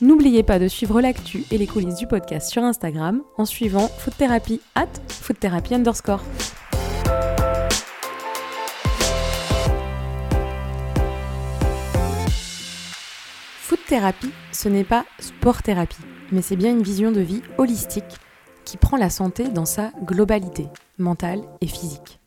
N'oubliez 0.00 0.42
pas 0.42 0.58
de 0.58 0.68
suivre 0.68 1.00
l'actu 1.00 1.44
et 1.50 1.58
les 1.58 1.66
coulisses 1.66 1.96
du 1.96 2.06
podcast 2.06 2.50
sur 2.50 2.62
Instagram 2.62 3.22
en 3.36 3.44
suivant 3.44 3.88
Food 3.88 4.16
Therapy 4.16 4.60
at 4.74 4.86
underscore. 5.72 6.22
Food 13.60 13.80
Therapy, 13.86 14.30
ce 14.52 14.68
n'est 14.68 14.84
pas 14.84 15.04
sport 15.18 15.62
thérapie, 15.62 15.96
mais 16.32 16.42
c'est 16.42 16.56
bien 16.56 16.70
une 16.70 16.82
vision 16.82 17.10
de 17.10 17.20
vie 17.20 17.42
holistique 17.58 18.04
qui 18.64 18.76
prend 18.76 18.96
la 18.96 19.10
santé 19.10 19.48
dans 19.48 19.66
sa 19.66 19.90
globalité, 20.04 20.68
mentale 20.98 21.42
et 21.60 21.66
physique. 21.66 22.20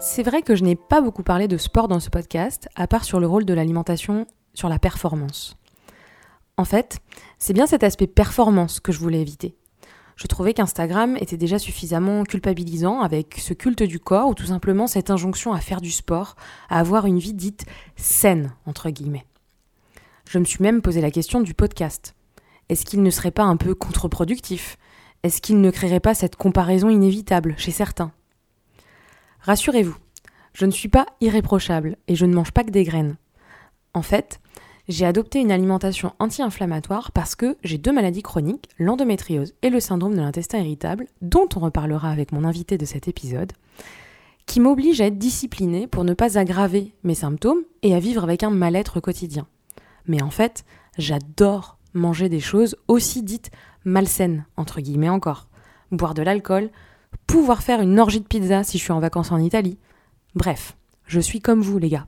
C'est 0.00 0.22
vrai 0.22 0.42
que 0.42 0.54
je 0.54 0.62
n'ai 0.62 0.76
pas 0.76 1.00
beaucoup 1.00 1.24
parlé 1.24 1.48
de 1.48 1.56
sport 1.56 1.88
dans 1.88 1.98
ce 2.00 2.10
podcast, 2.10 2.68
à 2.76 2.86
part 2.86 3.04
sur 3.04 3.18
le 3.18 3.26
rôle 3.26 3.44
de 3.44 3.54
l'alimentation 3.54 4.26
sur 4.54 4.68
la 4.68 4.78
performance. 4.78 5.56
En 6.58 6.64
fait, 6.64 6.98
c'est 7.38 7.52
bien 7.52 7.68
cet 7.68 7.84
aspect 7.84 8.08
performance 8.08 8.80
que 8.80 8.90
je 8.90 8.98
voulais 8.98 9.20
éviter. 9.20 9.54
Je 10.16 10.26
trouvais 10.26 10.54
qu'Instagram 10.54 11.16
était 11.16 11.36
déjà 11.36 11.60
suffisamment 11.60 12.24
culpabilisant 12.24 13.00
avec 13.00 13.36
ce 13.38 13.54
culte 13.54 13.84
du 13.84 14.00
corps 14.00 14.28
ou 14.28 14.34
tout 14.34 14.46
simplement 14.46 14.88
cette 14.88 15.10
injonction 15.10 15.52
à 15.52 15.60
faire 15.60 15.80
du 15.80 15.92
sport, 15.92 16.34
à 16.68 16.80
avoir 16.80 17.06
une 17.06 17.20
vie 17.20 17.32
dite 17.32 17.64
saine, 17.94 18.52
entre 18.66 18.90
guillemets. 18.90 19.24
Je 20.28 20.40
me 20.40 20.44
suis 20.44 20.60
même 20.60 20.82
posé 20.82 21.00
la 21.00 21.12
question 21.12 21.40
du 21.40 21.54
podcast. 21.54 22.16
Est-ce 22.68 22.84
qu'il 22.84 23.04
ne 23.04 23.10
serait 23.10 23.30
pas 23.30 23.44
un 23.44 23.56
peu 23.56 23.76
contre-productif? 23.76 24.78
Est-ce 25.22 25.40
qu'il 25.40 25.60
ne 25.60 25.70
créerait 25.70 26.00
pas 26.00 26.14
cette 26.14 26.34
comparaison 26.34 26.90
inévitable 26.90 27.54
chez 27.56 27.70
certains? 27.70 28.10
Rassurez-vous, 29.42 29.96
je 30.54 30.66
ne 30.66 30.72
suis 30.72 30.88
pas 30.88 31.06
irréprochable 31.20 31.96
et 32.08 32.16
je 32.16 32.26
ne 32.26 32.34
mange 32.34 32.50
pas 32.50 32.64
que 32.64 32.72
des 32.72 32.82
graines. 32.82 33.16
En 33.94 34.02
fait, 34.02 34.40
j'ai 34.88 35.04
adopté 35.04 35.40
une 35.40 35.52
alimentation 35.52 36.14
anti-inflammatoire 36.18 37.12
parce 37.12 37.34
que 37.34 37.56
j'ai 37.62 37.76
deux 37.76 37.92
maladies 37.92 38.22
chroniques, 38.22 38.70
l'endométriose 38.78 39.54
et 39.62 39.68
le 39.68 39.80
syndrome 39.80 40.14
de 40.14 40.20
l'intestin 40.20 40.58
irritable, 40.58 41.06
dont 41.20 41.48
on 41.56 41.60
reparlera 41.60 42.10
avec 42.10 42.32
mon 42.32 42.44
invité 42.44 42.78
de 42.78 42.86
cet 42.86 43.06
épisode, 43.06 43.52
qui 44.46 44.60
m'obligent 44.60 45.02
à 45.02 45.06
être 45.06 45.18
disciplinée 45.18 45.86
pour 45.86 46.04
ne 46.04 46.14
pas 46.14 46.38
aggraver 46.38 46.94
mes 47.04 47.14
symptômes 47.14 47.62
et 47.82 47.94
à 47.94 48.00
vivre 48.00 48.24
avec 48.24 48.42
un 48.42 48.50
mal-être 48.50 48.98
quotidien. 48.98 49.46
Mais 50.06 50.22
en 50.22 50.30
fait, 50.30 50.64
j'adore 50.96 51.76
manger 51.92 52.30
des 52.30 52.40
choses 52.40 52.76
aussi 52.88 53.22
dites 53.22 53.50
malsaines, 53.84 54.46
entre 54.56 54.80
guillemets 54.80 55.10
encore. 55.10 55.48
Boire 55.92 56.14
de 56.14 56.22
l'alcool, 56.22 56.70
pouvoir 57.26 57.62
faire 57.62 57.82
une 57.82 58.00
orgie 58.00 58.20
de 58.20 58.26
pizza 58.26 58.64
si 58.64 58.78
je 58.78 58.84
suis 58.84 58.92
en 58.92 59.00
vacances 59.00 59.32
en 59.32 59.38
Italie. 59.38 59.78
Bref, 60.34 60.76
je 61.06 61.20
suis 61.20 61.40
comme 61.40 61.60
vous 61.60 61.78
les 61.78 61.90
gars. 61.90 62.06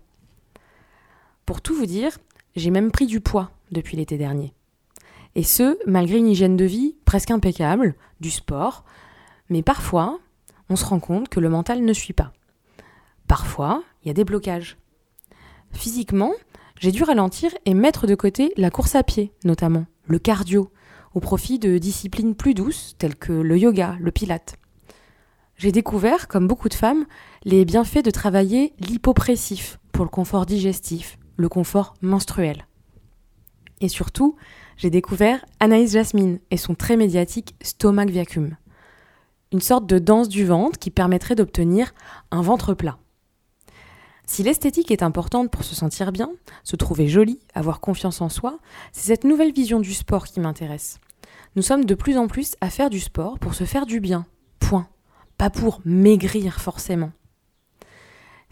Pour 1.45 1.61
tout 1.61 1.75
vous 1.75 1.87
dire, 1.87 2.19
j'ai 2.57 2.71
même 2.71 2.91
pris 2.91 3.07
du 3.07 3.21
poids 3.21 3.51
depuis 3.71 3.97
l'été 3.97 4.19
dernier. 4.19 4.55
Et 5.35 5.43
ce, 5.43 5.79
malgré 5.87 6.19
une 6.19 6.29
hygiène 6.29 6.57
de 6.57 6.65
vie 6.65 6.97
presque 7.05 7.31
impeccable, 7.31 7.95
du 8.21 8.31
sport, 8.31 8.85
mais 9.49 9.63
parfois, 9.63 10.19
on 10.69 10.77
se 10.77 10.85
rend 10.85 11.01
compte 11.01 11.29
que 11.29 11.41
le 11.41 11.49
mental 11.49 11.85
ne 11.85 11.93
suit 11.93 12.13
pas. 12.13 12.33
Parfois, 13.29 13.83
il 14.03 14.09
y 14.09 14.11
a 14.11 14.15
des 14.15 14.25
blocages. 14.25 14.77
Physiquement, 15.73 16.33
j'ai 16.79 16.91
dû 16.93 17.03
ralentir 17.03 17.51
et 17.65 17.75
mettre 17.75 18.07
de 18.07 18.15
côté 18.15 18.53
la 18.57 18.71
course 18.71 18.95
à 18.95 19.03
pied, 19.03 19.33
notamment, 19.45 19.87
le 20.07 20.19
cardio, 20.19 20.73
au 21.15 21.21
profit 21.21 21.59
de 21.59 21.79
disciplines 21.79 22.35
plus 22.35 22.55
douces 22.55 22.95
telles 22.99 23.17
que 23.17 23.33
le 23.33 23.59
yoga, 23.59 23.97
le 24.01 24.11
pilate. 24.11 24.57
J'ai 25.57 25.73
découvert, 25.73 26.27
comme 26.27 26.49
beaucoup 26.49 26.69
de 26.69 26.75
femmes, 26.75 27.05
les 27.45 27.65
bienfaits 27.65 28.05
de 28.05 28.11
travailler 28.11 28.73
l'hypopressif 28.81 29.79
pour 29.93 30.05
le 30.05 30.11
confort 30.11 30.47
digestif, 30.47 31.19
le 31.41 31.49
confort 31.49 31.95
menstruel. 32.03 32.67
Et 33.81 33.89
surtout, 33.89 34.37
j'ai 34.77 34.91
découvert 34.91 35.45
Anaïs 35.59 35.93
Jasmine 35.93 36.39
et 36.51 36.57
son 36.57 36.75
très 36.75 36.97
médiatique 36.97 37.55
Stomach 37.63 38.11
Vacuum. 38.11 38.57
Une 39.53 39.61
sorte 39.61 39.87
de 39.87 39.99
danse 39.99 40.29
du 40.29 40.45
ventre 40.45 40.79
qui 40.79 40.91
permettrait 40.91 41.35
d'obtenir 41.35 41.93
un 42.31 42.43
ventre 42.43 42.75
plat. 42.75 42.99
Si 44.27 44.45
l'esthétique 44.45 44.93
est 44.93 45.03
importante 45.03 45.51
pour 45.51 45.65
se 45.65 45.75
sentir 45.75 46.13
bien, 46.13 46.31
se 46.63 46.77
trouver 46.77 47.09
jolie, 47.09 47.41
avoir 47.53 47.81
confiance 47.81 48.21
en 48.21 48.29
soi, 48.29 48.61
c'est 48.93 49.09
cette 49.09 49.25
nouvelle 49.25 49.53
vision 49.53 49.81
du 49.81 49.93
sport 49.93 50.27
qui 50.27 50.39
m'intéresse. 50.39 51.01
Nous 51.57 51.63
sommes 51.63 51.85
de 51.85 51.95
plus 51.97 52.17
en 52.17 52.29
plus 52.29 52.55
à 52.61 52.71
faire 52.71 52.91
du 52.91 53.01
sport 53.01 53.41
pour 53.41 53.55
se 53.55 53.65
faire 53.65 53.87
du 53.87 53.99
bien. 53.99 54.25
Point. 54.61 54.87
Pas 55.37 55.51
pour 55.51 55.81
maigrir 55.85 56.61
forcément. 56.61 57.11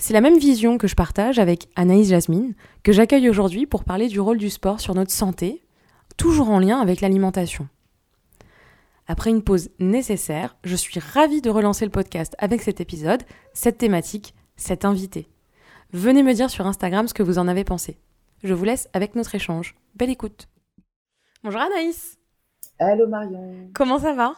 C'est 0.01 0.15
la 0.15 0.21
même 0.21 0.39
vision 0.39 0.79
que 0.79 0.87
je 0.87 0.95
partage 0.95 1.41
avec 1.41 1.69
Anaïs 1.75 2.09
Jasmine, 2.09 2.55
que 2.85 2.93
j'accueille 2.93 3.29
aujourd'hui 3.29 3.67
pour 3.67 3.83
parler 3.83 4.07
du 4.07 4.21
rôle 4.21 4.39
du 4.39 4.49
sport 4.49 4.81
sur 4.81 4.95
notre 4.95 5.11
santé, 5.11 5.65
toujours 6.17 6.51
en 6.51 6.61
lien 6.61 6.81
avec 6.81 7.01
l'alimentation. 7.01 7.69
Après 9.09 9.31
une 9.31 9.43
pause 9.43 9.71
nécessaire, 9.81 10.57
je 10.63 10.77
suis 10.77 11.01
ravie 11.01 11.43
de 11.43 11.51
relancer 11.51 11.85
le 11.85 11.91
podcast 11.91 12.37
avec 12.39 12.63
cet 12.63 12.81
épisode, 12.81 13.25
cette 13.55 13.79
thématique, 13.79 14.35
cet 14.57 14.85
invité. 14.85 15.29
Venez 15.93 16.23
me 16.23 16.35
dire 16.35 16.51
sur 16.51 16.67
Instagram 16.67 17.09
ce 17.09 17.15
que 17.15 17.23
vous 17.25 17.39
en 17.39 17.49
avez 17.49 17.65
pensé. 17.65 17.99
Je 18.45 18.55
vous 18.55 18.65
laisse 18.65 18.89
avec 18.93 19.17
notre 19.17 19.35
échange. 19.35 19.75
Belle 19.97 20.11
écoute. 20.11 20.49
Bonjour 21.43 21.61
Anaïs. 21.61 22.19
Hello 22.79 23.09
Marion. 23.09 23.71
Comment 23.75 23.99
ça 23.99 24.13
va? 24.13 24.35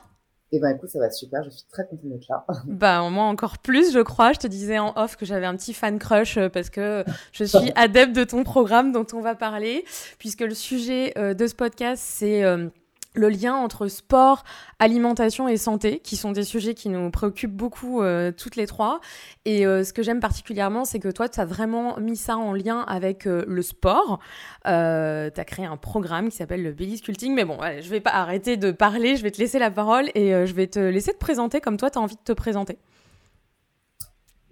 Eh 0.53 0.59
ben 0.59 0.75
écoute, 0.75 0.91
ça 0.91 0.99
va 0.99 1.11
super, 1.11 1.45
je 1.45 1.51
suis 1.51 1.65
très 1.71 1.87
contente 1.87 2.11
d'être 2.11 2.29
là. 2.29 2.45
Bah 2.67 3.09
moi 3.09 3.25
encore 3.25 3.59
plus, 3.59 3.93
je 3.93 4.01
crois. 4.01 4.33
Je 4.33 4.41
te 4.41 4.47
disais 4.49 4.79
en 4.79 4.93
off 4.97 5.17
que 5.17 5.25
j'avais 5.25 5.47
un 5.47 5.57
petit 5.57 5.73
fan 5.73 5.99
crush 5.99 6.39
euh, 6.39 6.49
parce 6.49 6.71
que 6.71 7.05
je 7.33 7.45
suis 7.45 7.71
adepte 7.77 8.15
de 8.15 8.25
ton 8.25 8.43
programme 8.43 8.91
dont 8.91 9.07
on 9.13 9.21
va 9.21 9.37
parler, 9.37 9.85
puisque 10.19 10.41
le 10.41 10.55
sujet 10.55 11.13
euh, 11.17 11.35
de 11.35 11.47
ce 11.47 11.55
podcast 11.55 12.03
c'est 12.05 12.43
euh, 12.43 12.69
le 13.15 13.29
lien 13.29 13.55
entre 13.55 13.89
sport, 13.89 14.45
alimentation 14.79 15.49
et 15.49 15.57
santé, 15.57 15.99
qui 15.99 16.17
sont 16.17 16.33
des 16.33 16.45
sujets 16.45 16.75
qui 16.75 16.89
nous 16.89 17.11
préoccupent 17.11 17.57
beaucoup 17.57 18.03
euh, 18.03 18.31
toutes 18.31 18.57
les 18.57 18.67
trois. 18.67 19.01
Et 19.45 19.67
euh, 19.67 19.83
ce 19.83 19.93
que 19.93 20.03
j'aime 20.03 20.21
particulièrement, 20.21 20.85
c'est 20.85 21.01
que 21.01 21.09
toi, 21.09 21.29
tu 21.29 21.41
as 21.41 21.45
vraiment 21.45 21.99
mis 21.99 22.17
ça 22.17 22.37
en 22.37 22.53
lien 22.53 22.81
avec 22.83 23.27
euh, 23.27 23.45
le 23.49 23.63
sport. 23.63 24.21
tu 24.65 24.71
as 24.71 25.45
créé 25.47 25.67
un 25.67 25.77
programme 25.77 26.29
qui 26.29 26.37
s'appelle 26.37 26.63
le 26.63 26.73
Belly 26.73 26.99
Sculpting. 26.99 27.35
Mais 27.35 27.45
bon, 27.45 27.59
je 27.81 27.89
vais 27.89 28.01
pas 28.01 28.13
arrêter 28.13 28.57
de 28.57 28.71
parler, 28.71 29.17
je 29.17 29.23
vais 29.23 29.31
te 29.31 29.39
laisser 29.39 29.59
la 29.59 29.71
parole 29.71 30.09
et 30.15 30.47
je 30.47 30.55
vais 30.55 30.67
te 30.67 30.79
laisser 30.79 31.13
te 31.13 31.19
présenter 31.19 31.61
comme 31.61 31.77
toi, 31.77 31.91
tu 31.91 31.99
as 31.99 32.01
envie 32.01 32.17
de 32.17 32.21
te 32.21 32.33
présenter. 32.33 32.79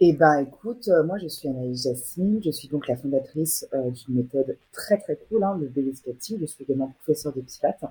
Eh 0.00 0.12
ben, 0.12 0.38
écoute, 0.38 0.88
moi 1.06 1.18
je 1.18 1.26
suis 1.26 1.48
Anaïs 1.48 1.82
Jassine, 1.82 2.40
je 2.44 2.50
suis 2.50 2.68
donc 2.68 2.86
la 2.86 2.96
fondatrice 2.96 3.66
d'une 3.72 4.16
méthode 4.16 4.56
très 4.72 4.96
très 4.98 5.18
cool, 5.28 5.42
hein, 5.42 5.56
le 5.60 5.66
Belly 5.66 5.94
Sculpting. 5.94 6.38
Je 6.40 6.46
suis 6.46 6.64
également 6.64 6.92
professeur 7.00 7.32
de 7.32 7.40
pilates 7.40 7.82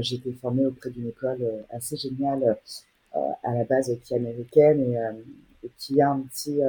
j'ai 0.00 0.16
été 0.16 0.32
formée 0.32 0.66
auprès 0.66 0.90
d'une 0.90 1.08
école 1.08 1.42
euh, 1.42 1.62
assez 1.70 1.96
géniale 1.96 2.56
euh, 3.16 3.18
à 3.42 3.54
la 3.54 3.64
base 3.64 3.90
qui 4.04 4.14
est 4.14 4.16
américaine 4.16 4.80
et, 5.62 5.68
qui 5.78 6.00
a 6.00 6.10
un 6.10 6.20
petit 6.20 6.60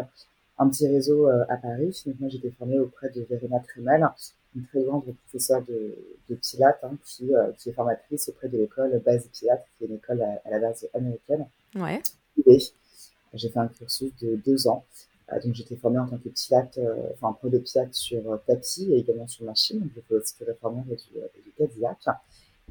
un 0.60 0.70
petit 0.70 0.88
réseau 0.88 1.28
à 1.28 1.58
Paris. 1.58 2.04
Donc 2.06 2.20
moi, 2.20 2.30
j'ai 2.30 2.38
été 2.38 2.52
formée 2.52 2.78
auprès 2.78 3.10
de 3.10 3.22
Verena 3.24 3.60
Tremel, 3.60 4.08
une 4.56 4.66
très 4.66 4.84
grande 4.84 5.04
professeure 5.04 5.64
de, 5.64 5.96
de 6.30 6.36
Pilates, 6.36 6.80
hein, 6.84 6.96
qui, 7.04 7.32
qui, 7.58 7.70
est 7.70 7.74
formatrice 7.74 8.30
auprès 8.30 8.50
de 8.50 8.58
l'école 8.60 9.02
Base 9.04 9.28
Pilates, 9.34 9.66
qui 9.78 9.86
est 9.86 9.88
une 9.88 9.96
école 9.96 10.22
à, 10.22 10.50
la 10.52 10.60
base 10.60 10.88
américaine. 10.94 11.48
Ouais. 11.76 12.02
J'ai 13.34 13.50
fait 13.50 13.60
un 13.60 13.68
cursus 13.68 14.12
de 14.22 14.36
deux 14.46 14.68
ans. 14.68 14.84
donc 15.44 15.56
j'étais 15.56 15.76
formée 15.76 16.00
en 16.00 16.08
tant 16.08 16.18
que 16.18 16.30
Pilate, 16.30 16.80
enfin 17.14 17.34
pro 17.34 17.50
de 17.50 17.58
Pilates 17.58 17.96
sur 17.96 18.40
tapis 18.46 18.92
et 18.92 19.00
également 19.00 19.28
sur 19.28 19.46
machine. 19.46 19.80
Donc 19.80 19.90
j'ai 19.96 20.02
fait 20.02 20.16
aussi 20.16 20.36
et 20.40 20.96
du, 20.96 21.42
du 21.44 21.52
Cadillac. 21.58 21.98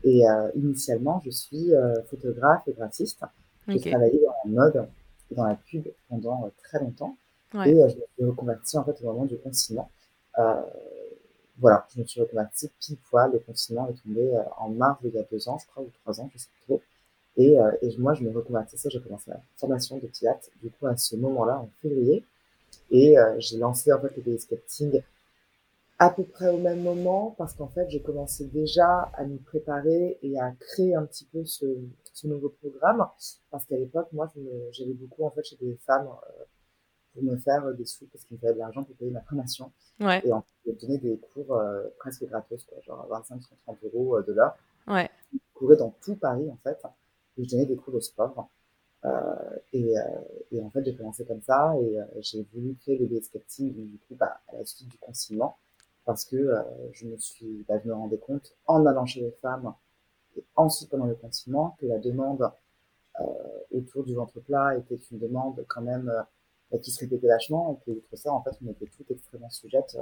Et 0.05 0.29
euh, 0.29 0.51
initialement, 0.57 1.23
je 1.25 1.31
suis 1.31 1.75
euh, 1.75 2.03
photographe 2.11 2.67
et 2.67 2.73
graphiste. 2.73 3.21
J'ai 3.69 3.79
travaillé 3.79 4.21
dans 4.25 4.35
la 4.45 4.51
mode 4.51 4.89
et 5.31 5.35
dans 5.35 5.47
la 5.47 5.55
pub 5.55 5.87
pendant 6.09 6.45
euh, 6.45 6.49
très 6.65 6.81
longtemps. 6.81 7.17
Et 7.67 7.75
je 7.75 7.83
me 7.83 7.89
suis 7.89 8.25
reconverti 8.25 8.79
en 8.79 8.85
fait 8.85 8.97
au 9.03 9.05
moment 9.05 9.27
du 9.27 9.37
confinement. 9.37 9.91
voilà, 11.59 11.87
je 11.95 12.01
me 12.01 12.07
suis 12.07 12.21
reconverti 12.21 12.71
pile 12.81 12.97
poil. 13.11 13.31
Le 13.31 13.41
confinement 13.41 13.89
est 13.91 14.03
tombé 14.03 14.33
en 14.59 14.71
mars 14.71 14.99
il 15.05 15.11
y 15.11 15.19
a 15.19 15.23
deux 15.31 15.49
ans, 15.51 15.59
je 15.59 15.67
crois, 15.67 15.83
ou 15.83 15.91
trois 16.03 16.19
ans, 16.19 16.31
je 16.33 16.39
sais 16.39 16.49
plus 16.55 16.65
trop. 16.65 16.83
Et, 17.37 17.59
et 17.83 17.97
moi, 17.99 18.15
je 18.15 18.25
me 18.25 18.31
reconvertissais, 18.31 18.89
j'ai 18.89 19.01
commencé 19.03 19.31
la 19.31 19.41
formation 19.59 19.99
de 19.99 20.07
pilates, 20.07 20.51
du 20.63 20.71
coup, 20.71 20.87
à 20.87 20.97
ce 20.97 21.15
moment-là, 21.17 21.59
en 21.59 21.69
février. 21.83 22.25
Et 22.91 23.17
j'ai 23.37 23.59
lancé, 23.59 23.93
en 23.93 24.01
fait, 24.01 24.15
le 24.25 24.39
sculpting 24.39 25.03
à 26.03 26.11
peu 26.11 26.25
près 26.25 26.49
au 26.49 26.59
même 26.59 26.83
moment, 26.83 27.35
parce 27.39 27.55
qu'en 27.55 27.69
fait, 27.69 27.89
j'ai 27.89 28.03
commencé 28.03 28.47
déjà 28.47 29.11
à 29.15 29.25
me 29.25 29.39
préparer 29.39 30.19
et 30.23 30.39
à 30.41 30.51
créer 30.53 30.97
un 30.97 31.07
petit 31.07 31.25
peu 31.27 31.45
ce, 31.45 31.65
ce 32.13 32.27
nouveau 32.27 32.49
programme, 32.49 33.07
parce 33.51 33.67
qu'à 33.67 33.77
l'époque, 33.77 34.09
moi, 34.13 34.29
j'avais 34.73 34.95
beaucoup 34.95 35.25
en 35.25 35.31
fait 35.31 35.45
chez 35.45 35.57
des 35.57 35.77
femmes 35.87 36.09
euh, 36.09 36.45
pour 37.15 37.23
me 37.23 37.37
faire 37.37 37.73
des 37.75 37.85
sous, 37.85 38.07
parce 38.07 38.25
qu'il 38.25 38.37
me 38.37 38.41
fallait 38.41 38.55
de 38.55 38.59
l'argent 38.59 38.83
pour 38.83 38.97
payer 38.97 39.13
ma 39.13 39.21
formation. 39.21 39.71
Ouais. 40.01 40.21
Et 40.25 40.33
en 40.33 40.43
fait, 40.65 40.73
donner 40.73 40.99
des 40.99 41.19
cours 41.19 41.55
euh, 41.55 41.85
presque 41.99 42.25
gratos, 42.25 42.65
quoi, 42.65 42.81
genre 42.81 43.07
25-30 43.09 43.77
euros 43.85 44.17
euh, 44.17 44.23
de 44.23 44.33
l'heure. 44.33 44.57
Ouais. 44.89 45.09
Je 45.33 45.39
courais 45.55 45.77
dans 45.77 45.95
tout 46.03 46.17
Paris, 46.17 46.51
en 46.51 46.59
fait, 46.65 46.79
et 47.39 47.45
je 47.45 47.51
donnais 47.51 47.67
des 47.67 47.77
cours 47.77 47.95
de 47.95 48.01
sport. 48.01 48.51
Euh, 49.05 49.35
et, 49.73 49.99
euh, 49.99 50.03
et, 50.53 50.61
en 50.61 50.71
fait, 50.71 50.85
j'ai 50.85 50.95
commencé 50.95 51.25
comme 51.25 51.43
ça 51.43 51.75
et 51.81 51.99
euh, 51.99 52.05
j'ai 52.21 52.47
voulu 52.53 52.77
créer 52.77 52.99
le 52.99 53.07
BS 53.07 53.31
du 53.59 53.99
coup, 54.07 54.15
bah, 54.15 54.41
à 54.49 54.57
la 54.57 54.65
suite 54.65 54.89
du 54.89 54.99
confinement 54.99 55.59
parce 56.05 56.25
que 56.25 56.55
je 56.93 57.07
me 57.07 57.17
suis, 57.17 57.65
bah, 57.69 57.79
je 57.83 57.89
me 57.89 57.95
rendais 57.95 58.19
compte 58.19 58.55
en 58.67 58.85
allant 58.87 59.07
chez 59.07 59.21
les 59.21 59.31
femmes 59.43 59.73
et 60.37 60.45
ensuite 60.57 60.91
pendant 60.91 61.07
le 61.07 61.15
confinement 61.15 61.77
que 61.81 61.87
la 61.87 61.99
demande 61.99 62.51
autour 63.71 64.05
du 64.05 64.15
ventre 64.15 64.41
plat 64.41 64.77
était 64.77 64.99
une 65.11 65.19
demande 65.19 65.65
quand 65.69 65.83
même 65.83 66.13
bah, 66.71 66.79
qui 66.79 66.91
se 66.91 67.01
répétait 67.01 67.29
vachement 67.29 67.73
et 67.73 67.85
que 67.85 67.97
outre 67.97 68.17
ça, 68.17 68.33
en 68.33 68.43
fait, 68.43 68.57
on 68.65 68.71
était 68.71 68.87
toutes 68.87 69.11
extrêmement 69.11 69.51
sujettes 69.51 69.97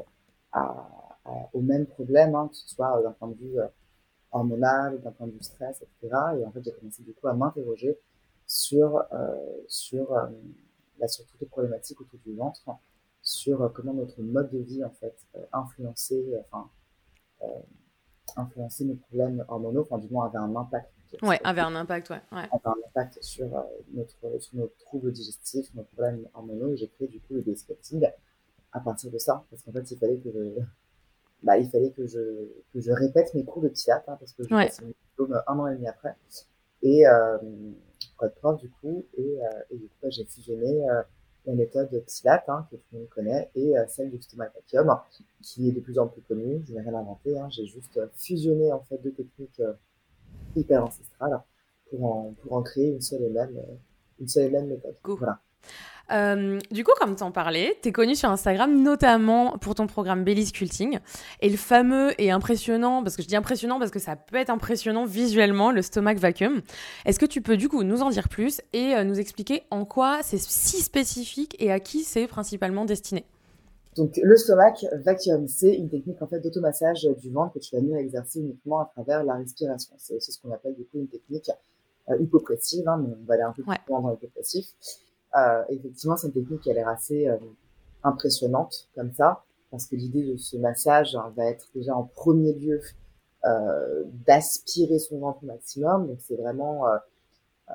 à, 0.52 0.88
à, 1.24 1.30
au 1.52 1.60
même 1.60 1.86
problème, 1.86 2.34
hein, 2.34 2.48
que 2.48 2.56
ce 2.56 2.68
soit 2.68 3.02
d'un 3.02 3.12
point 3.12 3.28
de 3.28 3.34
vue 3.34 3.58
hormonal, 4.32 5.00
d'un 5.00 5.10
point 5.12 5.26
de 5.26 5.32
vue 5.32 5.42
stress, 5.42 5.82
etc. 5.82 6.16
Et 6.38 6.44
en 6.44 6.50
fait, 6.50 6.62
j'ai 6.64 6.72
commencé 6.72 7.02
du 7.02 7.12
coup 7.12 7.28
à 7.28 7.34
m'interroger 7.34 7.98
sur, 8.46 9.04
euh, 9.12 9.62
sur, 9.68 10.12
euh, 10.12 10.26
bah, 10.98 11.08
sur 11.08 11.24
toutes 11.26 11.40
les 11.40 11.46
problématiques 11.46 12.00
autour 12.00 12.18
du 12.24 12.34
ventre, 12.34 12.62
sur 13.30 13.62
euh, 13.62 13.68
comment 13.68 13.94
notre 13.94 14.20
mode 14.22 14.50
de 14.50 14.58
vie 14.58 14.84
en 14.84 14.90
fait 14.90 15.16
influençait, 15.52 16.24
enfin, 16.50 16.68
influençait 18.36 18.84
nos 18.84 18.96
problèmes 18.96 19.44
hormonaux, 19.48 19.82
enfin 19.82 19.98
du 19.98 20.08
moins 20.08 20.26
avait 20.26 20.38
un 20.38 20.54
impact. 20.56 20.92
Ouais, 21.22 21.40
avait 21.42 21.60
un 21.60 21.74
impact, 21.74 22.10
ouais. 22.10 22.20
ouais. 22.32 22.48
Avait 22.52 22.66
un 22.66 22.76
impact 22.88 23.22
sur, 23.22 23.48
notre, 23.92 24.40
sur 24.40 24.56
nos 24.56 24.68
troubles 24.78 25.12
digestifs, 25.12 25.72
nos 25.74 25.82
problèmes 25.82 26.26
hormonaux, 26.34 26.76
j'ai 26.76 26.88
créé 26.88 27.08
du 27.08 27.20
coup 27.20 27.34
le 27.34 27.42
descripting 27.42 28.06
à 28.72 28.80
partir 28.80 29.10
de 29.10 29.18
ça, 29.18 29.44
parce 29.50 29.62
qu'en 29.62 29.72
fait 29.72 29.90
il 29.90 29.98
fallait 29.98 30.18
que 30.18 30.30
je, 30.30 30.62
bah, 31.42 31.58
il 31.58 31.68
fallait 31.70 31.90
que 31.90 32.06
je, 32.06 32.18
que 32.72 32.80
je 32.80 32.92
répète 32.92 33.34
mes 33.34 33.44
cours 33.44 33.62
de 33.62 33.68
psychiatre, 33.68 34.08
hein, 34.08 34.16
parce 34.18 34.32
que 34.32 34.44
je 34.44 34.54
ouais. 34.54 34.70
mon 34.82 34.88
diplôme 34.88 35.42
un 35.46 35.58
an 35.58 35.66
et 35.68 35.74
demi 35.74 35.88
après. 35.88 36.14
Et, 36.82 37.06
euh, 37.06 37.38
de 38.22 38.28
prof 38.28 38.60
du 38.60 38.68
coup 38.68 39.06
et, 39.16 39.38
euh, 39.42 39.48
et 39.70 39.76
du 39.76 39.84
coup 39.84 39.94
bah, 40.02 40.10
j'ai 40.10 40.24
fusionné 40.24 40.88
euh, 40.90 41.02
la 41.50 41.56
méthode 41.56 42.04
Psylat 42.06 42.44
hein, 42.48 42.66
que 42.70 42.76
tout 42.76 42.82
le 42.92 42.98
monde 43.00 43.08
connaît 43.08 43.50
et 43.54 43.76
euh, 43.76 43.84
celle 43.88 44.10
du 44.10 44.20
stomacacium 44.20 44.96
qui 45.42 45.68
est 45.68 45.72
de 45.72 45.80
plus 45.80 45.98
en 45.98 46.06
plus 46.06 46.22
connue. 46.22 46.62
Je 46.66 46.74
n'ai 46.74 46.80
rien 46.80 46.94
inventé, 46.94 47.38
hein, 47.38 47.48
j'ai 47.50 47.66
juste 47.66 48.00
fusionné 48.14 48.72
en 48.72 48.80
fait 48.80 48.98
deux 48.98 49.12
techniques 49.12 49.62
hyper 50.56 50.84
ancestrales 50.84 51.40
pour 51.88 52.04
en, 52.04 52.34
pour 52.42 52.52
en 52.54 52.62
créer 52.62 52.90
une 52.90 53.00
seule 53.00 53.22
et 53.22 53.30
même, 53.30 53.60
une 54.20 54.28
seule 54.28 54.44
et 54.44 54.50
même 54.50 54.68
méthode. 54.68 54.96
Voilà. 55.04 55.40
Euh, 56.10 56.58
du 56.70 56.84
coup, 56.84 56.92
comme 56.98 57.16
tu 57.16 57.22
en 57.22 57.30
parlais, 57.30 57.78
tu 57.82 57.88
es 57.88 57.92
connu 57.92 58.14
sur 58.14 58.30
Instagram 58.30 58.82
notamment 58.82 59.58
pour 59.58 59.74
ton 59.74 59.86
programme 59.86 60.24
Belly 60.24 60.46
Sculpting. 60.46 60.98
Et 61.40 61.48
le 61.48 61.56
fameux 61.56 62.12
et 62.20 62.30
impressionnant, 62.30 63.02
parce 63.02 63.16
que 63.16 63.22
je 63.22 63.28
dis 63.28 63.36
impressionnant 63.36 63.78
parce 63.78 63.90
que 63.90 63.98
ça 63.98 64.16
peut 64.16 64.36
être 64.36 64.50
impressionnant 64.50 65.04
visuellement, 65.04 65.70
le 65.70 65.82
stomach 65.82 66.18
vacuum. 66.18 66.62
Est-ce 67.04 67.18
que 67.18 67.26
tu 67.26 67.42
peux 67.42 67.56
du 67.56 67.68
coup 67.68 67.82
nous 67.82 68.02
en 68.02 68.10
dire 68.10 68.28
plus 68.28 68.60
et 68.72 68.94
euh, 68.94 69.04
nous 69.04 69.18
expliquer 69.18 69.62
en 69.70 69.84
quoi 69.84 70.18
c'est 70.22 70.40
si 70.40 70.82
spécifique 70.82 71.56
et 71.58 71.70
à 71.70 71.80
qui 71.80 72.02
c'est 72.02 72.26
principalement 72.26 72.84
destiné? 72.84 73.24
Donc 73.96 74.18
le 74.22 74.36
stomach 74.36 74.84
vacuum, 75.04 75.48
c'est 75.48 75.74
une 75.74 75.88
technique 75.88 76.22
en 76.22 76.26
fait 76.26 76.40
d'automassage 76.40 77.08
du 77.20 77.30
ventre 77.30 77.54
que 77.54 77.58
tu 77.58 77.74
vas 77.74 77.82
venir 77.82 77.96
exercer 77.96 78.38
uniquement 78.38 78.80
à 78.80 78.90
travers 78.94 79.24
la 79.24 79.34
respiration. 79.34 79.94
C'est 79.98 80.14
aussi 80.14 80.32
ce 80.32 80.40
qu'on 80.40 80.52
appelle 80.52 80.74
du 80.74 80.84
coup 80.84 80.98
une 80.98 81.08
technique 81.08 81.50
euh, 82.08 82.16
hypopressive, 82.20 82.88
hein, 82.88 83.02
mais 83.02 83.14
on 83.20 83.24
va 83.26 83.34
aller 83.34 83.42
un 83.42 83.52
peu 83.52 83.62
plus 83.62 83.76
loin 83.88 84.00
dans 84.00 84.10
l'hypopressif. 84.10 84.66
Euh, 84.66 85.09
effectivement, 85.68 86.16
c'est 86.16 86.28
une 86.28 86.32
technique 86.32 86.60
qui 86.60 86.70
a 86.70 86.74
l'air 86.74 86.88
assez 86.88 87.28
euh, 87.28 87.36
impressionnante 88.02 88.88
comme 88.94 89.12
ça, 89.12 89.44
parce 89.70 89.86
que 89.86 89.96
l'idée 89.96 90.24
de 90.24 90.36
ce 90.36 90.56
massage 90.56 91.14
hein, 91.16 91.32
va 91.36 91.46
être 91.46 91.68
déjà 91.74 91.94
en 91.94 92.04
premier 92.04 92.52
lieu 92.54 92.80
euh, 93.44 94.04
d'aspirer 94.26 94.98
son 94.98 95.18
ventre 95.18 95.42
au 95.42 95.46
maximum. 95.46 96.08
Donc 96.08 96.18
c'est 96.20 96.36
vraiment 96.36 96.86
euh, 96.88 96.96
euh, 97.70 97.74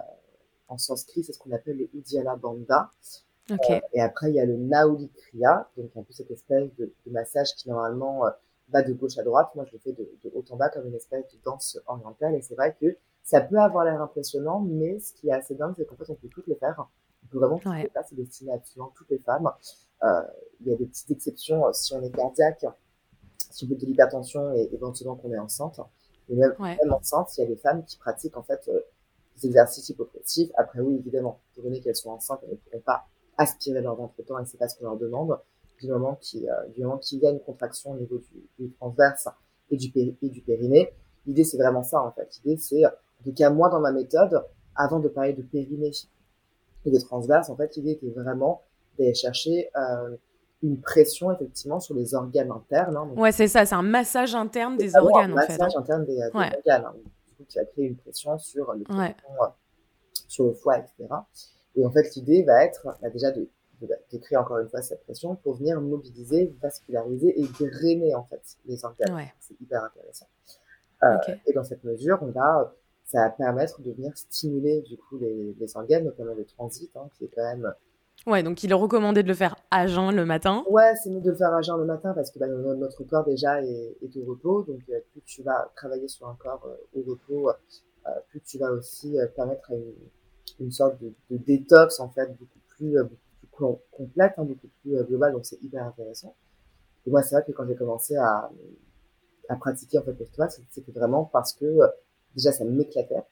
en 0.67 0.77
sanskrit, 0.77 1.23
c'est 1.23 1.33
ce 1.33 1.39
qu'on 1.39 1.51
appelle 1.51 1.77
le 1.77 1.89
Uddiyana 1.93 2.35
Bandha. 2.35 2.91
Okay. 3.47 3.81
et 3.93 4.01
après, 4.01 4.31
il 4.31 4.35
y 4.35 4.39
a 4.39 4.45
le 4.45 4.57
Nauli 4.57 5.07
Kriya, 5.09 5.69
donc 5.77 5.91
un 5.95 6.01
peu 6.01 6.11
cette 6.13 6.31
espèce 6.31 6.67
de, 6.79 6.91
de 7.05 7.11
massage 7.11 7.53
qui 7.53 7.69
normalement 7.69 8.23
va 8.69 8.81
de 8.81 8.91
gauche 8.91 9.19
à 9.19 9.23
droite. 9.23 9.49
Moi, 9.53 9.65
je 9.67 9.73
le 9.73 9.77
fais 9.77 9.91
de, 9.91 10.09
de, 10.23 10.31
haut 10.33 10.43
en 10.49 10.55
bas 10.55 10.69
comme 10.69 10.87
une 10.87 10.95
espèce 10.95 11.25
de 11.31 11.37
danse 11.45 11.79
orientale. 11.85 12.33
Et 12.33 12.41
c'est 12.41 12.55
vrai 12.55 12.75
que 12.81 12.97
ça 13.23 13.41
peut 13.41 13.59
avoir 13.59 13.85
l'air 13.85 14.01
impressionnant, 14.01 14.61
mais 14.61 14.99
ce 14.99 15.13
qui 15.13 15.29
est 15.29 15.31
assez 15.31 15.53
dingue, 15.53 15.75
c'est 15.77 15.85
qu'en 15.85 15.95
fait, 15.95 16.09
on 16.09 16.15
peut 16.15 16.27
toutes 16.27 16.47
le 16.47 16.55
faire. 16.55 16.87
Vraiment 17.33 17.59
ouais. 17.65 17.91
c'est 18.07 18.15
destiné 18.15 18.51
à 18.51 18.55
absolument 18.55 18.91
toutes 18.95 19.09
les 19.09 19.19
femmes. 19.19 19.51
Euh, 20.03 20.21
il 20.61 20.67
y 20.67 20.73
a 20.73 20.77
des 20.77 20.85
petites 20.85 21.11
exceptions 21.11 21.65
euh, 21.67 21.71
si 21.73 21.93
on 21.93 22.01
est 22.01 22.11
cardiaque, 22.11 22.65
si 23.37 23.65
on 23.65 23.67
fait 23.67 23.75
de 23.75 23.85
l'hypertension 23.85 24.53
et 24.53 24.69
éventuellement 24.73 25.15
qu'on 25.15 25.31
est 25.31 25.37
enceinte. 25.37 25.79
Et 26.29 26.35
même, 26.35 26.53
ouais. 26.59 26.77
même, 26.81 26.93
enceinte, 26.93 27.37
il 27.37 27.41
y 27.41 27.43
a 27.43 27.47
des 27.47 27.55
femmes 27.55 27.83
qui 27.85 27.97
pratiquent 27.97 28.37
en 28.37 28.43
fait 28.43 28.67
euh, 28.67 28.79
des 29.37 29.47
exercices 29.47 29.89
hypopressifs. 29.89 30.51
Après, 30.55 30.79
oui, 30.79 30.95
évidemment, 30.97 31.39
étant 31.53 31.63
donné 31.63 31.81
qu'elles 31.81 31.95
sont 31.95 32.11
enceintes, 32.11 32.39
elles 32.43 32.51
ne 32.51 32.55
pourront 32.55 32.81
pas 32.81 33.05
aspirer 33.37 33.81
leur 33.81 33.95
ventre 33.95 34.21
temps 34.23 34.39
et 34.39 34.45
c'est 34.45 34.57
pas 34.57 34.67
ce 34.67 34.77
qu'on 34.77 34.85
leur 34.85 34.97
demande. 34.97 35.37
Du 35.81 35.89
moment 35.89 36.15
qu'il 36.15 36.49
euh, 36.49 36.67
y 36.77 37.25
a 37.25 37.29
une 37.29 37.39
contraction 37.41 37.91
au 37.91 37.97
niveau 37.97 38.17
du, 38.17 38.47
du 38.57 38.71
transverse 38.73 39.27
et 39.69 39.77
du, 39.77 39.91
et 40.21 40.29
du 40.29 40.41
périnée, 40.41 40.93
l'idée 41.25 41.43
c'est 41.43 41.57
vraiment 41.57 41.83
ça 41.83 42.01
en 42.01 42.11
fait. 42.11 42.39
L'idée 42.43 42.57
c'est, 42.57 42.85
en 42.85 42.91
tout 43.23 43.33
cas 43.33 43.49
moi 43.49 43.69
dans 43.69 43.81
ma 43.81 43.91
méthode, 43.91 44.41
avant 44.75 44.99
de 44.99 45.09
parler 45.09 45.33
de 45.33 45.41
périnée 45.41 45.91
et 46.85 46.91
de 46.91 46.99
transverse, 46.99 47.49
en 47.49 47.55
fait, 47.55 47.75
l'idée 47.75 47.91
était 47.91 48.09
vraiment 48.09 48.61
d'aller 48.97 49.13
chercher 49.13 49.69
euh, 49.75 50.15
une 50.63 50.79
pression 50.79 51.31
effectivement 51.31 51.79
sur 51.79 51.95
les 51.95 52.15
organes 52.15 52.51
internes. 52.51 52.95
Hein, 52.95 53.07
donc, 53.07 53.17
ouais, 53.17 53.31
c'est 53.31 53.47
ça, 53.47 53.65
c'est 53.65 53.75
un 53.75 53.81
massage 53.81 54.35
interne 54.35 54.77
des 54.77 54.95
organes 54.95 55.33
en 55.33 55.41
fait. 55.41 55.53
Un 55.53 55.57
massage 55.57 55.75
interne 55.75 56.05
des, 56.05 56.15
des 56.15 56.21
ouais. 56.21 56.55
organes. 56.55 56.85
Hein, 56.85 56.93
du 56.95 57.35
coup, 57.35 57.43
qui 57.47 57.57
va 57.57 57.65
créer 57.65 57.85
une 57.85 57.97
pression 57.97 58.37
sur 58.37 58.71
le 58.73 58.79
ouais. 58.79 58.85
pression, 58.85 59.53
sur 60.27 60.45
le 60.45 60.53
foie, 60.53 60.77
etc. 60.77 61.07
Et 61.75 61.85
en 61.85 61.91
fait, 61.91 62.15
l'idée 62.15 62.43
va 62.43 62.63
être 62.63 62.87
bah, 63.01 63.09
déjà 63.09 63.31
de, 63.31 63.49
de, 63.81 63.87
de, 64.11 64.17
créer 64.17 64.37
encore 64.37 64.59
une 64.59 64.69
fois 64.69 64.81
cette 64.81 65.03
pression 65.03 65.35
pour 65.35 65.55
venir 65.55 65.81
mobiliser, 65.81 66.55
vasculariser 66.61 67.39
et 67.39 67.45
drainer 67.59 68.15
en 68.15 68.23
fait 68.23 68.41
les 68.65 68.83
organes. 68.85 69.13
Ouais. 69.13 69.33
C'est 69.39 69.59
hyper 69.59 69.83
intéressant. 69.83 70.27
Euh, 71.03 71.15
okay. 71.17 71.41
Et 71.45 71.53
dans 71.53 71.63
cette 71.63 71.83
mesure, 71.83 72.19
on 72.21 72.27
va 72.27 72.73
ça 73.05 73.19
va 73.19 73.29
permettre 73.29 73.81
de 73.81 73.91
venir 73.91 74.11
stimuler 74.17 74.81
du 74.81 74.97
coup 74.97 75.17
les, 75.17 75.55
les 75.59 75.77
organes, 75.77 76.03
notamment 76.03 76.33
le 76.33 76.45
transit, 76.45 76.89
hein, 76.95 77.07
qui 77.17 77.25
est 77.25 77.31
quand 77.33 77.43
même. 77.43 77.73
Ouais, 78.25 78.41
donc 78.41 78.63
il 78.63 78.71
est 78.71 78.75
recommandé 78.75 79.21
de 79.21 79.27
le 79.27 79.35
faire 79.35 79.55
à 79.69 79.85
jeun 79.85 80.15
le 80.15 80.25
matin. 80.25 80.63
Ouais, 80.67 80.93
c'est 80.95 81.11
mieux 81.11 81.21
de 81.21 81.29
le 81.29 81.35
faire 81.35 81.53
à 81.53 81.61
jeun 81.61 81.77
le 81.77 81.85
matin 81.85 82.13
parce 82.13 82.31
que 82.31 82.39
bah, 82.39 82.47
notre 82.47 83.03
corps 83.03 83.23
déjà 83.23 83.61
est, 83.61 83.97
est 84.01 84.17
au 84.17 84.25
repos, 84.25 84.63
donc 84.63 84.79
euh, 84.89 84.99
plus 85.11 85.21
tu 85.21 85.43
vas 85.43 85.71
travailler 85.75 86.07
sur 86.07 86.27
un 86.27 86.35
corps 86.35 86.65
euh, 86.65 86.99
au 86.99 87.11
repos, 87.11 87.49
euh, 87.49 88.09
plus 88.29 88.41
tu 88.41 88.57
vas 88.57 88.71
aussi 88.71 89.15
permettre 89.35 89.71
à 89.71 89.75
une, 89.75 89.93
une 90.59 90.71
sorte 90.71 90.99
de, 90.99 91.13
de, 91.29 91.37
détox 91.37 91.99
en 91.99 92.09
fait 92.09 92.27
beaucoup 92.39 92.59
plus, 92.69 92.97
beaucoup 93.51 93.77
plus 93.77 93.77
complète, 93.91 94.33
hein, 94.37 94.45
beaucoup 94.45 94.69
plus 94.81 95.03
globale, 95.03 95.33
donc 95.33 95.45
c'est 95.45 95.61
hyper 95.61 95.85
intéressant. 95.85 96.35
Et 97.05 97.11
moi, 97.11 97.21
c'est 97.21 97.35
vrai 97.35 97.43
que 97.45 97.51
quand 97.51 97.67
j'ai 97.67 97.75
commencé 97.75 98.15
à, 98.15 98.49
à 99.49 99.55
pratiquer 99.57 99.99
en 99.99 100.03
fait 100.03 100.17
le 100.19 100.25
c'était 100.71 100.91
vraiment 100.91 101.25
parce 101.25 101.53
que 101.53 101.77
déjà 102.35 102.51
ça 102.51 102.65
m'éclatait. 102.65 103.23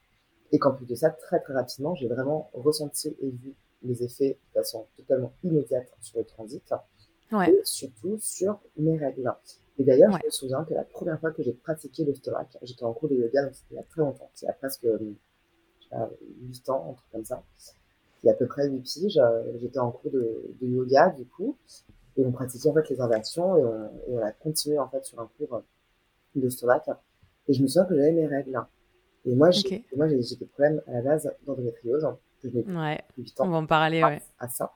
Et 0.51 0.59
qu'en 0.59 0.71
plus 0.71 0.85
de 0.85 0.95
ça 0.95 1.09
très 1.09 1.39
très 1.39 1.53
rapidement 1.53 1.95
j'ai 1.95 2.07
vraiment 2.07 2.49
ressenti 2.53 3.15
et 3.21 3.29
vu 3.29 3.55
les 3.83 4.03
effets 4.03 4.37
de 4.47 4.59
façon 4.59 4.85
totalement 4.95 5.33
immédiate 5.43 5.87
sur 6.01 6.19
le 6.19 6.25
transit 6.25 6.63
ouais. 7.31 7.51
et 7.51 7.61
surtout 7.63 8.17
sur 8.19 8.59
mes 8.77 8.97
règles. 8.97 9.31
Et 9.77 9.83
d'ailleurs 9.83 10.13
ouais. 10.13 10.19
je 10.21 10.27
me 10.27 10.31
souviens 10.31 10.63
que 10.63 10.73
la 10.73 10.83
première 10.83 11.19
fois 11.19 11.31
que 11.31 11.43
j'ai 11.43 11.53
pratiqué 11.53 12.03
le 12.05 12.13
stomac 12.13 12.57
j'étais 12.61 12.83
en 12.83 12.93
cours 12.93 13.09
de 13.09 13.15
yoga 13.15 13.43
donc 13.43 13.55
c'était 13.55 13.73
il 13.73 13.77
y 13.77 13.79
a 13.79 13.83
très 13.83 14.01
longtemps 14.01 14.29
il 14.41 14.45
y 14.45 14.47
a 14.47 14.53
presque 14.53 14.85
euh, 14.85 15.15
8 16.41 16.69
ans 16.69 16.89
un 16.91 16.93
truc 16.93 17.11
comme 17.11 17.25
ça. 17.25 17.43
Il 18.23 18.27
y 18.27 18.29
a 18.29 18.33
à 18.33 18.35
peu 18.35 18.47
près 18.47 18.69
8 18.69 18.79
piges 18.81 19.21
j'étais 19.59 19.79
en 19.79 19.91
cours 19.91 20.11
de, 20.11 20.55
de, 20.61 20.67
yoga 20.67 21.09
du 21.09 21.25
coup 21.25 21.57
et 22.15 22.25
on 22.25 22.31
pratiquait 22.31 22.69
en 22.69 22.73
fait 22.73 22.89
les 22.89 23.01
inversions 23.01 23.57
et 23.57 23.63
on, 23.63 23.85
et 23.85 24.17
on 24.17 24.19
a 24.19 24.31
continué 24.31 24.79
en 24.79 24.87
fait 24.87 25.03
sur 25.03 25.19
un 25.19 25.29
cours 25.37 25.63
de 26.35 26.49
stomac 26.49 26.87
et 27.47 27.53
je 27.53 27.61
me 27.61 27.67
souviens 27.67 27.85
que 27.85 27.95
j'avais 27.95 28.11
mes 28.11 28.27
règles 28.27 28.59
et 29.25 29.35
moi, 29.35 29.51
j'ai, 29.51 29.65
okay. 29.65 30.35
des 30.39 30.45
problèmes 30.45 30.81
à 30.87 30.93
la 30.93 31.01
base 31.01 31.31
d'endométriose, 31.45 32.03
hein, 32.03 32.17
ouais. 32.43 33.03
depuis 33.09 33.23
8 33.23 33.41
ans. 33.41 33.47
On 33.47 33.51
va 33.51 33.57
en 33.57 33.65
parler, 33.65 34.01
à, 34.01 34.07
ouais. 34.07 34.21
À 34.39 34.47
ça. 34.49 34.73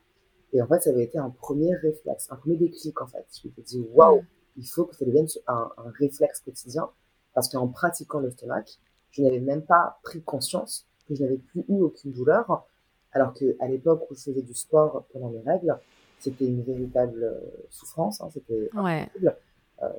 Et 0.54 0.62
en 0.62 0.68
fait, 0.68 0.82
ça 0.82 0.92
avait 0.92 1.04
été 1.04 1.18
un 1.18 1.30
premier 1.30 1.76
réflexe, 1.76 2.28
un 2.32 2.38
premier 2.38 2.56
déclic, 2.56 3.02
en 3.02 3.08
fait. 3.08 3.26
Je 3.44 3.48
me 3.48 3.54
suis 3.54 3.64
dit, 3.64 3.88
waouh, 3.94 4.24
il 4.56 4.66
faut 4.66 4.86
que 4.86 4.96
ça 4.96 5.06
devienne 5.06 5.28
un, 5.48 5.72
un 5.78 5.92
réflexe 6.00 6.40
quotidien, 6.40 6.90
parce 7.34 7.50
qu'en 7.50 7.68
pratiquant 7.68 8.20
le 8.20 8.32
stomac, 8.32 8.80
je 9.12 9.22
n'avais 9.22 9.40
même 9.40 9.64
pas 9.64 10.00
pris 10.04 10.22
conscience 10.22 10.86
que 11.08 11.16
je 11.16 11.24
n'avais 11.24 11.38
plus 11.38 11.66
eu 11.68 11.82
aucune 11.82 12.12
douleur, 12.12 12.66
alors 13.12 13.34
que 13.34 13.56
à 13.60 13.68
l'époque 13.68 14.10
où 14.10 14.16
je 14.16 14.22
faisais 14.22 14.42
du 14.42 14.54
sport 14.54 15.06
pendant 15.12 15.30
mes 15.30 15.42
règles, 15.42 15.78
c'était 16.20 16.46
une 16.46 16.64
véritable 16.64 17.42
souffrance, 17.70 18.22
hein, 18.22 18.30
c'était 18.34 18.70
ouais. 18.74 19.10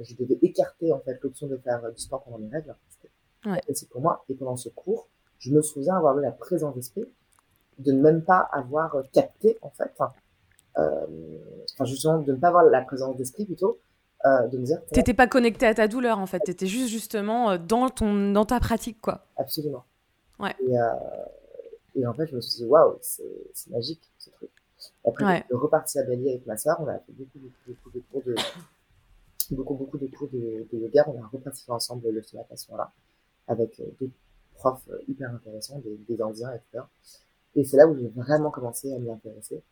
je 0.02 0.14
devais 0.16 0.38
écarter 0.42 0.92
en 0.92 0.98
fait 1.00 1.18
l'option 1.22 1.46
de 1.46 1.56
faire 1.56 1.80
du 1.92 2.00
sport 2.00 2.22
pendant 2.22 2.38
mes 2.38 2.48
règles. 2.48 2.74
C'était 2.90 3.12
pour 3.90 4.00
moi. 4.00 4.24
Et 4.28 4.34
pendant 4.34 4.56
ce 4.56 4.68
cours, 4.68 5.08
je 5.38 5.50
me 5.52 5.62
souviens 5.62 5.96
avoir 5.96 6.18
eu 6.18 6.22
la 6.22 6.32
présence 6.32 6.74
d'esprit 6.74 7.04
de 7.78 7.92
ne 7.92 8.00
même 8.00 8.22
pas 8.22 8.48
avoir 8.52 8.96
capté 9.12 9.56
en 9.62 9.70
fait, 9.70 9.92
enfin 9.96 11.84
justement 11.84 12.18
de 12.18 12.32
ne 12.32 12.36
pas 12.36 12.48
avoir 12.48 12.64
la 12.64 12.82
présence 12.82 13.16
d'esprit 13.16 13.44
plutôt 13.44 13.78
euh, 14.26 14.48
de 14.48 14.58
me 14.58 14.64
dire. 14.64 14.80
T'étais 14.92 15.14
pas 15.14 15.28
connecté 15.28 15.64
à 15.64 15.74
ta 15.74 15.86
douleur 15.86 16.18
en 16.18 16.26
fait, 16.26 16.40
t'étais 16.40 16.66
juste 16.66 16.88
justement 16.88 17.50
euh, 17.50 17.58
dans 17.58 17.88
ton 17.88 18.32
dans 18.32 18.44
ta 18.44 18.58
pratique 18.58 19.00
quoi. 19.00 19.24
Absolument. 19.36 19.84
Ouais. 20.40 20.54
Et, 20.60 20.76
euh, 20.76 20.90
et 21.94 22.06
en 22.06 22.12
fait, 22.14 22.26
je 22.26 22.34
me 22.34 22.40
suis 22.40 22.64
dit 22.64 22.64
waouh, 22.64 22.98
c'est 23.00 23.70
magique 23.70 24.02
ce 24.18 24.30
truc. 24.30 24.50
Après, 25.06 25.24
ouais. 25.24 25.38
je 25.42 25.46
suis 25.46 25.54
reparti 25.54 25.98
à 26.00 26.02
Bali 26.02 26.30
avec 26.30 26.46
ma 26.46 26.56
soeur, 26.56 26.78
on 26.80 26.88
a 26.88 26.94
fait 26.94 27.12
beaucoup 27.12 27.38
beaucoup 27.38 27.54
beaucoup 27.68 27.90
de 27.90 28.02
cours 28.10 28.22
de 28.24 28.34
beaucoup 29.54 29.74
beaucoup 29.74 29.98
de 29.98 30.06
cours 30.08 30.28
de, 30.32 30.66
de 30.72 30.78
yoga, 30.78 31.04
on 31.06 31.22
a 31.22 31.26
repratiqué 31.26 31.70
ensemble 31.70 32.08
le 32.08 32.20
à 32.20 32.56
ce 32.56 32.72
là 32.72 32.90
avec 33.48 33.82
deux 34.00 34.10
profs 34.54 34.88
hyper 35.08 35.34
intéressants, 35.34 35.78
des, 35.80 35.98
des 36.08 36.22
Indiens, 36.22 36.52
etc. 36.52 36.84
Et 37.54 37.64
c'est 37.64 37.76
là 37.76 37.86
où 37.86 37.96
j'ai 37.96 38.08
vraiment 38.08 38.50
commencé 38.50 38.92
à 38.92 38.98
m'y 38.98 39.10
intéresser. 39.10 39.62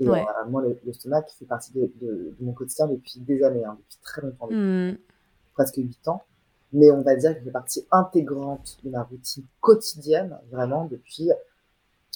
Et 0.00 0.08
euh, 0.08 0.14
moi, 0.48 0.62
le, 0.62 0.78
le, 0.84 0.92
stomac 0.92 1.30
fait 1.38 1.44
partie 1.44 1.72
de, 1.72 1.90
de, 2.00 2.34
de, 2.38 2.44
mon 2.44 2.52
quotidien 2.52 2.88
depuis 2.88 3.20
des 3.20 3.42
années, 3.44 3.64
hein, 3.64 3.76
depuis 3.78 3.98
très 4.02 4.22
longtemps, 4.22 4.46
depuis 4.46 4.92
hmm. 4.92 4.98
presque 5.52 5.76
8 5.76 6.08
ans. 6.08 6.22
Mais 6.72 6.90
on 6.90 7.02
va 7.02 7.14
dire 7.14 7.36
que 7.38 7.44
fait 7.44 7.50
partie 7.52 7.86
intégrante 7.92 8.78
de 8.82 8.90
ma 8.90 9.04
routine 9.04 9.44
quotidienne, 9.60 10.36
vraiment, 10.50 10.86
depuis, 10.86 11.30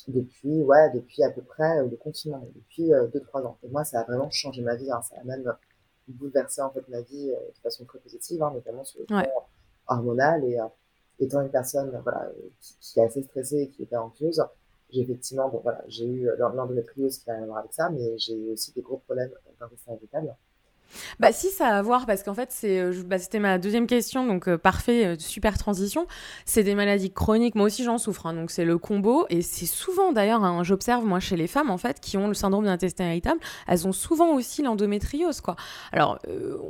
depuis, 0.08 0.62
ouais, 0.62 0.90
depuis 0.92 1.22
à 1.22 1.30
peu 1.30 1.42
près 1.42 1.84
le 1.84 1.96
confinement, 1.96 2.44
depuis 2.56 2.90
2-3 2.90 2.92
euh, 2.92 3.44
ans. 3.44 3.58
Et 3.62 3.68
moi, 3.68 3.84
ça 3.84 4.00
a 4.00 4.04
vraiment 4.04 4.30
changé 4.30 4.62
ma 4.62 4.74
vie, 4.74 4.90
hein, 4.90 5.00
ça 5.02 5.14
a 5.20 5.24
même 5.24 5.44
bouleversé 6.08 6.62
en 6.62 6.70
fait 6.70 6.88
ma 6.88 7.02
vie 7.02 7.30
euh, 7.30 7.38
de 7.54 7.58
façon 7.62 7.84
très 7.84 8.00
positive, 8.00 8.42
hein, 8.42 8.50
notamment 8.52 8.84
sur 8.84 8.98
le 9.00 9.06
plan 9.06 9.22
hormonal 9.86 10.44
et 10.44 10.58
étant 11.20 11.40
une 11.40 11.50
personne 11.50 11.90
voilà, 12.02 12.30
qui, 12.60 13.00
est 13.00 13.04
assez 13.04 13.22
stressée 13.22 13.62
et 13.62 13.68
qui 13.68 13.84
pas 13.86 14.00
anxieuse, 14.00 14.42
j'ai 14.90 15.02
effectivement, 15.02 15.48
bon 15.48 15.60
voilà, 15.62 15.82
j'ai 15.88 16.06
eu 16.06 16.28
l'endométriose 16.38 17.18
qui 17.18 17.30
a 17.30 17.34
à 17.34 17.44
voir 17.44 17.58
avec 17.58 17.72
ça, 17.72 17.90
mais 17.90 18.16
j'ai 18.18 18.50
aussi 18.52 18.72
des 18.72 18.80
gros 18.80 18.98
problèmes 18.98 19.30
d'intestin 19.60 19.94
irritable. 19.94 20.34
Bah 21.20 21.32
si, 21.32 21.50
ça 21.50 21.68
a 21.68 21.78
à 21.78 21.82
voir 21.82 22.06
parce 22.06 22.22
qu'en 22.22 22.34
fait, 22.34 22.50
c'est, 22.50 22.80
euh, 22.80 22.92
bah, 23.06 23.18
c'était 23.18 23.38
ma 23.38 23.58
deuxième 23.58 23.86
question, 23.86 24.26
donc 24.26 24.48
euh, 24.48 24.58
parfait, 24.58 25.06
euh, 25.06 25.16
super 25.18 25.58
transition. 25.58 26.06
C'est 26.44 26.62
des 26.62 26.74
maladies 26.74 27.10
chroniques, 27.10 27.54
moi 27.54 27.66
aussi 27.66 27.84
j'en 27.84 27.98
souffre, 27.98 28.26
hein, 28.26 28.34
donc 28.34 28.50
c'est 28.50 28.64
le 28.64 28.78
combo. 28.78 29.26
Et 29.30 29.42
c'est 29.42 29.66
souvent 29.66 30.12
d'ailleurs, 30.12 30.44
hein, 30.44 30.62
j'observe 30.62 31.04
moi 31.04 31.20
chez 31.20 31.36
les 31.36 31.46
femmes 31.46 31.70
en 31.70 31.78
fait 31.78 32.00
qui 32.00 32.16
ont 32.16 32.28
le 32.28 32.34
syndrome 32.34 32.64
d'intestin 32.64 33.06
irritable, 33.06 33.40
elles 33.66 33.86
ont 33.86 33.92
souvent 33.92 34.34
aussi 34.34 34.62
l'endométriose 34.62 35.40
quoi. 35.40 35.56
Alors 35.92 36.18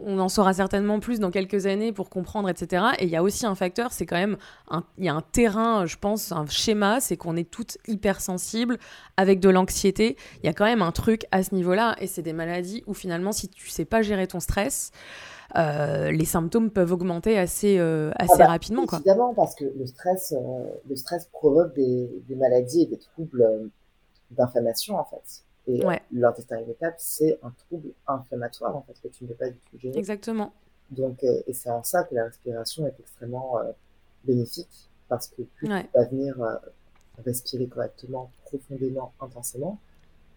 on 0.05 0.19
en 0.19 0.29
saura 0.29 0.53
certainement 0.53 1.01
plus 1.01 1.21
dans 1.21 1.31
quelques 1.31 1.67
années 1.67 1.93
pour 1.93 2.11
comprendre, 2.11 2.49
etc. 2.49 2.87
Et 2.99 3.05
il 3.05 3.11
y 3.11 3.17
a 3.17 3.23
aussi 3.23 3.47
un 3.47 3.55
facteur, 3.55 3.93
c'est 3.93 4.07
quand 4.07 4.17
même, 4.17 4.37
il 4.99 5.05
y 5.05 5.09
a 5.09 5.15
un 5.15 5.21
terrain, 5.21 5.87
je 5.87 5.97
pense, 5.97 6.33
un 6.33 6.47
schéma, 6.47 7.01
c'est 7.01 7.17
qu'on 7.17 7.37
est 7.37 7.49
toutes 7.49 7.79
hypersensibles 7.87 8.79
avec 9.17 9.41
de 9.41 9.49
l'anxiété. 9.49 10.17
Il 10.43 10.47
y 10.47 10.49
a 10.49 10.53
quand 10.53 10.65
même 10.65 10.83
un 10.83 10.93
truc 10.93 11.27
à 11.31 11.43
ce 11.43 11.55
niveau-là, 11.55 11.97
et 12.01 12.07
c'est 12.07 12.23
des 12.23 12.33
maladies 12.33 12.83
où 12.87 12.95
finalement 12.95 13.33
si 13.33 13.49
tu 13.49 13.69
sais 13.69 13.85
pas 13.85 14.03
gérer 14.09 14.27
ton 14.27 14.41
stress, 14.41 14.91
euh, 15.57 16.11
les 16.11 16.27
symptômes 16.27 16.71
peuvent 16.71 16.93
augmenter 16.93 17.39
assez, 17.39 17.79
euh, 17.79 18.11
assez 18.17 18.35
ah 18.35 18.39
bah, 18.39 18.47
rapidement. 18.49 18.87
Quoi. 18.87 18.99
Évidemment, 18.99 19.33
parce 19.33 19.55
que 19.55 19.65
le 19.65 19.87
stress, 19.87 20.33
euh, 20.37 20.65
le 20.89 20.97
stress 20.97 21.27
provoque 21.33 21.75
des, 21.75 22.11
des, 22.29 22.35
maladies 22.35 22.83
et 22.83 22.87
des 22.87 22.99
troubles 22.99 23.71
d'inflammation, 24.31 24.99
en 24.99 25.05
fait. 25.05 25.45
Et 25.67 25.83
l'intestin 26.13 26.61
irritable, 26.61 26.95
c'est 26.99 27.39
un 27.43 27.51
trouble 27.51 27.91
inflammatoire, 28.07 28.75
en 28.75 28.83
fait, 28.83 28.95
que 29.03 29.09
tu 29.09 29.25
ne 29.25 29.29
peux 29.29 29.35
pas 29.35 29.51
du 29.51 29.59
tout 29.71 29.79
gérer. 29.79 29.99
Exactement. 29.99 30.53
Donc, 30.91 31.23
et 31.23 31.53
c'est 31.53 31.71
en 31.71 31.83
ça 31.83 32.05
que 32.05 32.15
la 32.15 32.25
respiration 32.25 32.87
est 32.87 32.99
extrêmement 32.99 33.59
bénéfique, 34.25 34.89
parce 35.09 35.29
que 35.29 35.43
plus 35.43 35.69
tu 35.69 35.89
vas 35.95 36.05
venir 36.05 36.37
respirer 37.23 37.67
correctement, 37.67 38.31
profondément, 38.47 39.13
intensément, 39.21 39.79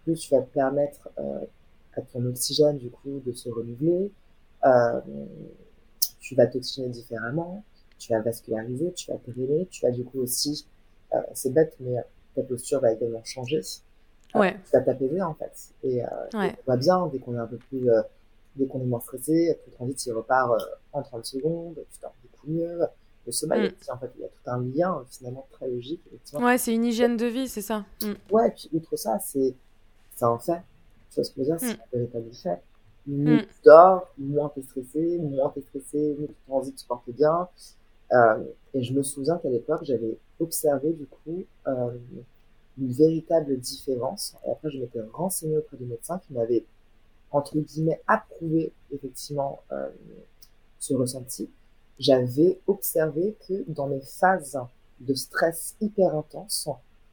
plus 0.03 0.19
tu 0.19 0.35
vas 0.35 0.41
te 0.41 0.51
permettre 0.53 1.09
à 1.95 2.01
ton 2.01 2.25
oxygène 2.25 2.77
du 2.77 2.89
coup 2.89 3.21
de 3.25 3.33
se 3.33 3.49
renouveler. 3.49 4.11
Euh, 4.65 5.01
tu 6.19 6.35
vas 6.35 6.47
t'oxygéner 6.47 6.89
différemment, 6.89 7.63
tu 7.97 8.13
vas 8.13 8.21
vasculariser, 8.21 8.93
tu 8.93 9.11
vas 9.11 9.17
drainer, 9.27 9.67
tu 9.69 9.85
vas 9.85 9.91
du 9.91 10.03
coup 10.03 10.19
aussi, 10.19 10.67
euh, 11.13 11.17
c'est 11.33 11.51
bête, 11.51 11.75
mais 11.79 11.95
ta 12.35 12.43
posture 12.43 12.79
va 12.79 12.93
également 12.93 13.23
changer. 13.23 13.61
Euh, 14.35 14.39
ouais. 14.39 14.57
Tu 14.65 14.71
vas 14.71 14.81
t'apaiser 14.81 15.21
en 15.21 15.33
fait. 15.33 15.51
Et, 15.83 16.01
ouais. 16.33 16.55
on 16.67 16.71
va 16.71 16.77
bien 16.77 17.07
dès 17.07 17.19
qu'on 17.19 17.35
est 17.35 17.39
un 17.39 17.47
peu 17.47 17.57
plus, 17.57 17.89
dès 18.55 18.67
qu'on 18.67 18.81
est 18.81 18.85
moins 18.85 19.01
stressé, 19.01 19.59
tout 19.65 19.71
transit 19.71 20.05
il 20.05 20.13
repart 20.13 20.51
en 20.93 21.01
30 21.01 21.25
secondes, 21.25 21.75
tu 21.91 21.99
dors 22.01 22.13
beaucoup 22.23 22.47
mieux. 22.47 22.81
Le 23.27 23.31
sommeil, 23.31 23.69
mm. 23.69 23.91
en 23.91 23.97
fait, 23.99 24.11
il 24.15 24.21
y 24.21 24.25
a 24.25 24.29
tout 24.29 24.41
un 24.47 24.63
lien 24.63 25.05
finalement 25.07 25.47
très 25.51 25.69
logique. 25.69 26.01
Ouais, 26.33 26.57
c'est 26.57 26.73
une 26.73 26.85
hygiène 26.85 27.17
de 27.17 27.27
vie, 27.27 27.47
c'est 27.47 27.61
ça. 27.61 27.85
Mm. 28.01 28.13
Ouais, 28.31 28.47
et 28.47 28.51
puis 28.51 28.69
outre 28.73 28.95
ça, 28.95 29.19
c'est 29.19 29.53
ça 30.15 30.29
en 30.31 30.39
fait 30.39 30.61
tu 31.11 31.15
vois 31.15 31.23
ce 31.23 31.31
que 31.31 31.35
je 31.35 31.39
veux 31.39 31.57
dire 31.57 31.59
C'est 31.59 31.71
un 31.71 31.97
véritable 31.97 32.27
effet. 32.29 32.61
Mieux 33.07 33.41
tu 33.41 33.61
dors, 33.65 34.13
moins 34.17 34.49
t'es 34.49 34.61
stressé, 34.61 35.17
moins 35.17 35.49
t'es 35.49 35.61
stressé, 35.61 36.15
mieux 36.19 36.27
tu 36.27 36.35
transites, 36.47 36.75
tu 36.77 36.85
portes 36.85 37.09
bien. 37.09 37.47
Euh, 38.13 38.43
et 38.73 38.83
je 38.83 38.93
me 38.93 39.03
souviens 39.03 39.37
qu'à 39.37 39.49
l'époque, 39.49 39.83
j'avais 39.83 40.17
observé 40.39 40.93
du 40.93 41.05
coup 41.05 41.43
euh, 41.67 41.97
une 42.77 42.91
véritable 42.91 43.57
différence. 43.59 44.35
Et 44.45 44.51
après, 44.51 44.69
je 44.69 44.79
m'étais 44.79 45.01
renseigné 45.13 45.57
auprès 45.57 45.77
du 45.77 45.85
médecin 45.85 46.19
qui 46.19 46.33
m'avait, 46.33 46.65
entre 47.31 47.57
guillemets, 47.57 48.01
approuvé 48.07 48.71
effectivement 48.91 49.61
euh, 49.71 49.89
ce 50.79 50.93
ressenti. 50.93 51.49
J'avais 51.99 52.59
observé 52.67 53.35
que 53.47 53.63
dans 53.67 53.87
mes 53.87 54.01
phases 54.01 54.57
de 54.99 55.13
stress 55.13 55.75
hyper 55.81 56.15
intense, 56.15 56.69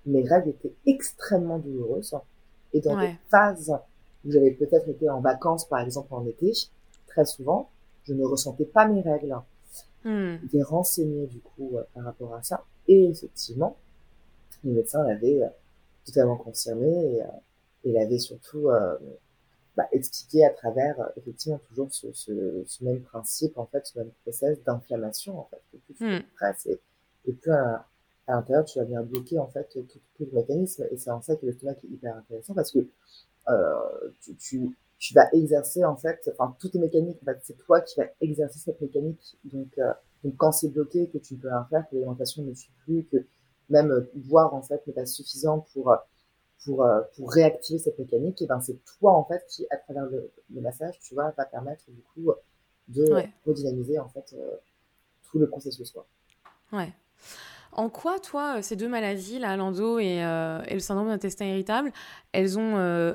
mes 0.06 0.22
règles 0.22 0.50
étaient 0.50 0.74
extrêmement 0.86 1.58
douloureuses. 1.58 2.14
Et 2.72 2.80
dans 2.80 2.98
des 2.98 3.16
phases 3.30 3.72
où 4.24 4.30
j'avais 4.32 4.50
peut-être 4.50 4.88
été 4.88 5.08
en 5.08 5.20
vacances, 5.20 5.66
par 5.68 5.80
exemple 5.80 6.12
en 6.14 6.26
été, 6.26 6.52
très 7.06 7.24
souvent, 7.24 7.70
je 8.04 8.14
ne 8.14 8.24
ressentais 8.24 8.64
pas 8.64 8.86
mes 8.86 9.00
règles. 9.00 9.36
Hmm. 10.04 10.36
J'étais 10.42 10.62
renseigné 10.62 11.26
du 11.26 11.40
coup 11.40 11.76
euh, 11.76 11.82
par 11.94 12.04
rapport 12.04 12.34
à 12.34 12.42
ça. 12.42 12.64
Et 12.86 13.10
effectivement, 13.10 13.76
le 14.64 14.72
médecin 14.72 15.02
l'avait 15.04 15.42
euh, 15.42 15.48
totalement 16.04 16.36
confirmé 16.36 16.86
et, 16.88 17.22
euh, 17.22 17.26
et 17.84 17.92
l'avait 17.92 18.18
surtout 18.18 18.68
bah, 19.76 19.86
expliqué 19.92 20.44
à 20.44 20.50
travers 20.50 20.96
effectivement 21.16 21.60
toujours 21.68 21.88
ce, 21.92 22.12
ce, 22.12 22.64
ce, 22.66 22.84
même 22.84 23.00
principe, 23.02 23.56
en 23.56 23.66
fait, 23.66 23.86
ce 23.86 23.98
même 23.98 24.10
process 24.22 24.60
d'inflammation 24.64 25.38
en 25.38 25.48
fait. 25.50 25.60
Que 25.72 25.76
plus 25.78 25.94
tu 25.94 26.04
hmm. 26.04 26.70
et, 26.72 26.80
et 27.26 27.32
plus 27.32 27.52
à, 27.52 27.86
à 28.26 28.32
l'intérieur 28.32 28.64
tu 28.64 28.78
vas 28.78 28.84
bien 28.84 29.02
bloquer 29.02 29.38
en 29.38 29.48
fait 29.48 29.68
tout, 29.70 29.86
tout 30.16 30.28
le 30.30 30.32
mécanisme. 30.32 30.86
Et 30.90 30.96
c'est 30.96 31.10
en 31.10 31.20
ça 31.20 31.36
que 31.36 31.46
le 31.46 31.52
stomac 31.52 31.78
est 31.84 31.88
hyper 31.88 32.16
intéressant 32.16 32.54
parce 32.54 32.70
que 32.70 32.86
tu, 34.20 34.36
tu, 34.36 34.76
tu, 34.98 35.14
vas 35.14 35.28
exercer 35.32 35.84
en 35.84 35.96
fait, 35.96 36.30
enfin 36.32 36.56
tout 36.58 36.74
est 36.76 36.80
mécanique, 36.80 37.18
en 37.22 37.26
fait, 37.26 37.38
c'est 37.42 37.56
toi 37.58 37.80
qui 37.80 38.00
vas 38.00 38.06
exercer 38.20 38.58
cette 38.58 38.80
mécanique. 38.80 39.38
Donc, 39.44 39.78
euh, 39.78 39.92
donc 40.24 40.36
quand 40.36 40.52
c'est 40.52 40.68
bloqué, 40.68 41.08
que 41.08 41.18
tu 41.18 41.34
ne 41.34 41.40
peux 41.40 41.48
rien 41.48 41.66
faire, 41.70 41.88
que 41.88 41.94
l'alimentation 41.94 42.42
ne 42.42 42.54
suit 42.54 42.72
plus, 42.84 43.04
que 43.04 43.16
même 43.70 43.90
euh, 43.90 44.10
boire 44.14 44.54
en 44.54 44.62
fait 44.62 44.86
n'est 44.86 44.92
pas 44.92 45.06
suffisant 45.06 45.66
pour 45.72 45.94
pour, 46.64 46.84
pour 47.14 47.30
réactiver 47.30 47.78
cette 47.78 47.98
mécanique, 48.00 48.42
et 48.42 48.46
ben 48.46 48.60
c'est 48.60 48.78
toi 48.98 49.12
en 49.12 49.24
fait 49.24 49.44
qui, 49.48 49.64
à 49.70 49.76
travers 49.76 50.06
le, 50.06 50.32
le 50.52 50.60
massage, 50.60 50.98
tu 51.00 51.14
vois, 51.14 51.32
va 51.38 51.44
permettre 51.44 51.84
du 51.88 52.02
coup 52.02 52.32
de 52.88 53.04
redynamiser 53.46 54.00
en 54.00 54.08
fait 54.08 54.34
tout 55.22 55.38
le 55.38 55.48
processus 55.48 55.92
quoi. 55.92 56.06
Ouais. 56.72 56.92
En 57.72 57.90
quoi, 57.90 58.18
toi, 58.18 58.62
ces 58.62 58.76
deux 58.76 58.88
maladies, 58.88 59.38
la 59.38 59.56
l'endo 59.56 59.98
et, 59.98 60.24
euh, 60.24 60.62
et, 60.66 60.74
le 60.74 60.80
syndrome 60.80 61.08
d'intestin 61.08 61.44
irritable, 61.46 61.92
elles 62.32 62.58
ont, 62.58 62.76
euh, 62.76 63.12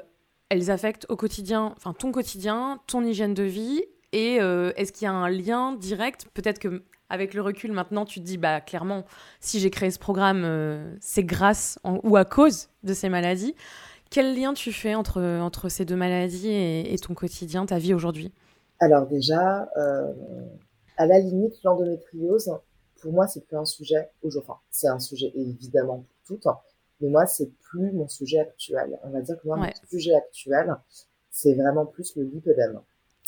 elles 0.53 0.69
affectent 0.69 1.07
au 1.09 1.15
quotidien, 1.15 1.73
enfin 1.77 1.93
ton 1.93 2.11
quotidien, 2.11 2.79
ton 2.85 3.03
hygiène 3.03 3.33
de 3.33 3.43
vie, 3.43 3.83
et 4.11 4.39
euh, 4.39 4.71
est-ce 4.75 4.91
qu'il 4.91 5.05
y 5.05 5.07
a 5.07 5.11
un 5.11 5.29
lien 5.29 5.73
direct? 5.73 6.27
Peut-être 6.35 6.59
que 6.59 6.83
avec 7.09 7.33
le 7.33 7.41
recul 7.41 7.71
maintenant, 7.71 8.05
tu 8.05 8.19
te 8.19 8.25
dis, 8.25 8.37
bah 8.37 8.61
clairement, 8.61 9.03
si 9.39 9.59
j'ai 9.59 9.69
créé 9.69 9.89
ce 9.91 9.99
programme, 9.99 10.95
c'est 10.99 11.23
grâce 11.23 11.77
ou 11.83 12.15
à 12.17 12.25
cause 12.25 12.69
de 12.83 12.93
ces 12.93 13.09
maladies. 13.09 13.55
Quel 14.09 14.35
lien 14.35 14.53
tu 14.53 14.71
fais 14.71 14.95
entre, 14.95 15.21
entre 15.21 15.69
ces 15.69 15.85
deux 15.85 15.95
maladies 15.95 16.49
et, 16.49 16.95
ton 16.99 17.13
quotidien, 17.13 17.67
ta 17.67 17.77
vie 17.77 17.93
aujourd'hui? 17.93 18.31
Alors 18.79 19.05
déjà, 19.05 19.69
à 20.97 21.05
la 21.05 21.19
limite, 21.19 21.53
l'endométriose, 21.63 22.51
pour 23.01 23.11
moi, 23.11 23.27
c'est 23.27 23.45
plus 23.45 23.57
un 23.57 23.65
sujet 23.65 24.09
aujourd'hui. 24.23 24.53
C'est 24.71 24.87
un 24.87 24.99
sujet 24.99 25.31
évidemment 25.35 25.97
pour 26.25 26.37
toutes, 26.37 26.47
hein, 26.47 26.57
mais 27.03 27.09
moi, 27.09 27.25
c'est 27.25 27.51
plus 27.59 27.91
mon 27.91 28.07
sujet 28.07 28.39
actuel. 28.39 28.97
On 29.03 29.09
va 29.09 29.21
dire 29.21 29.35
que 29.39 29.45
moi, 29.45 29.57
mon 29.57 29.69
sujet 29.89 30.15
actuel, 30.15 30.73
c'est 31.29 31.53
vraiment 31.53 31.85
plus 31.85 32.15
le 32.15 32.23
lipodème. 32.23 32.79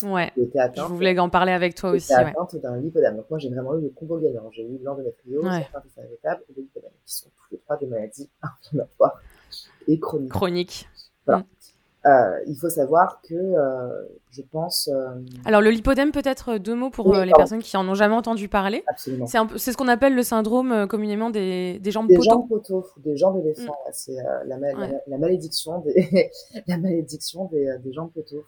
Ouais. 0.04 0.32
je 0.36 0.82
voulais 0.84 1.18
en 1.20 1.30
parler 1.30 1.52
avec 1.52 1.76
toi 1.76 1.92
aussi. 1.92 2.14
Atteinte 2.14 2.56
d'un 2.58 2.78
lipodème. 2.78 3.18
Donc 3.18 3.30
moi, 3.30 3.38
j'ai 3.38 3.50
vraiment 3.50 3.76
eu 3.78 3.82
le 3.82 3.90
combo 3.90 4.18
gagnant. 4.18 4.50
J'ai 4.52 4.64
eu 4.64 4.80
l'endométriose, 4.82 5.44
ouais. 5.44 5.68
irritable 5.98 6.44
et 6.50 6.54
le 6.56 6.62
lipodème, 6.64 6.92
qui 7.06 7.16
sont 7.16 7.30
tous 7.30 7.52
les 7.52 7.60
trois 7.60 7.78
des 7.78 7.88
maladies 7.88 8.30
inflammatoires 8.42 9.22
et 9.88 10.00
chroniques. 10.00 10.32
Chroniques. 10.32 10.90
Voilà. 11.26 11.42
Mm. 11.42 11.46
Euh, 12.06 12.40
il 12.46 12.56
faut 12.56 12.70
savoir 12.70 13.20
que 13.28 13.34
euh, 13.34 13.90
je 14.30 14.42
pense. 14.44 14.90
Euh, 14.94 15.10
Alors 15.44 15.62
le 15.62 15.72
lipodème, 15.72 16.12
peut-être 16.12 16.58
deux 16.58 16.76
mots 16.76 16.92
pour 16.92 17.16
les 17.16 17.32
personnes 17.32 17.64
qui 17.64 17.76
en 17.78 17.88
ont 17.88 17.96
jamais 17.96 18.14
entendu 18.14 18.48
parler. 18.48 18.84
Absolument. 18.88 19.26
C'est 19.26 19.72
ce 19.72 19.78
qu'on 19.78 19.88
appelle 19.88 20.14
le 20.14 20.22
syndrome 20.22 20.88
communément 20.88 21.32
des, 21.32 21.80
des 21.80 21.92
jambes 21.92 22.08
des 22.08 22.16
poteaux. 22.16 22.30
Jambes 22.30 22.48
poteaux, 22.48 22.86
des 22.98 23.18
jambes 23.18 23.40
éléphants. 23.40 23.78
Mm. 23.88 23.92
C'est 23.92 24.18
la, 24.46 24.58
la, 25.08 25.18
malédiction 25.18 25.80
des 25.80 26.32
la 26.68 26.78
malédiction 26.78 27.46
des, 27.46 27.68
des 27.84 27.94
jambes 27.94 28.12
poteaux. 28.14 28.46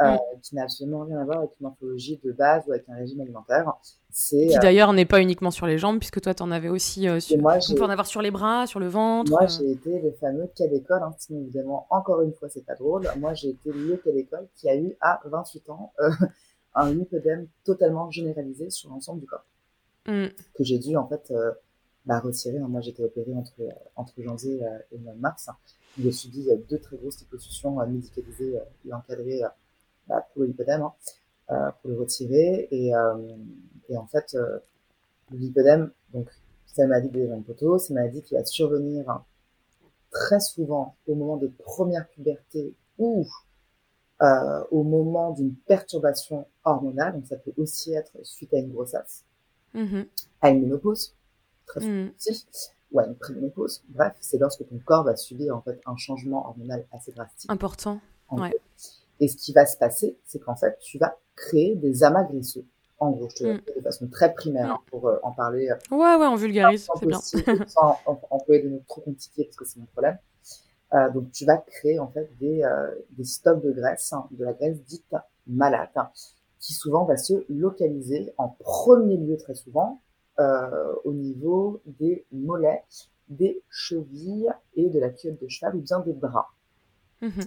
Euh, 0.00 0.14
mm. 0.14 0.40
qui 0.40 0.54
n'a 0.54 0.62
absolument 0.62 1.04
rien 1.04 1.20
à 1.20 1.24
voir 1.24 1.38
avec 1.38 1.50
une 1.60 1.66
morphologie 1.66 2.18
de 2.24 2.32
base 2.32 2.64
ou 2.66 2.72
avec 2.72 2.88
un 2.88 2.94
régime 2.94 3.20
alimentaire. 3.20 3.70
Qui 4.10 4.56
euh, 4.56 4.58
d'ailleurs 4.60 4.92
n'est 4.94 5.04
pas 5.04 5.20
uniquement 5.20 5.50
sur 5.50 5.66
les 5.66 5.76
jambes, 5.76 5.98
puisque 5.98 6.20
toi, 6.22 6.32
tu 6.32 6.42
en 6.42 6.50
avais 6.50 6.70
aussi 6.70 7.06
euh, 7.06 7.20
sur... 7.20 7.38
Moi, 7.38 7.58
on 7.70 7.74
peut 7.74 7.82
en 7.82 7.90
avoir 7.90 8.06
sur 8.06 8.22
les 8.22 8.30
bras, 8.30 8.66
sur 8.66 8.80
le 8.80 8.88
ventre. 8.88 9.30
Moi, 9.30 9.46
j'ai 9.46 9.72
été 9.72 10.00
le 10.00 10.12
fameux 10.12 10.48
cas 10.56 10.66
d'école, 10.68 11.02
hein, 11.02 11.14
évidemment, 11.30 11.86
encore 11.90 12.22
une 12.22 12.32
fois, 12.32 12.48
c'est 12.48 12.64
pas 12.64 12.76
drôle. 12.76 13.06
Moi, 13.18 13.34
j'ai 13.34 13.50
été 13.50 13.70
le 13.72 13.96
cas 13.96 14.10
d'école 14.10 14.48
qui 14.56 14.70
a 14.70 14.76
eu, 14.76 14.96
à 15.02 15.20
28 15.24 15.68
ans, 15.68 15.92
un 16.74 16.92
lipodème 16.92 17.46
totalement 17.64 18.10
généralisé 18.10 18.70
sur 18.70 18.88
l'ensemble 18.88 19.20
du 19.20 19.26
corps. 19.26 19.44
Mm. 20.06 20.28
Que 20.54 20.64
j'ai 20.64 20.78
dû, 20.78 20.96
en 20.96 21.06
fait, 21.06 21.30
bah, 22.06 22.20
retirer. 22.20 22.58
Moi, 22.58 22.80
j'étais 22.80 23.02
opérée 23.02 23.34
entre, 23.34 23.52
entre 23.96 24.14
janvier 24.22 24.62
et 24.92 24.98
mars. 25.18 25.50
J'ai 25.98 26.12
subi 26.12 26.48
deux 26.70 26.78
très 26.78 26.96
grosses 26.96 27.20
liposuctions 27.20 27.86
médicalisées 27.86 28.58
et 28.86 28.94
encadrées 28.94 29.42
bah, 30.10 30.26
pour 30.34 30.42
le 30.42 30.54
hein, 30.68 30.92
euh, 31.50 31.70
pour 31.80 31.90
le 31.90 32.00
retirer. 32.00 32.68
Et, 32.70 32.94
euh, 32.94 33.36
et 33.88 33.96
en 33.96 34.06
fait, 34.06 34.34
euh, 34.34 34.58
le 35.30 35.38
lipodème, 35.38 35.90
donc, 36.12 36.28
c'est 36.66 36.82
une 36.82 36.88
maladie 36.88 37.08
des 37.08 37.28
jambes 37.28 37.44
poteaux, 37.44 37.78
c'est 37.78 37.90
une 37.90 37.96
maladie 37.96 38.22
qui 38.22 38.34
va 38.34 38.44
survenir 38.44 39.22
très 40.10 40.40
souvent 40.40 40.96
au 41.06 41.14
moment 41.14 41.36
de 41.36 41.46
première 41.46 42.08
puberté 42.08 42.74
ou 42.98 43.26
euh, 44.22 44.64
au 44.70 44.82
moment 44.82 45.30
d'une 45.32 45.54
perturbation 45.54 46.46
hormonale, 46.64 47.14
donc 47.14 47.26
ça 47.26 47.36
peut 47.36 47.52
aussi 47.56 47.94
être 47.94 48.12
suite 48.22 48.52
à 48.52 48.58
une 48.58 48.72
grossesse, 48.72 49.24
mm-hmm. 49.74 50.06
à 50.42 50.50
une 50.50 50.62
ménopause, 50.62 51.14
très 51.66 51.80
souvent 51.80 51.92
mm. 51.92 52.12
aussi, 52.28 52.46
ou 52.92 53.00
à 53.00 53.06
une 53.06 53.14
préménopause. 53.14 53.82
Bref, 53.88 54.14
c'est 54.20 54.38
lorsque 54.38 54.68
ton 54.68 54.78
corps 54.84 55.04
va 55.04 55.16
subir 55.16 55.56
en 55.56 55.62
fait 55.62 55.80
un 55.86 55.96
changement 55.96 56.46
hormonal 56.48 56.84
assez 56.92 57.12
drastique. 57.12 57.50
Important. 57.50 58.00
Ouais. 58.30 58.54
Et 59.20 59.28
ce 59.28 59.36
qui 59.36 59.52
va 59.52 59.66
se 59.66 59.76
passer, 59.76 60.18
c'est 60.24 60.38
qu'en 60.38 60.56
fait, 60.56 60.78
tu 60.80 60.98
vas 60.98 61.16
créer 61.36 61.76
des 61.76 62.02
amas 62.02 62.24
graisseux. 62.24 62.64
En 62.98 63.10
gros, 63.10 63.28
je 63.30 63.36
te 63.36 63.44
mm. 63.44 63.60
de 63.76 63.80
façon 63.82 64.08
très 64.08 64.34
primaire 64.34 64.72
hein, 64.72 64.80
pour 64.90 65.08
euh, 65.08 65.18
en 65.22 65.32
parler. 65.32 65.70
Euh, 65.70 65.96
ouais, 65.96 66.16
ouais, 66.16 66.26
on 66.26 66.36
vulgarise, 66.36 66.88
c'est 66.98 67.06
bien. 67.06 67.20
sans 67.66 67.98
employer 68.30 68.62
des 68.62 68.68
mots 68.68 68.82
trop 68.86 69.00
compliqués 69.00 69.44
parce 69.44 69.56
que 69.56 69.64
c'est 69.64 69.78
mon 69.78 69.86
problème. 69.86 70.18
Euh, 70.92 71.10
donc, 71.10 71.30
tu 71.32 71.44
vas 71.44 71.56
créer 71.56 71.98
en 71.98 72.08
fait 72.08 72.28
des, 72.38 72.62
euh, 72.62 72.90
des 73.12 73.24
stocks 73.24 73.62
de 73.62 73.70
graisse, 73.70 74.12
hein, 74.12 74.26
de 74.32 74.44
la 74.44 74.52
graisse 74.52 74.82
dite 74.84 75.14
malade, 75.46 75.90
hein, 75.96 76.10
qui 76.58 76.74
souvent 76.74 77.04
va 77.04 77.16
se 77.16 77.44
localiser 77.48 78.32
en 78.38 78.48
premier 78.48 79.16
lieu 79.16 79.36
très 79.36 79.54
souvent 79.54 80.00
euh, 80.40 80.94
au 81.04 81.12
niveau 81.12 81.80
des 81.86 82.24
mollets, 82.32 82.84
des 83.28 83.62
chevilles 83.70 84.50
et 84.74 84.88
de 84.90 84.98
la 84.98 85.10
culotte 85.10 85.40
de 85.40 85.48
cheval 85.48 85.76
ou 85.76 85.80
bien 85.80 86.00
des 86.00 86.12
bras. 86.12 86.48
Mm-hmm. 87.22 87.46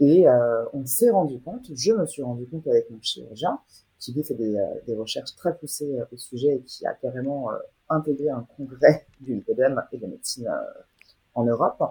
Et 0.00 0.28
euh, 0.28 0.64
on 0.72 0.84
s'est 0.86 1.10
rendu 1.10 1.38
compte, 1.40 1.66
je 1.74 1.92
me 1.92 2.06
suis 2.06 2.22
rendu 2.22 2.46
compte 2.46 2.66
avec 2.66 2.90
mon 2.90 3.00
chirurgien, 3.00 3.58
qui 3.98 4.12
lui 4.12 4.24
fait 4.24 4.34
des, 4.34 4.56
euh, 4.56 4.66
des 4.86 4.96
recherches 4.96 5.36
très 5.36 5.56
poussées 5.56 5.98
euh, 5.98 6.04
au 6.12 6.16
sujet 6.16 6.56
et 6.56 6.60
qui 6.62 6.86
a 6.86 6.92
carrément 6.94 7.50
intégré 7.88 8.30
un 8.30 8.46
congrès 8.56 9.06
du 9.20 9.34
lipodème 9.34 9.82
et 9.92 9.98
de 9.98 10.06
médecine 10.06 10.50
en 11.34 11.44
Europe, 11.44 11.82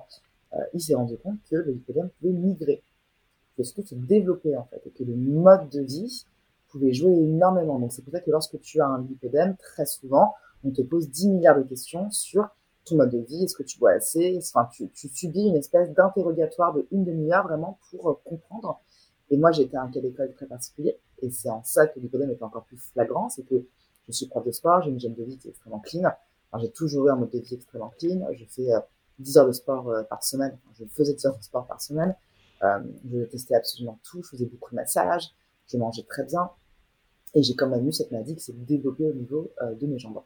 il 0.73 0.81
s'est 0.81 0.95
rendu 0.95 1.17
compte 1.17 1.37
que 1.49 1.55
le 1.55 1.71
lipodème 1.71 2.09
pouvait 2.19 2.33
migrer, 2.33 2.83
que 3.55 3.63
surtout 3.63 3.87
se 3.87 3.95
développer 3.95 4.57
en 4.57 4.65
fait, 4.65 4.81
et 4.85 4.89
que 4.89 5.03
le 5.03 5.15
mode 5.15 5.69
de 5.69 5.81
vie 5.81 6.25
pouvait 6.69 6.93
jouer 6.93 7.13
énormément. 7.13 7.79
Donc 7.79 7.93
c'est 7.93 8.01
pour 8.01 8.11
ça 8.11 8.19
que 8.19 8.29
lorsque 8.29 8.59
tu 8.59 8.81
as 8.81 8.85
un 8.85 9.01
lipodème, 9.03 9.55
très 9.55 9.85
souvent, 9.85 10.33
on 10.63 10.71
te 10.71 10.81
pose 10.81 11.09
10 11.09 11.29
milliards 11.29 11.57
de 11.57 11.63
questions 11.63 12.11
sur 12.11 12.49
ton 12.85 12.95
mode 12.95 13.11
de 13.11 13.19
vie, 13.19 13.43
est-ce 13.43 13.55
que 13.55 13.63
tu 13.63 13.79
bois 13.79 13.91
assez 13.91 14.37
Enfin, 14.37 14.67
tu, 14.71 14.89
tu 14.89 15.07
subis 15.09 15.47
une 15.47 15.55
espèce 15.55 15.91
d'interrogatoire 15.91 16.73
de 16.73 16.87
une 16.91 17.03
demi-heure 17.03 17.43
vraiment 17.43 17.79
pour 17.89 18.09
euh, 18.09 18.13
comprendre. 18.25 18.81
Et 19.29 19.37
moi, 19.37 19.51
j'étais 19.51 19.77
un 19.77 19.89
cas 19.89 20.01
d'école 20.01 20.33
très 20.33 20.45
particulier, 20.45 20.97
et 21.21 21.29
c'est 21.29 21.49
en 21.49 21.63
ça 21.63 21.87
que 21.87 21.99
l'hypodème 21.99 22.31
est 22.31 22.43
encore 22.43 22.65
plus 22.65 22.77
flagrant, 22.77 23.29
c'est 23.29 23.43
que 23.43 23.65
je 24.07 24.11
suis 24.11 24.27
prof 24.27 24.45
de 24.45 24.51
sport, 24.51 24.81
j'ai 24.81 24.89
une 24.89 24.97
hygiène 24.97 25.13
de 25.13 25.23
vie 25.23 25.37
qui 25.37 25.47
est 25.47 25.51
extrêmement 25.51 25.79
clean. 25.79 26.09
j'ai 26.59 26.71
toujours 26.71 27.07
eu 27.07 27.11
un 27.11 27.15
mode 27.15 27.29
de 27.29 27.39
vie 27.39 27.55
extrêmement 27.55 27.93
clean. 27.97 28.27
Je 28.33 28.45
fais 28.45 28.73
euh, 28.73 28.79
10 29.21 29.37
heures 29.37 29.47
de 29.47 29.51
sport 29.51 29.89
euh, 29.89 30.03
par 30.03 30.23
semaine. 30.23 30.57
je 30.77 30.85
faisais 30.85 31.13
10 31.13 31.25
heures 31.27 31.37
de 31.37 31.43
sport 31.43 31.67
par 31.67 31.81
semaine. 31.81 32.15
Euh, 32.63 32.79
je 33.09 33.23
testais 33.25 33.55
absolument 33.55 33.99
tout. 34.03 34.21
Je 34.23 34.29
faisais 34.29 34.45
beaucoup 34.45 34.71
de 34.71 34.75
massages. 34.75 35.29
Je 35.67 35.77
mangeais 35.77 36.03
très 36.03 36.23
bien. 36.25 36.49
Et 37.33 37.43
j'ai 37.43 37.55
quand 37.55 37.69
même 37.69 37.87
eu 37.87 37.93
cette 37.93 38.11
maladie 38.11 38.35
qui 38.35 38.43
s'est 38.43 38.53
développée 38.53 39.05
au 39.05 39.13
niveau 39.13 39.51
euh, 39.61 39.73
de 39.75 39.87
mes 39.87 39.97
jambes. 39.97 40.21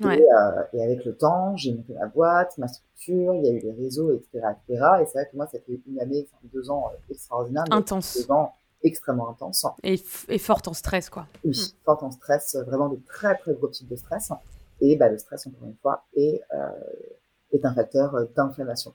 Euh, 0.00 0.64
et, 0.72 0.82
avec 0.82 1.04
le 1.04 1.16
temps, 1.16 1.56
j'ai 1.56 1.72
monté 1.74 1.94
ma 1.94 2.06
boîte, 2.06 2.56
ma 2.58 2.68
structure, 2.68 3.34
il 3.34 3.44
y 3.44 3.48
a 3.48 3.52
eu 3.52 3.60
les 3.60 3.72
réseaux, 3.72 4.12
etc. 4.12 4.28
etc. 4.34 4.84
Et 5.00 5.06
c'est 5.06 5.18
vrai 5.18 5.28
que 5.30 5.36
moi, 5.36 5.46
ça 5.46 5.58
fait 5.58 5.80
une 5.86 6.00
année, 6.00 6.26
enfin, 6.28 6.40
deux 6.52 6.70
ans 6.70 6.90
euh, 6.92 7.12
extraordinaires. 7.12 7.64
Intense. 7.70 8.16
Deux 8.16 8.32
ans 8.32 8.52
extrêmement 8.82 9.30
intense. 9.30 9.64
Et, 9.84 10.02
et 10.28 10.38
forte 10.38 10.66
en 10.66 10.72
stress, 10.72 11.08
quoi. 11.08 11.26
Oui, 11.44 11.50
mm. 11.50 11.84
forte 11.84 12.02
en 12.02 12.10
stress, 12.10 12.54
euh, 12.54 12.64
vraiment 12.64 12.88
de 12.88 12.98
très, 13.06 13.36
très 13.36 13.54
gros 13.54 13.68
types 13.68 13.88
de 13.88 13.96
stress. 13.96 14.32
Et 14.80 14.96
bah, 14.96 15.08
le 15.08 15.18
stress, 15.18 15.46
encore 15.46 15.68
une 15.68 15.76
fois, 15.76 16.04
est, 16.16 16.40
est 17.52 17.64
un 17.64 17.72
facteur 17.72 18.16
d'inflammation. 18.34 18.92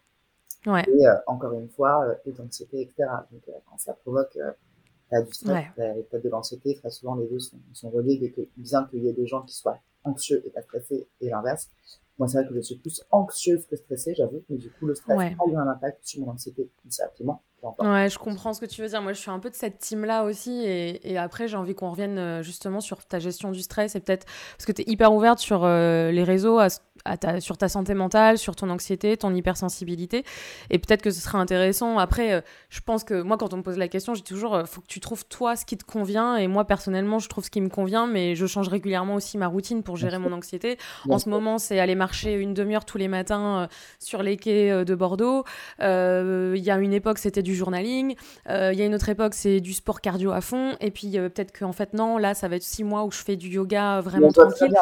Ouais. 0.66 0.84
Et 0.90 1.06
encore 1.28 1.54
une 1.54 1.70
fois, 1.70 2.06
et 2.26 2.32
d'anxiété, 2.34 2.82
etc. 2.82 3.10
Donc, 3.32 3.42
quand 3.70 3.78
ça 3.78 3.94
provoque 3.94 4.38
du 4.38 5.34
stress, 5.34 5.68
ouais. 5.78 6.04
de 6.12 6.30
l'anxiété, 6.30 6.76
très 6.76 6.90
souvent 6.90 7.16
les 7.16 7.28
deux 7.28 7.40
sont, 7.40 7.56
sont 7.72 7.90
reliés, 7.90 8.20
et 8.22 8.32
que 8.32 8.42
bien 8.58 8.84
qu'il 8.88 9.02
y 9.06 9.08
ait 9.08 9.14
des 9.14 9.28
gens 9.28 9.44
qui 9.44 9.56
soient 9.56 9.80
anxieux 10.08 10.42
et 10.46 10.50
pas 10.50 10.62
stressé 10.62 11.08
et 11.22 11.30
l'inverse. 11.30 11.70
Moi, 12.18 12.28
c'est 12.28 12.40
vrai 12.40 12.48
que 12.48 12.56
je 12.56 12.62
suis 12.62 12.76
plus 12.76 13.04
anxieuse 13.12 13.66
que 13.68 13.76
stressée, 13.76 14.16
j'avoue, 14.16 14.42
mais 14.50 14.58
du 14.58 14.72
coup, 14.72 14.88
le 14.88 14.96
stress 14.96 15.20
a 15.20 15.50
eu 15.50 15.56
un 15.56 15.68
impact 15.68 16.00
sur 16.04 16.22
mon 16.22 16.32
anxiété, 16.32 16.68
absolument. 17.04 17.42
Ouais, 17.80 18.10
je 18.10 18.18
comprends 18.18 18.54
ce 18.54 18.62
que 18.62 18.66
tu 18.66 18.82
veux 18.82 18.88
dire. 18.88 19.02
Moi, 19.02 19.14
je 19.14 19.20
suis 19.20 19.32
un 19.32 19.40
peu 19.40 19.50
de 19.50 19.56
cette 19.56 19.80
team-là 19.80 20.24
aussi. 20.24 20.64
Et, 20.66 21.12
et 21.12 21.18
après, 21.18 21.48
j'ai 21.48 21.58
envie 21.58 21.76
qu'on 21.76 21.90
revienne 21.90 22.18
euh, 22.18 22.44
justement 22.44 22.82
sur 22.82 23.06
ta 23.06 23.20
gestion 23.20 23.52
du 23.52 23.62
stress 23.62 23.96
et 23.96 24.00
peut-être 24.00 24.26
parce 24.58 24.66
que 24.66 24.72
tu 24.72 24.82
es 24.82 24.86
hyper 24.92 25.14
ouverte 25.14 25.40
sur 25.40 25.64
euh, 25.64 26.12
les 26.12 26.24
réseaux, 26.24 26.60
à, 26.60 27.18
ta, 27.18 27.40
sur 27.40 27.58
ta 27.58 27.70
santé 27.70 27.94
mentale, 27.94 28.38
sur 28.38 28.56
ton 28.56 28.70
anxiété, 28.70 29.18
ton 29.18 29.34
hypersensibilité. 29.34 30.24
Et 30.70 30.80
peut-être 30.80 31.02
que 31.02 31.12
ce 31.12 31.22
serait 31.22 31.38
intéressant. 31.38 31.98
Après, 31.98 32.34
euh, 32.34 32.42
je 32.70 32.80
pense 32.82 33.04
que 33.04 33.22
moi, 33.22 33.38
quand 33.38 33.54
on 33.54 33.58
me 33.58 33.64
pose 33.64 33.78
la 33.78 33.88
question, 33.88 34.14
dis 34.14 34.24
toujours 34.24 34.64
faut 34.68 34.82
que 34.82 34.88
tu 34.88 35.00
trouves 35.00 35.26
toi 35.26 35.56
ce 35.56 35.66
qui 35.66 35.78
te 35.78 35.86
convient. 35.86 36.38
Et 36.38 36.48
moi, 36.48 36.66
personnellement, 36.66 37.20
je 37.20 37.30
trouve 37.30 37.44
ce 37.44 37.52
qui 37.52 37.62
me 37.62 37.70
convient, 37.70 38.08
mais 38.08 38.36
je 38.36 38.46
change 38.46 38.68
régulièrement 38.68 39.16
aussi 39.16 39.38
ma 39.38 39.48
routine 39.48 39.84
pour 39.84 39.98
gérer 39.98 40.20
mon 40.20 40.32
anxiété. 40.32 40.78
En 41.10 41.20
ce 41.20 41.30
moment, 41.30 41.58
c'est 41.58 41.80
aller 41.80 41.96
marcher 41.96 42.34
une 42.34 42.54
demi-heure 42.54 42.86
tous 42.86 42.98
les 42.98 43.08
matins 43.08 43.68
sur 44.00 44.24
les 44.24 44.38
quais 44.38 44.86
de 44.86 44.96
Bordeaux. 44.96 45.44
Il 45.80 46.64
y 46.64 46.72
a 46.72 46.78
une 46.78 46.94
époque, 46.94 47.20
c'était 47.20 47.44
du 47.44 47.56
journaling. 47.58 48.16
Euh, 48.50 48.72
il 48.74 48.80
y 48.80 48.82
a 48.82 48.86
une 48.86 48.96
autre 48.96 49.10
époque, 49.10 49.34
c'est 49.34 49.60
du 49.60 49.74
sport 49.74 50.02
cardio 50.02 50.32
à 50.32 50.42
fond. 50.42 50.76
Et 50.80 50.92
puis 50.92 51.18
euh, 51.18 51.30
peut-être 51.30 51.58
qu'en 51.58 51.72
fait, 51.72 51.94
non, 51.94 52.18
là, 52.18 52.34
ça 52.34 52.48
va 52.48 52.56
être 52.56 52.64
six 52.64 52.84
mois 52.84 53.04
où 53.04 53.12
je 53.12 53.22
fais 53.22 53.36
du 53.36 53.50
yoga 53.50 54.02
vraiment 54.02 54.32
tranquille. 54.32 54.74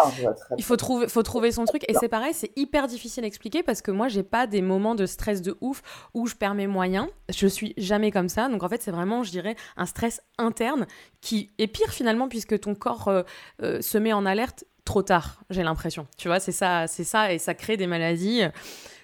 Il 0.57 0.63
faut 0.63 0.75
trouver, 0.77 1.07
faut 1.07 1.23
trouver 1.23 1.51
son 1.51 1.65
truc. 1.65 1.83
Et 1.87 1.93
c'est 1.93 2.09
pareil, 2.09 2.33
c'est 2.33 2.51
hyper 2.55 2.87
difficile 2.87 3.23
à 3.23 3.27
expliquer 3.27 3.63
parce 3.63 3.81
que 3.81 3.91
moi, 3.91 4.07
j'ai 4.07 4.23
pas 4.23 4.47
des 4.47 4.61
moments 4.61 4.95
de 4.95 5.05
stress 5.05 5.41
de 5.41 5.57
ouf 5.61 5.81
où 6.13 6.27
je 6.27 6.35
perds 6.35 6.55
mes 6.55 6.67
moyens. 6.67 7.07
Je 7.29 7.47
suis 7.47 7.73
jamais 7.77 8.11
comme 8.11 8.29
ça. 8.29 8.49
Donc 8.49 8.63
en 8.63 8.69
fait, 8.69 8.81
c'est 8.81 8.91
vraiment, 8.91 9.23
je 9.23 9.31
dirais, 9.31 9.55
un 9.77 9.85
stress 9.85 10.21
interne 10.37 10.85
qui 11.21 11.51
est 11.57 11.67
pire 11.67 11.91
finalement 11.91 12.27
puisque 12.27 12.59
ton 12.59 12.75
corps 12.75 13.09
euh, 13.09 13.81
se 13.81 13.97
met 13.97 14.13
en 14.13 14.25
alerte 14.25 14.65
trop 14.83 15.01
tard, 15.01 15.41
j'ai 15.49 15.63
l'impression. 15.63 16.07
Tu 16.17 16.27
vois, 16.27 16.39
c'est 16.39 16.51
ça, 16.51 16.85
c'est 16.87 17.03
ça, 17.03 17.33
et 17.33 17.39
ça 17.39 17.55
crée 17.55 17.75
des 17.75 17.87
maladies 17.87 18.43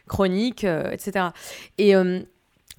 chroniques, 0.08 0.64
etc. 0.64 1.30
Et 1.80 1.96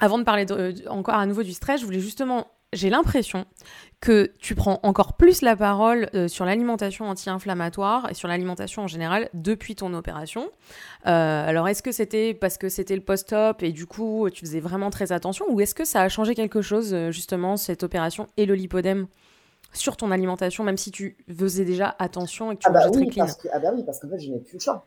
avant 0.03 0.19
de 0.19 0.25
parler 0.25 0.45
encore 0.89 1.15
à 1.15 1.25
nouveau 1.27 1.45
du 1.45 1.53
stress, 1.53 1.81
je 1.81 1.87
voulais 1.87 2.01
justement, 2.01 2.49
j'ai 2.73 2.91
l'impression 2.91 3.47
que 4.01 4.33
tu 4.41 4.57
prends 4.57 4.81
encore 4.83 5.17
plus 5.17 5.43
la 5.43 5.55
parole 5.55 6.11
euh, 6.15 6.27
sur 6.27 6.45
l'alimentation 6.45 7.05
anti-inflammatoire 7.09 8.11
et 8.11 8.15
sur 8.15 8.27
l'alimentation 8.27 8.83
en 8.83 8.89
général 8.89 9.29
depuis 9.33 9.77
ton 9.77 9.95
opération. 9.95 10.51
Euh, 11.07 11.49
alors 11.49 11.69
est-ce 11.69 11.85
que 11.85 11.93
c'était 11.93 12.35
parce 12.35 12.59
que 12.59 12.69
c'était 12.69 12.97
le 12.97 13.03
post-op 13.03 13.63
et 13.63 13.71
du 13.71 13.87
coup 13.87 14.29
tu 14.33 14.45
faisais 14.45 14.59
vraiment 14.59 14.91
très 14.91 15.13
attention 15.13 15.47
ou 15.49 15.61
est-ce 15.61 15.75
que 15.75 15.85
ça 15.85 16.03
a 16.03 16.09
changé 16.09 16.35
quelque 16.35 16.63
chose 16.63 16.93
euh, 16.93 17.13
justement 17.13 17.57
cette 17.57 17.85
opération 17.85 18.27
et 18.37 18.45
le 18.45 18.57
lipodème 18.57 19.07
sur 19.73 19.97
ton 19.97 20.11
alimentation 20.11 20.65
même 20.65 20.79
si 20.79 20.91
tu 20.91 21.17
faisais 21.39 21.65
déjà 21.65 21.95
attention 22.01 22.51
et 22.51 22.57
que 22.57 22.63
tu 22.63 22.67
ah 22.69 22.73
bah 22.73 22.89
mangeais 22.89 23.07
très 23.07 23.07
clean? 23.07 23.27
Ah 23.53 23.61
bah 23.61 23.71
oui 23.73 23.85
parce 23.85 24.01
qu'en 24.01 24.09
fait 24.09 24.19
je 24.19 24.31
n'ai 24.33 24.41
plus 24.41 24.55
le 24.55 24.61
choix. 24.61 24.85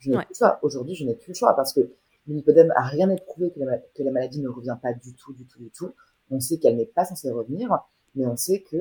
Je 0.00 0.10
n'ai 0.10 0.18
plus 0.18 0.26
le 0.28 0.34
choix. 0.34 0.58
Aujourd'hui 0.60 0.94
je 0.96 1.06
n'ai 1.06 1.14
plus 1.14 1.32
le 1.32 1.34
choix 1.34 1.56
parce 1.56 1.72
que 1.72 1.80
L'hypodème 2.26 2.72
a 2.76 2.82
rien 2.82 3.10
à 3.10 3.16
prouvé 3.16 3.50
que 3.50 3.60
la, 3.60 3.78
que 3.78 4.02
la 4.02 4.10
maladie 4.10 4.40
ne 4.40 4.48
revient 4.48 4.76
pas 4.80 4.92
du 4.92 5.14
tout, 5.14 5.32
du 5.32 5.46
tout, 5.46 5.58
du 5.58 5.70
tout. 5.70 5.92
On 6.30 6.38
sait 6.40 6.58
qu'elle 6.58 6.76
n'est 6.76 6.86
pas 6.86 7.04
censée 7.04 7.30
revenir, 7.30 7.76
mais 8.14 8.26
on 8.26 8.36
sait 8.36 8.62
que 8.62 8.76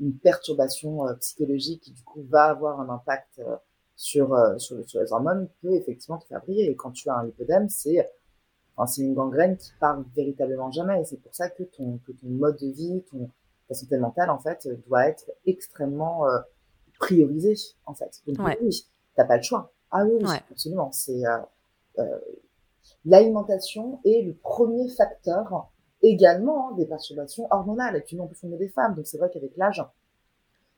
une 0.00 0.16
perturbation 0.16 1.06
euh, 1.06 1.14
psychologique 1.14 1.82
qui 1.82 1.92
du 1.92 2.02
coup 2.02 2.22
va 2.28 2.44
avoir 2.44 2.80
un 2.80 2.88
impact 2.88 3.38
euh, 3.40 3.56
sur, 3.96 4.34
euh, 4.34 4.58
sur, 4.58 4.88
sur, 4.88 5.00
les 5.00 5.12
hormones 5.12 5.48
peut 5.62 5.72
effectivement 5.74 6.18
te 6.18 6.26
faire 6.26 6.40
briller. 6.42 6.70
Et 6.70 6.74
quand 6.76 6.90
tu 6.92 7.08
as 7.10 7.14
un 7.16 7.24
lipodème, 7.24 7.68
c'est 7.68 8.10
Enfin, 8.76 8.86
c'est 8.86 9.02
une 9.02 9.14
gangrène 9.14 9.56
qui 9.56 9.70
part 9.78 10.02
véritablement 10.16 10.70
jamais. 10.70 11.00
Et 11.00 11.04
c'est 11.04 11.18
pour 11.18 11.34
ça 11.34 11.48
que 11.48 11.62
ton, 11.62 11.98
que 12.06 12.12
ton 12.12 12.26
mode 12.26 12.56
de 12.58 12.66
vie, 12.66 13.04
ton, 13.10 13.30
ta 13.68 13.74
santé 13.74 13.96
mentale, 13.98 14.30
en 14.30 14.38
fait, 14.38 14.68
doit 14.88 15.06
être 15.08 15.30
extrêmement 15.46 16.26
euh, 16.28 16.38
priorisé, 16.98 17.54
en 17.86 17.94
fait. 17.94 18.20
Donc, 18.26 18.44
Ouais. 18.44 18.58
oui, 18.60 18.84
t'as 19.14 19.24
pas 19.24 19.36
le 19.36 19.42
choix. 19.42 19.72
Ah 19.90 20.04
oui, 20.04 20.24
Ouais. 20.24 20.42
absolument. 20.50 20.90
C'est 20.90 21.24
euh, 21.24 21.38
euh, 22.00 22.18
l'alimentation 23.04 24.00
est 24.04 24.22
le 24.22 24.34
premier 24.34 24.88
facteur 24.88 25.68
également 26.02 26.68
hein, 26.70 26.74
des 26.76 26.86
perturbations 26.86 27.46
hormonales. 27.50 27.96
Et 27.96 28.00
puis, 28.00 28.16
nous, 28.16 28.24
en 28.24 28.26
plus, 28.26 28.38
on 28.44 28.52
est 28.52 28.56
des 28.58 28.68
femmes. 28.68 28.94
Donc, 28.94 29.06
c'est 29.06 29.18
vrai 29.18 29.30
qu'avec 29.32 29.56
l'âge, 29.56 29.82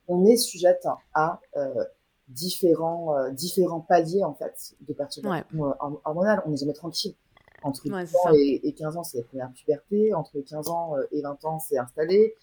on 0.08 0.24
est 0.24 0.36
sujette 0.36 0.86
à 1.14 1.40
euh, 1.56 1.84
différents, 2.28 3.16
euh, 3.16 3.30
différents 3.30 3.80
paliers, 3.80 4.24
en 4.24 4.34
fait, 4.34 4.74
de 4.80 4.92
perturbations 4.92 5.46
euh, 5.54 5.70
horm- 5.80 6.00
hormonales. 6.04 6.42
On 6.46 6.50
n'est 6.50 6.56
jamais 6.56 6.72
tranquille. 6.72 7.14
Entre 7.62 7.88
Ouais, 7.90 8.04
10 8.04 8.10
c'est 8.12 8.28
ans 8.28 8.32
et, 8.34 8.68
et 8.68 8.72
15 8.74 8.96
ans, 8.96 9.02
c'est 9.02 9.18
la 9.18 9.24
première 9.24 9.52
puberté. 9.52 10.14
Entre 10.14 10.38
15 10.40 10.68
ans 10.68 10.96
euh, 10.96 11.02
et 11.10 11.22
20 11.22 11.44
ans, 11.44 11.58
c'est 11.58 11.78
installé. 11.78 12.34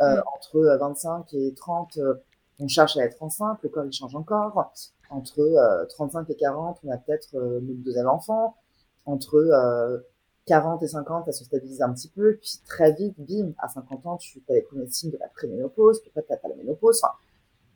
Euh, 0.00 0.16
Mm. 0.16 0.22
Entre 0.34 0.56
euh, 0.56 0.76
25 0.78 1.34
et 1.34 1.54
30, 1.54 1.98
euh, 1.98 2.14
on 2.58 2.66
cherche 2.66 2.96
à 2.96 3.04
être 3.04 3.22
enceinte. 3.22 3.58
Le 3.62 3.68
corps, 3.68 3.84
il 3.84 3.92
change 3.92 4.16
encore. 4.16 4.72
Entre 5.10 5.38
euh, 5.40 5.84
35 5.86 6.28
et 6.30 6.34
40, 6.34 6.80
on 6.84 6.90
a 6.90 6.96
peut-être 6.96 7.28
euh, 7.36 7.60
notre 7.62 7.80
deuxième 7.84 8.08
enfant. 8.08 8.56
Entre 9.06 9.36
euh, 9.36 9.98
40 10.46 10.82
et 10.82 10.88
50, 10.88 11.26
ça 11.26 11.32
se 11.32 11.44
stabilise 11.44 11.82
un 11.82 11.92
petit 11.92 12.08
peu. 12.08 12.36
Puis 12.40 12.60
très 12.66 12.92
vite, 12.92 13.14
bim, 13.18 13.52
à 13.58 13.68
50 13.68 14.06
ans, 14.06 14.16
tu 14.16 14.42
as 14.48 14.54
les 14.54 14.62
premiers 14.62 14.86
signes 14.88 15.10
de 15.10 15.18
la 15.18 15.28
préménopause. 15.28 16.00
Puis 16.00 16.10
après, 16.10 16.22
tu 16.22 16.40
pas 16.42 16.48
la 16.48 16.56
ménopause. 16.56 17.00
Enfin, 17.02 17.14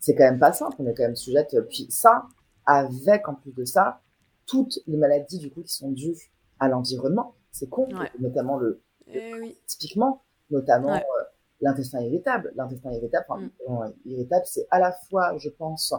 c'est 0.01 0.14
quand 0.14 0.25
même 0.25 0.38
pas 0.38 0.53
simple. 0.53 0.77
On 0.79 0.87
est 0.87 0.95
quand 0.95 1.03
même 1.05 1.17
sujette. 1.17 1.57
Puis 1.69 1.87
ça, 1.91 2.25
avec 2.67 3.29
en 3.29 3.35
plus 3.35 3.53
de 3.53 3.64
ça, 3.64 4.01
toutes 4.47 4.79
les 4.87 4.97
maladies 4.97 5.38
du 5.38 5.51
coup 5.51 5.62
qui 5.62 5.73
sont 5.75 5.91
dues 5.91 6.31
à 6.61 6.69
l'environnement. 6.69 7.35
C'est 7.51 7.69
con, 7.69 7.87
Ouais. 7.95 8.11
notamment 8.19 8.57
le, 8.59 8.81
Eh 9.07 9.33
oui. 9.41 9.59
typiquement, 9.67 10.23
notamment 10.51 10.93
Ouais. 10.93 10.99
euh, 11.03 11.25
l'intestin 11.61 12.01
irritable. 12.01 12.53
L'intestin 12.57 12.93
irritable, 12.93 13.27
Mm. 13.67 13.91
irritable, 14.07 14.45
c'est 14.47 14.67
à 14.71 14.79
la 14.79 14.93
fois, 14.93 15.37
je 15.38 15.49
pense, 15.49 15.93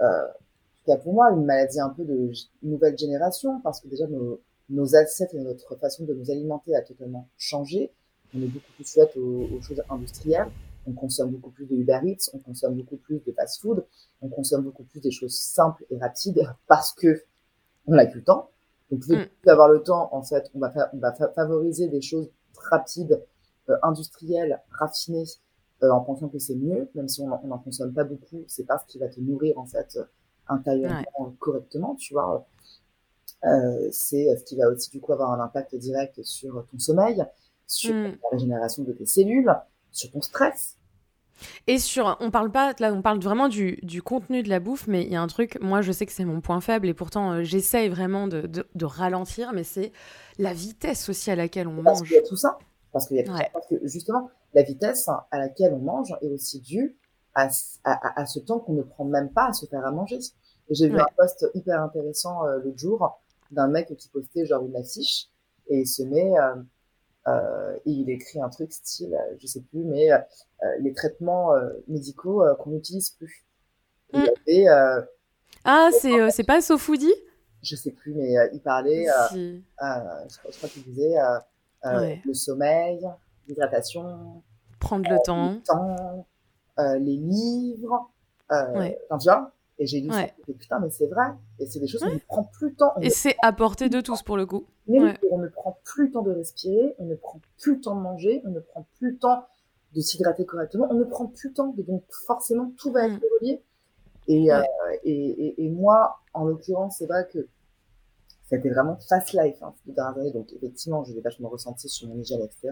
euh, 0.00 0.04
en 0.24 0.28
tout 0.78 0.84
cas 0.86 0.96
pour 0.98 1.12
moi, 1.12 1.30
une 1.32 1.44
maladie 1.44 1.80
un 1.80 1.90
peu 1.90 2.04
de 2.04 2.30
nouvelle 2.62 2.96
génération, 2.96 3.60
parce 3.62 3.80
que 3.80 3.88
déjà 3.88 4.06
nos, 4.06 4.40
nos 4.70 4.96
assiettes 4.96 5.34
et 5.34 5.38
notre 5.40 5.76
façon 5.76 6.04
de 6.04 6.14
nous 6.14 6.30
alimenter 6.30 6.74
a 6.74 6.82
totalement 6.82 7.28
changé. 7.36 7.92
On 8.34 8.42
est 8.42 8.46
beaucoup 8.46 8.72
plus 8.74 8.84
sujette 8.84 9.16
aux, 9.16 9.48
aux 9.54 9.60
choses 9.62 9.82
industrielles. 9.88 10.48
On 10.88 10.92
consomme 10.92 11.30
beaucoup 11.30 11.50
plus 11.50 11.66
de 11.66 11.74
Uber 11.74 11.98
Eats, 12.04 12.30
on 12.32 12.38
consomme 12.38 12.76
beaucoup 12.76 12.96
plus 12.96 13.20
de 13.26 13.32
fast-food, 13.32 13.84
on 14.22 14.28
consomme 14.28 14.62
beaucoup 14.62 14.84
plus 14.84 15.00
des 15.00 15.10
choses 15.10 15.34
simples 15.34 15.84
et 15.90 15.98
rapides 15.98 16.48
parce 16.68 16.92
que 16.92 17.24
on 17.88 17.94
n'a 17.96 18.06
plus 18.06 18.20
le 18.20 18.24
temps. 18.24 18.50
Donc, 18.92 19.00
plus 19.00 19.16
Mm. 19.16 19.26
plus 19.42 19.50
avoir 19.50 19.68
le 19.68 19.82
temps, 19.82 20.08
en 20.12 20.22
fait, 20.22 20.48
on 20.54 20.60
va, 20.60 20.72
on 20.92 20.98
va 20.98 21.12
fa- 21.12 21.28
favoriser 21.32 21.88
des 21.88 22.00
choses 22.00 22.28
rapides, 22.70 23.20
euh, 23.68 23.76
industrielles, 23.82 24.60
raffinées, 24.70 25.24
euh, 25.82 25.90
en 25.90 26.00
pensant 26.02 26.28
que 26.28 26.38
c'est 26.38 26.54
mieux, 26.54 26.88
même 26.94 27.08
si 27.08 27.20
on 27.20 27.26
n'en 27.28 27.40
on 27.44 27.50
en 27.50 27.58
consomme 27.58 27.92
pas 27.92 28.04
beaucoup, 28.04 28.44
c'est 28.46 28.64
pas 28.64 28.78
ce 28.78 28.86
qui 28.86 28.98
va 28.98 29.08
te 29.08 29.18
nourrir, 29.20 29.58
en 29.58 29.66
fait, 29.66 29.96
euh, 29.96 30.04
intérieurement, 30.48 31.34
correctement, 31.40 31.96
tu 31.96 32.14
vois. 32.14 32.46
Euh, 33.44 33.88
c'est 33.92 34.34
ce 34.36 34.44
qui 34.44 34.56
va 34.56 34.68
aussi, 34.68 34.90
du 34.90 35.00
coup, 35.00 35.12
avoir 35.12 35.30
un 35.30 35.40
impact 35.44 35.74
direct 35.76 36.22
sur 36.22 36.66
ton 36.70 36.78
sommeil, 36.78 37.24
sur 37.66 37.94
Mm. 37.94 38.04
la 38.22 38.28
régénération 38.32 38.82
de 38.82 38.92
tes 38.92 39.06
cellules, 39.06 39.52
sur 39.92 40.10
ton 40.10 40.20
stress. 40.20 40.76
Et 41.66 41.78
sur, 41.78 42.16
on 42.20 42.30
parle 42.30 42.50
pas, 42.50 42.72
là, 42.80 42.92
on 42.94 43.02
parle 43.02 43.20
vraiment 43.20 43.48
du, 43.48 43.78
du 43.82 44.00
contenu 44.02 44.42
de 44.42 44.48
la 44.48 44.58
bouffe, 44.58 44.86
mais 44.88 45.02
il 45.04 45.12
y 45.12 45.16
a 45.16 45.20
un 45.20 45.26
truc, 45.26 45.58
moi, 45.60 45.82
je 45.82 45.92
sais 45.92 46.06
que 46.06 46.12
c'est 46.12 46.24
mon 46.24 46.40
point 46.40 46.62
faible 46.62 46.88
et 46.88 46.94
pourtant, 46.94 47.32
euh, 47.32 47.42
j'essaye 47.42 47.90
vraiment 47.90 48.26
de, 48.26 48.42
de, 48.42 48.66
de 48.74 48.84
ralentir, 48.86 49.52
mais 49.52 49.62
c'est 49.62 49.92
la 50.38 50.54
vitesse 50.54 51.08
aussi 51.10 51.30
à 51.30 51.36
laquelle 51.36 51.68
on 51.68 51.82
Parce 51.82 52.00
mange. 52.00 52.08
qu'il 52.08 52.16
y 52.16 52.20
a 52.20 52.22
tout 52.26 52.36
ça. 52.36 52.58
Parce 52.90 53.06
qu'il 53.06 53.18
y 53.18 53.20
a 53.20 53.24
tout 53.24 53.32
Ouais. 53.32 53.38
ça. 53.38 53.50
Parce 53.52 53.66
que 53.66 53.74
justement, 53.86 54.30
la 54.54 54.62
vitesse 54.62 55.08
à 55.08 55.38
laquelle 55.38 55.74
on 55.74 55.80
mange 55.80 56.14
est 56.22 56.28
aussi 56.30 56.60
due 56.60 56.96
à, 57.34 57.50
ce- 57.50 57.78
à, 57.84 57.92
à- 57.92 58.22
à 58.22 58.26
ce 58.26 58.38
temps 58.38 58.58
qu'on 58.58 58.72
ne 58.72 58.82
prend 58.82 59.04
même 59.04 59.28
pas 59.30 59.48
à 59.48 59.52
se 59.52 59.66
faire 59.66 59.84
à 59.84 59.90
manger. 59.90 60.18
Et 60.70 60.74
j'ai 60.74 60.88
vu 60.88 60.94
Ouais. 60.96 61.02
un 61.02 61.06
post 61.18 61.46
hyper 61.52 61.82
intéressant 61.82 62.46
euh, 62.46 62.58
l'autre 62.64 62.78
jour 62.78 63.20
d'un 63.50 63.68
mec 63.68 63.94
qui 63.96 64.08
postait 64.08 64.46
genre 64.46 64.64
une 64.64 64.76
affiche 64.76 65.28
et 65.68 65.80
il 65.80 65.86
se 65.86 66.02
met 66.02 66.38
euh, 66.38 66.54
euh, 67.28 67.76
et 67.86 67.90
il 67.90 68.10
écrit 68.10 68.40
un 68.40 68.48
truc 68.48 68.72
style, 68.72 69.14
euh, 69.14 69.36
je 69.40 69.46
sais 69.46 69.60
plus, 69.62 69.84
mais 69.84 70.12
euh, 70.12 70.18
euh, 70.64 70.66
les 70.80 70.92
traitements 70.92 71.54
euh, 71.54 71.70
médicaux 71.88 72.44
euh, 72.44 72.54
qu'on 72.56 72.70
n'utilise 72.70 73.10
plus. 73.10 73.46
Et 74.12 74.18
Il 74.18 74.24
y 74.24 74.28
avait, 74.64 74.68
euh, 74.68 75.02
Ah, 75.64 75.90
c'est 75.92 76.20
euh, 76.20 76.30
c'est 76.30 76.44
pas 76.44 76.60
SoFoodie 76.60 77.12
je 77.62 77.74
sais 77.74 77.90
plus, 77.90 78.14
mais 78.14 78.38
euh, 78.38 78.48
il 78.52 78.60
parlait, 78.60 79.08
euh, 79.08 79.12
Si. 79.30 79.64
euh, 79.82 79.86
je, 80.30 80.38
crois- 80.38 80.50
je 80.52 80.56
crois 80.58 80.68
qu'il 80.68 80.84
disait 80.84 81.18
euh, 81.18 81.38
euh, 81.86 82.00
Ouais. 82.00 82.20
le 82.24 82.34
sommeil, 82.34 83.00
l'hydratation, 83.48 84.42
Prendre 84.78 85.10
le 85.10 85.18
temps. 85.24 85.52
le 85.54 85.62
temps, 85.62 86.26
euh, 86.78 86.98
les 86.98 87.16
livres, 87.16 88.10
euh, 88.52 88.78
Ouais. 88.78 88.98
tu 89.20 89.24
vois. 89.28 89.52
Et 89.78 89.86
j'ai 89.86 90.00
lu 90.00 90.08
ça, 90.10 90.16
Ouais. 90.20 90.34
et 90.48 90.54
putain, 90.54 90.78
mais 90.80 90.88
c'est 90.90 91.06
vrai. 91.06 91.26
Et 91.58 91.66
c'est 91.66 91.78
des 91.80 91.86
choses 91.86 92.00
qu'on 92.02 92.14
ne 92.14 92.18
prend 92.18 92.44
plus 92.44 92.70
le 92.70 92.74
temps. 92.76 92.92
On 92.96 93.00
Et 93.02 93.10
c'est 93.10 93.36
à 93.42 93.52
portée 93.52 93.88
de 93.90 94.00
tous 94.00 94.22
pour 94.22 94.36
le 94.38 94.46
coup. 94.46 94.64
mais 94.86 95.00
ouais. 95.00 95.14
on 95.30 95.38
ne 95.38 95.48
prend 95.48 95.78
plus 95.84 96.06
le 96.06 96.12
temps 96.12 96.22
de 96.22 96.32
respirer, 96.32 96.94
on 96.98 97.04
ne 97.04 97.14
prend 97.14 97.40
plus 97.60 97.74
le 97.74 97.80
temps 97.82 97.94
de 97.94 98.00
manger, 98.00 98.40
on 98.46 98.50
ne 98.50 98.60
prend 98.60 98.86
plus 98.98 99.12
le 99.12 99.18
temps 99.18 99.46
de 99.94 100.00
s'hydrater 100.00 100.46
correctement, 100.46 100.86
on 100.90 100.94
ne 100.94 101.04
prend 101.04 101.26
plus 101.26 101.48
le 101.48 101.54
temps. 101.54 101.74
Et 101.78 101.82
donc, 101.82 102.02
forcément, 102.26 102.72
tout 102.78 102.90
va 102.90 103.06
être 103.06 103.14
Mm. 103.14 103.20
relié. 103.40 103.62
Et, 104.28 104.50
euh, 104.52 104.62
et, 105.04 105.12
et, 105.12 105.64
et 105.66 105.68
moi, 105.70 106.20
en 106.34 106.44
l'occurrence, 106.44 106.96
c'est 106.98 107.06
vrai 107.06 107.28
que 107.32 107.46
c'était 108.48 108.70
vraiment 108.70 108.96
fast 109.08 109.32
life 109.34 109.56
hein, 109.62 109.74
ces 109.84 109.92
dernières 109.92 110.18
années. 110.20 110.32
Donc, 110.32 110.52
effectivement, 110.54 111.04
je 111.04 111.12
l'ai 111.12 111.20
vachement 111.20 111.48
ressenti 111.48 111.88
sur 111.88 112.08
mon 112.08 112.16
hygiène, 112.16 112.40
etc. 112.42 112.70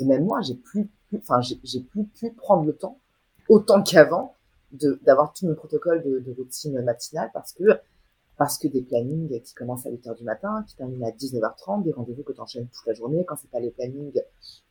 Et 0.00 0.04
même 0.04 0.24
moi, 0.24 0.40
j'ai 0.42 0.54
plus, 0.54 0.88
plus- 1.08 1.18
enfin, 1.18 1.40
j'ai 1.40 1.80
plus 1.80 2.04
pu 2.04 2.30
prendre 2.32 2.64
le 2.64 2.74
temps 2.76 2.98
autant 3.48 3.82
qu'avant 3.82 4.22
de 4.26 4.30
d'avoir 5.02 5.32
tout 5.32 5.46
mon 5.46 5.54
protocole 5.54 6.02
de, 6.02 6.34
routine 6.36 6.80
matinale 6.82 7.30
parce 7.32 7.52
que 7.52 7.64
parce 8.36 8.58
que 8.58 8.66
des 8.66 8.82
plannings 8.82 9.40
qui 9.42 9.54
commencent 9.54 9.86
à 9.86 9.90
8h 9.90 10.16
du 10.16 10.24
matin, 10.24 10.64
qui 10.66 10.74
terminent 10.74 11.06
à 11.06 11.12
19h30, 11.12 11.84
des 11.84 11.92
rendez-vous 11.92 12.24
que 12.24 12.32
tu 12.32 12.40
enchaînes 12.40 12.66
toute 12.66 12.84
la 12.84 12.92
journée. 12.92 13.24
Quand 13.24 13.36
c'est 13.40 13.50
pas 13.50 13.60
les 13.60 13.70
plannings 13.70 14.20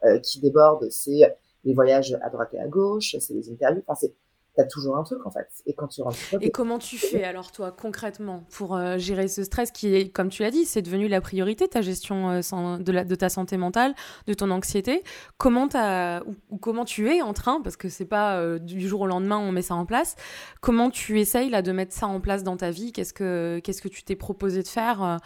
euh, 0.03 0.19
qui 0.19 0.41
débordent, 0.41 0.89
c'est 0.89 1.33
les 1.63 1.73
voyages 1.73 2.17
à 2.21 2.29
droite 2.29 2.53
et 2.53 2.59
à 2.59 2.67
gauche, 2.67 3.15
c'est 3.17 3.33
les 3.33 3.49
interviews. 3.49 3.81
Enfin, 3.87 3.97
c'est 3.97 4.13
t'as 4.55 4.65
toujours 4.65 4.97
un 4.97 5.03
truc 5.03 5.25
en 5.25 5.31
fait. 5.31 5.47
Et 5.65 5.73
quand 5.73 5.87
tu 5.87 6.01
rentres 6.01 6.17
toi, 6.29 6.39
Et 6.41 6.51
comment 6.51 6.79
tu 6.79 6.97
fais 6.97 7.23
alors 7.23 7.51
toi 7.51 7.71
concrètement 7.71 8.43
pour 8.51 8.75
euh, 8.75 8.97
gérer 8.97 9.27
ce 9.27 9.43
stress 9.43 9.71
qui 9.71 9.95
est, 9.95 10.09
comme 10.09 10.29
tu 10.29 10.43
l'as 10.43 10.51
dit, 10.51 10.65
c'est 10.65 10.81
devenu 10.81 11.07
la 11.07 11.21
priorité, 11.21 11.67
ta 11.67 11.81
gestion 11.81 12.29
euh, 12.29 12.77
de, 12.77 12.91
la, 12.91 13.03
de 13.03 13.15
ta 13.15 13.29
santé 13.29 13.57
mentale, 13.57 13.95
de 14.27 14.33
ton 14.33 14.51
anxiété. 14.51 15.03
Comment 15.37 15.67
t'as 15.67 16.21
ou, 16.23 16.35
ou 16.49 16.57
comment 16.57 16.85
tu 16.85 17.09
es 17.09 17.21
en 17.21 17.33
train, 17.33 17.61
parce 17.61 17.77
que 17.77 17.89
c'est 17.89 18.05
pas 18.05 18.37
euh, 18.37 18.59
du 18.59 18.87
jour 18.87 19.01
au 19.01 19.07
lendemain 19.07 19.37
on 19.37 19.51
met 19.51 19.61
ça 19.61 19.75
en 19.75 19.85
place. 19.85 20.15
Comment 20.61 20.89
tu 20.89 21.19
essayes 21.19 21.49
là 21.49 21.61
de 21.61 21.71
mettre 21.71 21.93
ça 21.93 22.07
en 22.07 22.19
place 22.19 22.43
dans 22.43 22.57
ta 22.57 22.69
vie? 22.69 22.91
Qu'est-ce 22.91 23.13
que 23.13 23.59
qu'est-ce 23.63 23.81
que 23.81 23.87
tu 23.87 24.03
t'es 24.03 24.15
proposé 24.15 24.61
de 24.61 24.67
faire 24.67 25.19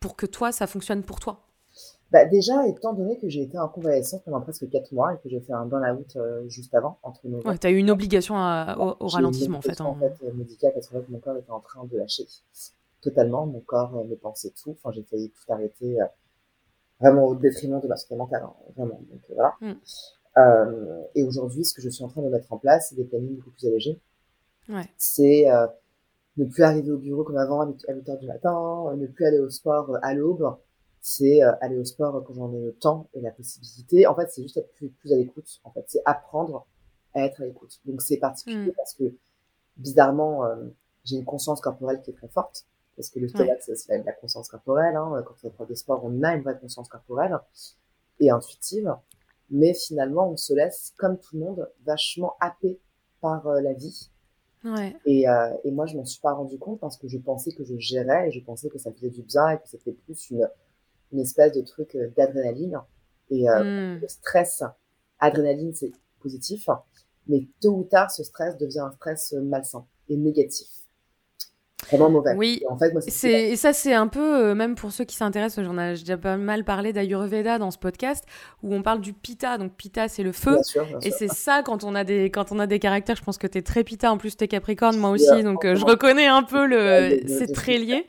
pour 0.00 0.16
que 0.16 0.26
toi 0.26 0.52
ça 0.52 0.66
fonctionne 0.66 1.02
pour 1.02 1.20
toi? 1.20 1.45
Bah 2.12 2.24
déjà, 2.24 2.66
étant 2.68 2.92
donné 2.92 3.18
que 3.18 3.28
j'ai 3.28 3.42
été 3.42 3.58
en 3.58 3.68
convalescence 3.68 4.22
pendant 4.22 4.40
presque 4.40 4.68
4 4.70 4.92
mois 4.92 5.14
et 5.14 5.16
que 5.18 5.28
j'ai 5.28 5.40
fait 5.40 5.52
un 5.52 5.66
burn-out 5.66 6.14
euh, 6.16 6.48
juste 6.48 6.72
avant, 6.74 6.98
entre 7.02 7.26
nos 7.26 7.40
Ouais, 7.42 7.58
t'as 7.58 7.70
eu 7.70 7.76
une 7.78 7.90
obligation 7.90 8.36
à- 8.36 8.76
au, 8.78 9.04
au 9.04 9.08
J'ai 9.08 9.14
eu 9.14 9.16
ralentissement 9.16 9.58
en 9.58 9.60
une 9.60 9.62
fait. 9.74 9.80
hein. 9.80 9.84
en 9.86 9.94
fait 9.96 10.14
euh, 10.24 10.32
médicale 10.34 10.72
parce 10.72 10.88
fait 10.88 11.08
mon 11.08 11.18
corps 11.18 11.36
était 11.36 11.50
en 11.50 11.60
train 11.60 11.84
de 11.84 11.96
lâcher 11.96 12.24
totalement, 13.02 13.46
mon 13.46 13.60
corps, 13.60 14.04
mes 14.08 14.16
pensées, 14.16 14.52
tout. 14.62 14.70
Enfin, 14.70 14.92
j'ai 14.92 15.02
failli 15.02 15.30
tout 15.30 15.52
arrêter, 15.52 16.00
euh, 16.00 16.04
vraiment 17.00 17.24
au 17.24 17.34
détriment 17.34 17.80
de 17.80 17.88
ma 17.88 17.96
santé 17.96 18.14
mentale, 18.16 18.42
hein, 18.44 18.52
vraiment. 18.76 19.00
Donc 19.10 19.20
euh, 19.30 19.34
voilà. 19.34 19.54
Mm. 19.60 19.72
Euh, 20.38 21.02
et 21.14 21.24
aujourd'hui, 21.24 21.64
ce 21.64 21.74
que 21.74 21.82
je 21.82 21.88
suis 21.88 22.04
en 22.04 22.08
train 22.08 22.22
de 22.22 22.28
mettre 22.28 22.52
en 22.52 22.58
place, 22.58 22.88
c'est 22.90 22.94
des 22.96 23.04
plannings 23.04 23.36
beaucoup 23.36 23.50
plus 23.50 23.66
allégés. 23.66 24.00
Ouais. 24.68 24.88
C'est 24.96 25.50
euh, 25.50 25.66
ne 26.36 26.44
plus 26.44 26.62
arriver 26.62 26.90
au 26.90 26.98
bureau 26.98 27.24
comme 27.24 27.36
avant 27.38 27.62
à 27.62 27.66
8 27.92 28.08
heures 28.10 28.18
du 28.18 28.26
matin, 28.26 28.94
ne 28.96 29.06
plus 29.06 29.24
aller 29.24 29.38
au 29.38 29.50
sport 29.50 29.96
à 30.02 30.14
l'aube. 30.14 30.54
C'est 31.08 31.40
euh, 31.40 31.52
aller 31.60 31.78
au 31.78 31.84
sport 31.84 32.24
quand 32.24 32.34
j'en 32.34 32.52
ai 32.52 32.60
le 32.60 32.72
temps 32.72 33.08
et 33.14 33.20
la 33.20 33.30
possibilité. 33.30 34.08
En 34.08 34.16
fait, 34.16 34.28
c'est 34.28 34.42
juste 34.42 34.56
être 34.56 34.72
plus, 34.72 34.88
plus 34.88 35.12
à 35.12 35.16
l'écoute. 35.16 35.60
En 35.62 35.70
fait, 35.70 35.84
c'est 35.86 36.02
apprendre 36.04 36.66
à 37.14 37.20
être 37.20 37.40
à 37.42 37.44
l'écoute. 37.44 37.78
Donc 37.84 38.02
c'est 38.02 38.16
particulier 38.16 38.70
Mm. 38.72 38.76
parce 38.76 38.94
que 38.94 39.04
bizarrement, 39.76 40.44
euh, 40.44 40.56
j'ai 41.04 41.14
une 41.14 41.24
conscience 41.24 41.60
corporelle 41.60 42.00
qui 42.02 42.10
est 42.10 42.14
très 42.14 42.26
forte. 42.26 42.66
Parce 42.96 43.08
que 43.10 43.20
le 43.20 43.28
stomac, 43.28 43.62
c'est 43.62 43.76
c'est 43.76 43.96
la, 43.98 44.02
la 44.02 44.12
conscience 44.14 44.48
corporelle. 44.48 44.96
Hein. 44.96 45.22
Quand 45.24 45.34
on 45.44 45.50
fait 45.50 45.66
des 45.66 45.76
sports, 45.76 46.00
on 46.02 46.24
a 46.24 46.34
une 46.34 46.42
vraie 46.42 46.58
conscience 46.58 46.88
corporelle 46.88 47.38
et 48.18 48.30
intuitive. 48.30 48.92
Mais 49.48 49.74
finalement, 49.74 50.28
on 50.28 50.36
se 50.36 50.54
laisse, 50.54 50.92
comme 50.96 51.18
tout 51.20 51.36
le 51.36 51.44
monde, 51.44 51.70
vachement 51.84 52.34
happé 52.40 52.80
par 53.20 53.46
euh, 53.46 53.60
la 53.60 53.74
vie. 53.74 54.10
Ouais. 54.64 54.96
Et, 55.04 55.28
euh, 55.28 55.54
et 55.62 55.70
moi, 55.70 55.86
je 55.86 55.96
m'en 55.96 56.04
suis 56.04 56.20
pas 56.20 56.32
rendu 56.32 56.58
compte 56.58 56.80
parce 56.80 56.96
que 56.96 57.06
je 57.06 57.18
pensais 57.18 57.52
que 57.52 57.62
je 57.62 57.78
gérais 57.78 58.26
et 58.26 58.32
je 58.32 58.40
pensais 58.44 58.68
que 58.68 58.78
ça 58.78 58.90
faisait 58.90 59.10
du 59.10 59.22
bien 59.22 59.50
et 59.50 59.58
que 59.58 59.68
c'était 59.68 59.92
plus 59.92 60.30
une, 60.30 60.48
une 61.12 61.20
espèce 61.20 61.52
de 61.52 61.60
truc 61.62 61.94
euh, 61.94 62.08
d'adrénaline. 62.16 62.80
Et 63.30 63.48
euh, 63.50 63.64
Mm. 63.96 64.00
le 64.00 64.08
stress, 64.08 64.62
adrénaline, 65.18 65.74
c'est 65.74 65.92
positif. 66.20 66.68
Mais 67.28 67.46
tôt 67.60 67.74
ou 67.78 67.84
tard, 67.84 68.10
ce 68.10 68.22
stress 68.22 68.56
devient 68.56 68.80
un 68.80 68.92
stress 68.92 69.32
malsain 69.32 69.84
et 70.08 70.16
négatif. 70.16 70.68
Vraiment 71.90 72.10
mauvais. 72.10 72.34
Oui. 72.36 72.60
Et 72.62 72.68
en 72.68 72.76
fait, 72.76 72.92
moi, 72.92 73.00
c'est 73.00 73.50
et 73.50 73.56
ça 73.56 73.72
c'est 73.72 73.94
un 73.94 74.08
peu 74.08 74.54
même 74.54 74.74
pour 74.74 74.92
ceux 74.92 75.04
qui 75.04 75.16
s'intéressent, 75.16 75.64
j'en 75.64 75.78
ai 75.78 75.94
déjà 75.94 76.16
pas 76.16 76.36
mal 76.36 76.64
parlé 76.64 76.92
d'Ayurveda 76.92 77.58
dans 77.58 77.70
ce 77.70 77.78
podcast 77.78 78.24
où 78.62 78.74
on 78.74 78.82
parle 78.82 79.00
du 79.00 79.12
Pitta. 79.12 79.58
Donc 79.58 79.72
Pitta 79.72 80.08
c'est 80.08 80.22
le 80.22 80.32
feu 80.32 80.58
et 81.02 81.10
c'est 81.10 81.28
ça 81.28 81.62
quand 81.62 81.84
on 81.84 81.94
a 81.94 82.04
des 82.04 82.30
quand 82.30 82.52
on 82.52 82.58
a 82.58 82.66
des 82.66 82.78
caractères. 82.78 83.16
Je 83.16 83.22
pense 83.22 83.38
que 83.38 83.46
tu 83.46 83.58
es 83.58 83.62
très 83.62 83.84
Pitta 83.84 84.12
en 84.12 84.18
plus 84.18 84.36
tu 84.36 84.44
es 84.44 84.48
Capricorne, 84.48 84.96
moi 84.96 85.10
aussi, 85.10 85.42
donc 85.42 85.66
je 85.66 85.84
reconnais 85.84 86.26
un 86.26 86.42
peu 86.42 86.66
le. 86.66 87.20
c'est 87.26 87.52
très 87.52 87.78
lié. 87.78 88.06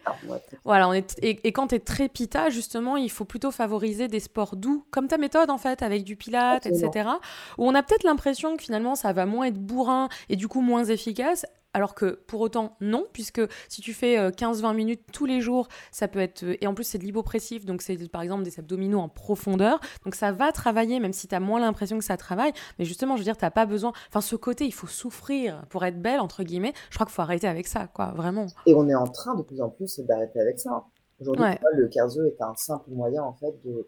Voilà, 0.64 0.90
on 0.90 0.94
est 0.94 1.16
et, 1.22 1.52
quand 1.52 1.68
tu 1.68 1.76
es 1.76 1.80
très 1.80 2.10
Pitta 2.10 2.50
justement, 2.50 2.98
il 2.98 3.10
faut 3.10 3.26
plutôt 3.26 3.52
favoriser 3.52 4.08
des 4.08 4.20
sports 4.20 4.56
doux 4.56 4.86
comme 4.92 5.08
ta 5.08 5.18
méthode 5.18 5.50
en 5.50 5.58
fait 5.58 5.82
avec 5.82 6.04
du 6.04 6.16
Pilate, 6.16 6.66
etc. 6.66 7.10
Où 7.58 7.68
on 7.68 7.76
a 7.76 7.84
peut-être 7.84 8.04
l'impression 8.04 8.58
que 8.58 8.64
finalement 8.64 8.96
ça 8.96 9.14
va 9.14 9.26
moins 9.26 9.46
être 9.46 9.60
bourrin 9.60 10.10
et 10.30 10.36
du 10.36 10.48
coup 10.48 10.62
moins 10.62 10.86
efficace 10.86 11.46
alors 11.78 11.94
que 11.94 12.20
pour 12.26 12.42
autant, 12.42 12.76
non, 12.82 13.06
puisque 13.14 13.40
si 13.70 13.82
tu 13.82 13.94
fais 13.94 14.18
15-20 14.32 14.66
euh, 14.66 14.74
minutes 14.74 15.02
tous 15.14 15.28
les 15.28 15.42
jours, 15.42 15.68
ça 15.92 16.08
peut 16.08 16.18
être. 16.18 16.42
Euh, 16.42 16.58
et 16.60 16.66
en 16.66 16.74
plus, 16.74 16.86
c'est 16.86 16.98
de 16.98 17.04
l'hypopressif, 17.04 17.66
donc 17.66 17.84
c'est 17.84 18.10
par 18.10 18.24
exemple 18.24 18.42
des 18.42 18.58
abdominaux 18.58 18.98
en 18.98 19.10
profondeur. 19.10 19.80
Donc 20.04 20.16
ça 20.16 20.32
va 20.32 20.52
travailler, 20.52 21.00
même 21.00 21.14
si 21.14 21.28
tu 21.28 21.36
as 21.36 21.40
moins 21.40 21.60
l'impression 21.60 22.00
que 22.00 22.04
ça 22.04 22.18
travaille. 22.18 22.52
Mais 22.80 22.86
justement, 22.86 23.16
je 23.16 23.20
veux 23.20 23.26
dire, 23.26 23.38
tu 23.38 23.48
pas 23.48 23.68
besoin. 23.68 23.94
Enfin, 24.10 24.22
ce 24.22 24.36
côté, 24.36 24.66
il 24.66 24.74
faut 24.74 24.88
souffrir 24.88 25.68
pour 25.70 25.86
être 25.86 26.02
belle, 26.02 26.20
entre 26.20 26.42
guillemets. 26.42 26.74
Je 26.90 26.96
crois 26.96 27.06
qu'il 27.06 27.14
faut 27.14 27.22
arrêter 27.22 27.48
avec 27.48 27.68
ça, 27.68 27.86
quoi, 27.86 28.12
vraiment. 28.16 28.48
Et 28.66 28.74
on 28.74 28.90
est 28.90 28.96
en 28.96 29.06
train 29.06 29.36
de 29.36 29.44
plus 29.44 29.62
en 29.62 29.70
plus 29.70 30.00
d'arrêter 30.00 30.40
avec 30.40 30.58
ça. 30.58 30.84
Aujourd'hui, 31.22 31.46
le 31.76 31.88
cardio 31.90 32.26
est 32.26 32.42
un 32.42 32.56
simple 32.56 32.90
moyen, 32.90 33.22
en 33.22 33.34
fait, 33.34 33.54
de 33.64 33.88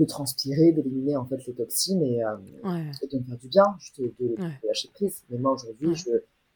de 0.00 0.04
transpirer, 0.06 0.72
d'éliminer 0.72 1.16
en 1.16 1.26
fait 1.26 1.44
les 1.46 1.54
toxines 1.54 2.02
et, 2.02 2.24
euh, 2.24 2.36
de 2.36 3.18
me 3.18 3.24
faire 3.24 3.38
du 3.38 3.48
bien, 3.48 3.64
juste 3.78 4.00
de, 4.00 4.34
lâcher 4.66 4.88
prise. 4.94 5.22
Mais 5.28 5.38
moi 5.38 5.52
aujourd'hui, 5.52 5.94
je 5.94 6.10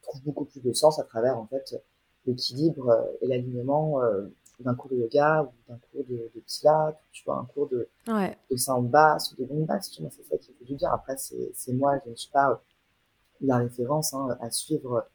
trouve 0.04 0.22
beaucoup 0.22 0.44
plus 0.44 0.60
de 0.60 0.72
sens 0.72 0.98
à 0.98 1.04
travers 1.04 1.38
en 1.38 1.46
fait 1.46 1.82
l'équilibre 2.26 2.88
euh, 2.88 3.02
et 3.20 3.26
l'alignement 3.26 4.02
euh, 4.02 4.26
d'un 4.60 4.74
cours 4.74 4.90
de 4.90 4.96
yoga 4.96 5.42
ou 5.42 5.52
d'un 5.68 5.78
cours 5.78 6.04
de, 6.04 6.30
de 6.34 6.42
tu 7.12 7.24
vois, 7.24 7.38
un 7.38 7.44
cours 7.44 7.68
de, 7.68 7.88
ouais. 8.08 8.38
de 8.50 8.88
bass 8.88 9.32
ou 9.32 9.42
de 9.42 9.48
long 9.48 9.64
bass, 9.64 9.90
tu 9.90 10.00
vois, 10.02 10.10
c'est 10.10 10.24
ça 10.24 10.38
qui 10.38 10.52
fait 10.52 10.64
du 10.64 10.74
bien. 10.76 10.90
Après, 10.92 11.16
c'est 11.16 11.72
moi, 11.72 11.98
je 12.04 12.10
ne 12.10 12.14
suis 12.14 12.30
pas 12.30 12.60
la 13.40 13.58
référence 13.58 14.14
hein, 14.14 14.36
à 14.40 14.50
suivre 14.50 15.06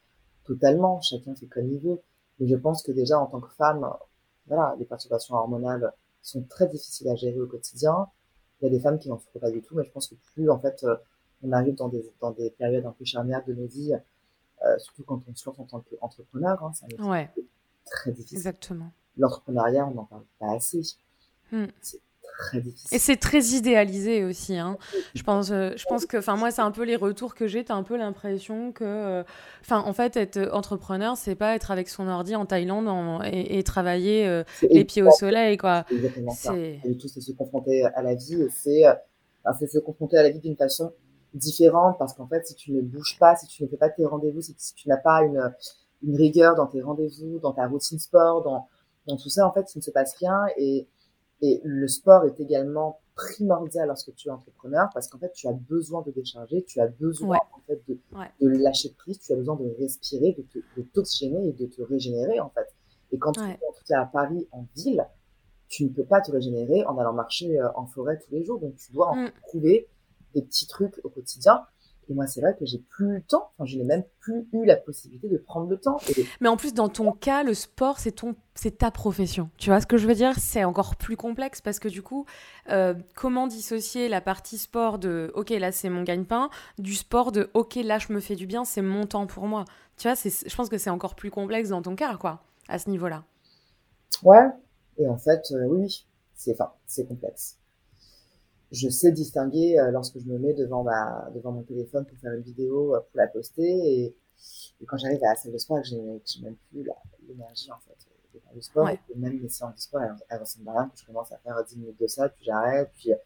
totalement, 0.44 1.00
chacun 1.00 1.34
fait 1.34 1.46
comme 1.46 1.70
il 1.72 1.78
veut. 1.78 2.00
Mais 2.38 2.48
je 2.48 2.56
pense 2.56 2.82
que 2.82 2.92
déjà, 2.92 3.18
en 3.18 3.26
tant 3.26 3.40
que 3.40 3.52
femme, 3.54 3.88
voilà, 4.46 4.74
les 4.78 4.84
perturbations 4.84 5.34
hormonales 5.34 5.92
sont 6.22 6.42
très 6.42 6.66
difficiles 6.68 7.08
à 7.08 7.14
gérer 7.14 7.40
au 7.40 7.46
quotidien. 7.46 8.08
Il 8.60 8.66
y 8.66 8.68
a 8.68 8.70
des 8.70 8.80
femmes 8.80 8.98
qui 8.98 9.08
n'en 9.08 9.18
souffrent 9.18 9.38
pas 9.38 9.50
du 9.50 9.62
tout, 9.62 9.74
mais 9.74 9.84
je 9.84 9.90
pense 9.90 10.08
que 10.08 10.14
plus, 10.34 10.50
en 10.50 10.58
fait, 10.58 10.84
euh, 10.84 10.96
on 11.42 11.52
arrive 11.52 11.74
dans 11.76 11.88
des, 11.88 12.04
dans 12.20 12.32
des 12.32 12.50
périodes 12.50 12.84
un 12.84 12.92
peu 12.92 13.04
charnières 13.04 13.44
de 13.46 13.54
nos 13.54 13.66
vies, 13.66 13.94
euh, 13.94 13.98
surtout 14.78 15.04
quand 15.04 15.22
on 15.28 15.34
se 15.34 15.48
lance 15.48 15.58
en 15.58 15.64
tant 15.64 15.80
qu'entrepreneur, 15.80 16.62
hein, 16.62 16.72
c'est 16.74 17.00
ouais. 17.00 17.30
très 17.86 18.12
difficile. 18.12 18.38
Exactement. 18.38 18.92
L'entrepreneuriat, 19.16 19.86
on 19.86 19.94
n'en 19.94 20.04
parle 20.04 20.24
pas 20.38 20.52
assez. 20.52 20.82
Hmm. 21.52 21.66
C'est 21.80 22.00
très 22.38 22.60
difficile. 22.60 22.96
Et 22.96 22.98
c'est 22.98 23.16
très 23.16 23.40
idéalisé 23.40 24.24
aussi. 24.24 24.56
Hein. 24.56 24.78
Je 25.14 25.22
pense, 25.22 25.50
euh, 25.50 25.72
je 25.76 25.84
pense 25.84 26.06
que, 26.06 26.16
enfin, 26.16 26.36
moi, 26.36 26.50
c'est 26.50 26.62
un 26.62 26.70
peu 26.70 26.84
les 26.84 26.96
retours 26.96 27.34
que 27.34 27.46
j'ai. 27.46 27.64
T'as 27.64 27.74
un 27.74 27.82
peu 27.82 27.96
l'impression 27.96 28.72
que, 28.72 28.84
euh, 28.84 29.24
enfin, 29.60 29.80
en 29.80 29.92
fait, 29.92 30.16
être 30.16 30.50
entrepreneur, 30.52 31.16
c'est 31.16 31.34
pas 31.34 31.54
être 31.54 31.70
avec 31.70 31.88
son 31.88 32.06
ordi 32.08 32.36
en 32.36 32.46
Thaïlande 32.46 32.88
et, 33.32 33.62
travailler 33.64 34.42
les 34.62 34.84
pieds 34.84 35.02
au 35.02 35.10
soleil, 35.10 35.56
quoi. 35.56 35.84
C'est 35.88 35.96
exactement 35.96 36.32
ça. 36.32 36.56
Et 36.56 36.96
tout, 36.98 37.08
c'est 37.08 37.20
se 37.20 37.32
confronter 37.32 37.84
à 37.84 38.02
la 38.02 38.14
vie. 38.14 38.46
C'est, 38.50 38.84
c'est 39.58 39.66
se 39.66 39.78
confronter 39.78 40.16
à 40.16 40.22
la 40.22 40.30
vie 40.30 40.40
d'une 40.40 40.56
façon 40.56 40.92
différente 41.34 41.96
parce 41.98 42.14
qu'en 42.14 42.26
fait, 42.26 42.46
si 42.46 42.54
tu 42.54 42.72
ne 42.72 42.80
bouges 42.80 43.16
pas, 43.18 43.36
si 43.36 43.46
tu 43.46 43.62
ne 43.62 43.68
fais 43.68 43.76
pas 43.76 43.88
tes 43.88 44.04
rendez-vous, 44.04 44.40
si, 44.40 44.54
tu 44.74 44.88
n'as 44.88 44.96
pas 44.96 45.22
une, 45.22 45.52
une 46.02 46.16
rigueur 46.16 46.54
dans 46.54 46.66
tes 46.66 46.82
rendez-vous, 46.82 47.38
dans 47.38 47.52
ta 47.52 47.66
routine 47.66 47.98
sport, 47.98 48.42
dans, 48.42 48.68
dans 49.06 49.16
tout 49.16 49.28
ça, 49.28 49.46
en 49.46 49.52
fait, 49.52 49.74
il 49.74 49.78
ne 49.78 49.82
se 49.82 49.90
passe 49.90 50.14
rien. 50.16 50.46
Et, 50.56 50.88
et 51.42 51.60
le 51.64 51.88
sport 51.88 52.24
est 52.24 52.38
également 52.40 53.00
primordial 53.14 53.88
lorsque 53.88 54.14
tu 54.14 54.28
es 54.28 54.30
entrepreneur 54.30 54.88
parce 54.92 55.08
qu'en 55.08 55.18
fait, 55.18 55.32
tu 55.32 55.46
as 55.46 55.52
besoin 55.52 56.02
de 56.02 56.10
décharger, 56.10 56.64
tu 56.64 56.80
as 56.80 56.86
besoin 56.86 57.38
en 57.52 57.60
fait 57.66 57.82
de, 57.88 57.98
de 58.40 58.48
lâcher 58.48 58.94
prise, 58.98 59.18
tu 59.20 59.32
as 59.32 59.36
besoin 59.36 59.56
de 59.56 59.74
respirer, 59.78 60.36
de, 60.36 60.62
de 60.76 60.82
t'oxygéner 60.82 61.48
et 61.48 61.52
de 61.52 61.66
te 61.66 61.82
régénérer 61.82 62.40
en 62.40 62.50
fait. 62.50 62.66
Et 63.12 63.18
quand 63.18 63.32
tu 63.32 63.40
es 63.40 63.44
en 63.44 63.72
tout 63.72 63.84
cas 63.86 64.02
à 64.02 64.06
Paris 64.06 64.46
en 64.52 64.66
ville, 64.76 65.04
tu 65.68 65.84
ne 65.84 65.90
peux 65.90 66.04
pas 66.04 66.20
te 66.20 66.30
régénérer 66.30 66.84
en 66.86 66.98
allant 66.98 67.12
marcher 67.12 67.58
euh, 67.58 67.68
en 67.76 67.86
forêt 67.86 68.18
tous 68.18 68.32
les 68.32 68.44
jours. 68.44 68.58
Donc 68.58 68.76
tu 68.76 68.92
dois 68.92 69.08
en 69.08 69.16
mm. 69.16 69.30
trouver 69.48 69.88
des 70.34 70.42
petits 70.42 70.66
trucs 70.66 71.00
au 71.04 71.08
quotidien. 71.08 71.64
Et 72.10 72.14
moi, 72.14 72.26
c'est 72.26 72.40
vrai 72.40 72.56
que 72.58 72.66
j'ai 72.66 72.78
plus 72.78 73.14
le 73.14 73.22
temps. 73.22 73.52
Enfin, 73.56 73.66
je 73.66 73.76
n'ai 73.76 73.84
même 73.84 74.02
plus 74.18 74.48
eu 74.52 74.64
la 74.64 74.74
possibilité 74.74 75.28
de 75.28 75.38
prendre 75.38 75.70
le 75.70 75.78
temps. 75.78 75.98
Mais 76.40 76.48
en 76.48 76.56
plus, 76.56 76.74
dans 76.74 76.88
ton 76.88 77.12
cas, 77.12 77.44
le 77.44 77.54
sport, 77.54 78.00
c'est 78.00 78.10
ton, 78.10 78.34
c'est 78.56 78.78
ta 78.78 78.90
profession. 78.90 79.48
Tu 79.58 79.70
vois 79.70 79.80
ce 79.80 79.86
que 79.86 79.96
je 79.96 80.08
veux 80.08 80.14
dire? 80.14 80.36
C'est 80.36 80.64
encore 80.64 80.96
plus 80.96 81.16
complexe 81.16 81.60
parce 81.60 81.78
que 81.78 81.86
du 81.86 82.02
coup, 82.02 82.26
euh, 82.70 82.94
comment 83.14 83.46
dissocier 83.46 84.08
la 84.08 84.20
partie 84.20 84.58
sport 84.58 84.98
de 84.98 85.30
OK, 85.34 85.50
là, 85.50 85.70
c'est 85.70 85.88
mon 85.88 86.02
gagne-pain, 86.02 86.50
du 86.78 86.96
sport 86.96 87.30
de 87.30 87.48
OK, 87.54 87.76
là, 87.76 87.98
je 88.00 88.12
me 88.12 88.18
fais 88.18 88.34
du 88.34 88.46
bien, 88.46 88.64
c'est 88.64 88.82
mon 88.82 89.06
temps 89.06 89.28
pour 89.28 89.46
moi. 89.46 89.64
Tu 89.96 90.08
vois, 90.08 90.16
c'est, 90.16 90.48
je 90.48 90.56
pense 90.56 90.68
que 90.68 90.78
c'est 90.78 90.90
encore 90.90 91.14
plus 91.14 91.30
complexe 91.30 91.68
dans 91.68 91.82
ton 91.82 91.94
cas, 91.94 92.16
quoi, 92.16 92.42
à 92.68 92.80
ce 92.80 92.90
niveau-là. 92.90 93.22
Ouais. 94.24 94.48
Et 94.98 95.06
en 95.06 95.16
fait, 95.16 95.42
euh, 95.52 95.66
oui, 95.66 96.08
c'est, 96.34 96.54
enfin, 96.54 96.72
c'est 96.86 97.06
complexe 97.06 97.59
je 98.72 98.88
sais 98.88 99.12
distinguer 99.12 99.78
euh, 99.78 99.90
lorsque 99.90 100.18
je 100.18 100.26
me 100.26 100.38
mets 100.38 100.54
devant 100.54 100.82
ma 100.82 101.28
devant 101.34 101.52
mon 101.52 101.62
téléphone 101.62 102.04
pour 102.06 102.16
faire 102.18 102.32
une 102.32 102.42
vidéo 102.42 102.94
euh, 102.94 103.00
pour 103.00 103.16
la 103.16 103.26
poster 103.26 103.62
et, 103.62 104.16
et 104.80 104.86
quand 104.86 104.96
j'arrive 104.96 105.22
à 105.24 105.30
la 105.30 105.34
salle 105.34 105.52
de 105.52 105.58
sport 105.58 105.82
j'ai 105.82 106.00
même 106.00 106.56
plus 106.70 106.88
l'énergie 107.28 107.70
en 107.72 107.78
fait 107.80 107.96
de 108.32 108.38
faire 108.38 108.52
du 108.54 108.62
sport. 108.62 108.88
Et 108.88 108.98
même 109.16 109.40
les 109.40 109.48
séances 109.48 109.74
de 109.74 109.80
sport 109.80 110.02
elles, 110.02 110.14
elles 110.28 110.40
ressemblent 110.40 110.68
à 110.68 110.72
rien 110.72 110.90
je 110.94 111.04
commence 111.04 111.32
à 111.32 111.38
faire 111.38 111.62
10 111.64 111.76
minutes 111.78 112.00
de 112.00 112.06
ça 112.06 112.28
puis 112.28 112.44
j'arrête 112.44 112.90
puis 112.96 113.12
euh, 113.12 113.16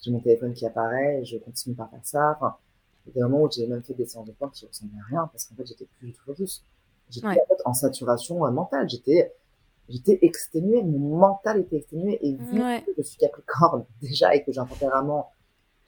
j'ai 0.00 0.10
mon 0.10 0.20
téléphone 0.20 0.52
qui 0.52 0.66
apparaît 0.66 1.20
et 1.20 1.24
je 1.24 1.38
continue 1.38 1.74
par 1.74 1.90
faire 1.90 2.04
ça. 2.04 2.32
Enfin 2.36 2.56
il 3.04 3.08
y 3.08 3.12
a 3.12 3.14
des 3.14 3.22
moments 3.22 3.42
où 3.44 3.50
j'ai 3.50 3.66
même 3.66 3.82
fait 3.82 3.94
des 3.94 4.06
séances 4.06 4.26
de 4.26 4.32
sport 4.32 4.52
qui 4.52 4.66
ressemblaient 4.66 5.00
à 5.00 5.08
rien 5.08 5.28
parce 5.32 5.46
qu'en 5.46 5.54
fait 5.56 5.66
j'étais 5.66 5.86
plus 5.98 6.08
du 6.08 6.12
tout 6.12 6.24
focus. 6.24 6.64
J'étais 7.08 7.26
en, 7.26 7.32
fait, 7.34 7.62
en 7.64 7.74
saturation 7.74 8.50
mentale. 8.50 8.88
J'étais 8.88 9.34
j'étais 9.88 10.18
exténuée, 10.22 10.82
mon 10.82 11.18
mental 11.18 11.60
était 11.60 11.76
exténué 11.76 12.18
et 12.22 12.34
vu 12.36 12.60
que 12.86 12.92
je 12.98 13.02
suis 13.02 13.18
Capricorne 13.18 13.84
déjà 14.00 14.34
et 14.34 14.44
que 14.44 14.52
j'ai 14.52 14.60
un 14.60 14.66
tempérament 14.66 15.30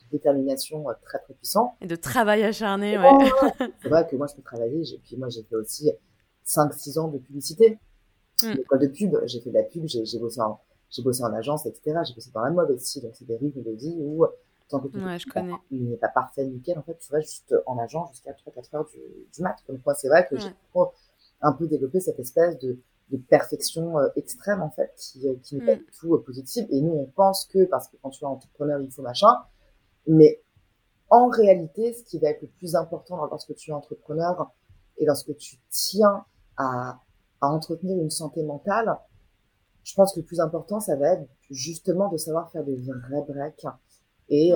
de 0.02 0.18
détermination 0.18 0.88
euh, 0.88 0.92
très 1.02 1.18
très 1.18 1.35
puissant. 1.35 1.76
Et 1.80 1.87
de 1.87 1.96
travail 1.96 2.42
acharné, 2.44 2.98
ouais. 2.98 3.30
c'est 3.83 3.88
vrai 3.88 4.07
que 4.07 4.16
moi 4.16 4.26
je 4.26 4.35
peux 4.35 4.42
travailler, 4.42 4.83
puis 5.04 5.16
moi 5.16 5.28
j'ai 5.28 5.42
fait 5.42 5.57
aussi 5.57 5.90
5-6 6.46 6.98
ans 6.98 7.09
de 7.09 7.18
publicité. 7.18 7.78
Mm. 8.42 8.78
de 8.78 8.87
pub, 8.88 9.16
j'ai 9.26 9.40
fait 9.40 9.50
de 9.50 9.54
la 9.54 9.62
pub, 9.62 9.85
j'ai 9.87 10.18
bossé 10.18 10.40
en, 10.40 10.61
j'ai 10.90 11.02
bossé 11.02 11.22
en 11.22 11.33
agence, 11.33 11.66
etc. 11.66 12.00
J'ai 12.07 12.14
bossé 12.14 12.30
dans 12.35 12.42
la 12.42 12.50
mode 12.50 12.70
aussi, 12.70 13.00
donc 13.00 13.12
c'est 13.14 13.26
des 13.26 13.37
rythmes 13.37 13.62
de 13.62 13.70
vie 13.70 13.96
où 14.00 14.26
tant 14.68 14.80
que 14.80 14.88
ouais, 14.88 15.18
je 15.18 15.26
connais. 15.26 15.52
il 15.70 15.88
n'est 15.88 15.96
pas 15.96 16.09
parfait, 16.09 16.44
nickel, 16.44 16.78
en 16.78 16.83
fait, 16.83 16.98
tu 16.98 17.12
restes 17.12 17.30
juste 17.30 17.54
en 17.66 17.78
agence 17.78 18.11
jusqu'à 18.12 18.33
3-4 18.33 18.76
heures 18.76 18.87
du, 18.87 18.98
du 19.33 19.42
mat. 19.42 19.57
Donc 19.68 19.78
moi, 19.85 19.94
c'est 19.94 20.09
vrai 20.09 20.26
que 20.28 20.38
j'ai 20.38 20.50
un 21.42 21.52
peu 21.52 21.66
développé 21.68 22.00
cette 22.00 22.18
espèce 22.18 22.59
de, 22.59 22.78
de 23.10 23.18
perfection 23.18 23.98
euh, 23.98 24.08
extrême 24.16 24.62
en 24.62 24.70
fait 24.70 24.92
qui, 24.96 25.28
euh, 25.28 25.34
qui 25.42 25.56
n'est 25.56 25.66
pas 25.66 25.76
du 25.76 25.86
tout 25.98 26.14
euh, 26.14 26.22
positive 26.22 26.66
et 26.70 26.80
nous 26.80 26.92
on 26.92 27.06
pense 27.06 27.44
que 27.46 27.64
parce 27.66 27.88
que 27.88 27.96
quand 28.02 28.10
tu 28.10 28.24
es 28.24 28.26
entrepreneur 28.26 28.80
il 28.80 28.90
faut 28.90 29.02
machin. 29.02 29.34
Mais 30.06 30.42
en 31.10 31.28
réalité 31.28 31.92
ce 31.92 32.02
qui 32.04 32.18
va 32.18 32.30
être 32.30 32.42
le 32.42 32.48
plus 32.48 32.76
important 32.76 33.24
lorsque 33.26 33.54
tu 33.54 33.70
es 33.70 33.74
entrepreneur 33.74 34.50
et 34.96 35.04
lorsque 35.04 35.36
tu 35.36 35.56
tiens 35.68 36.24
à, 36.56 37.00
à 37.40 37.48
entretenir 37.48 37.98
une 37.98 38.10
santé 38.10 38.42
mentale 38.42 38.96
je 39.82 39.94
pense 39.94 40.14
que 40.14 40.20
le 40.20 40.26
plus 40.26 40.40
important 40.40 40.80
ça 40.80 40.96
va 40.96 41.12
être 41.12 41.28
justement 41.50 42.08
de 42.08 42.16
savoir 42.16 42.50
faire 42.50 42.64
des 42.64 42.76
vrais 42.76 43.22
breaks. 43.28 43.66
Et 44.30 44.54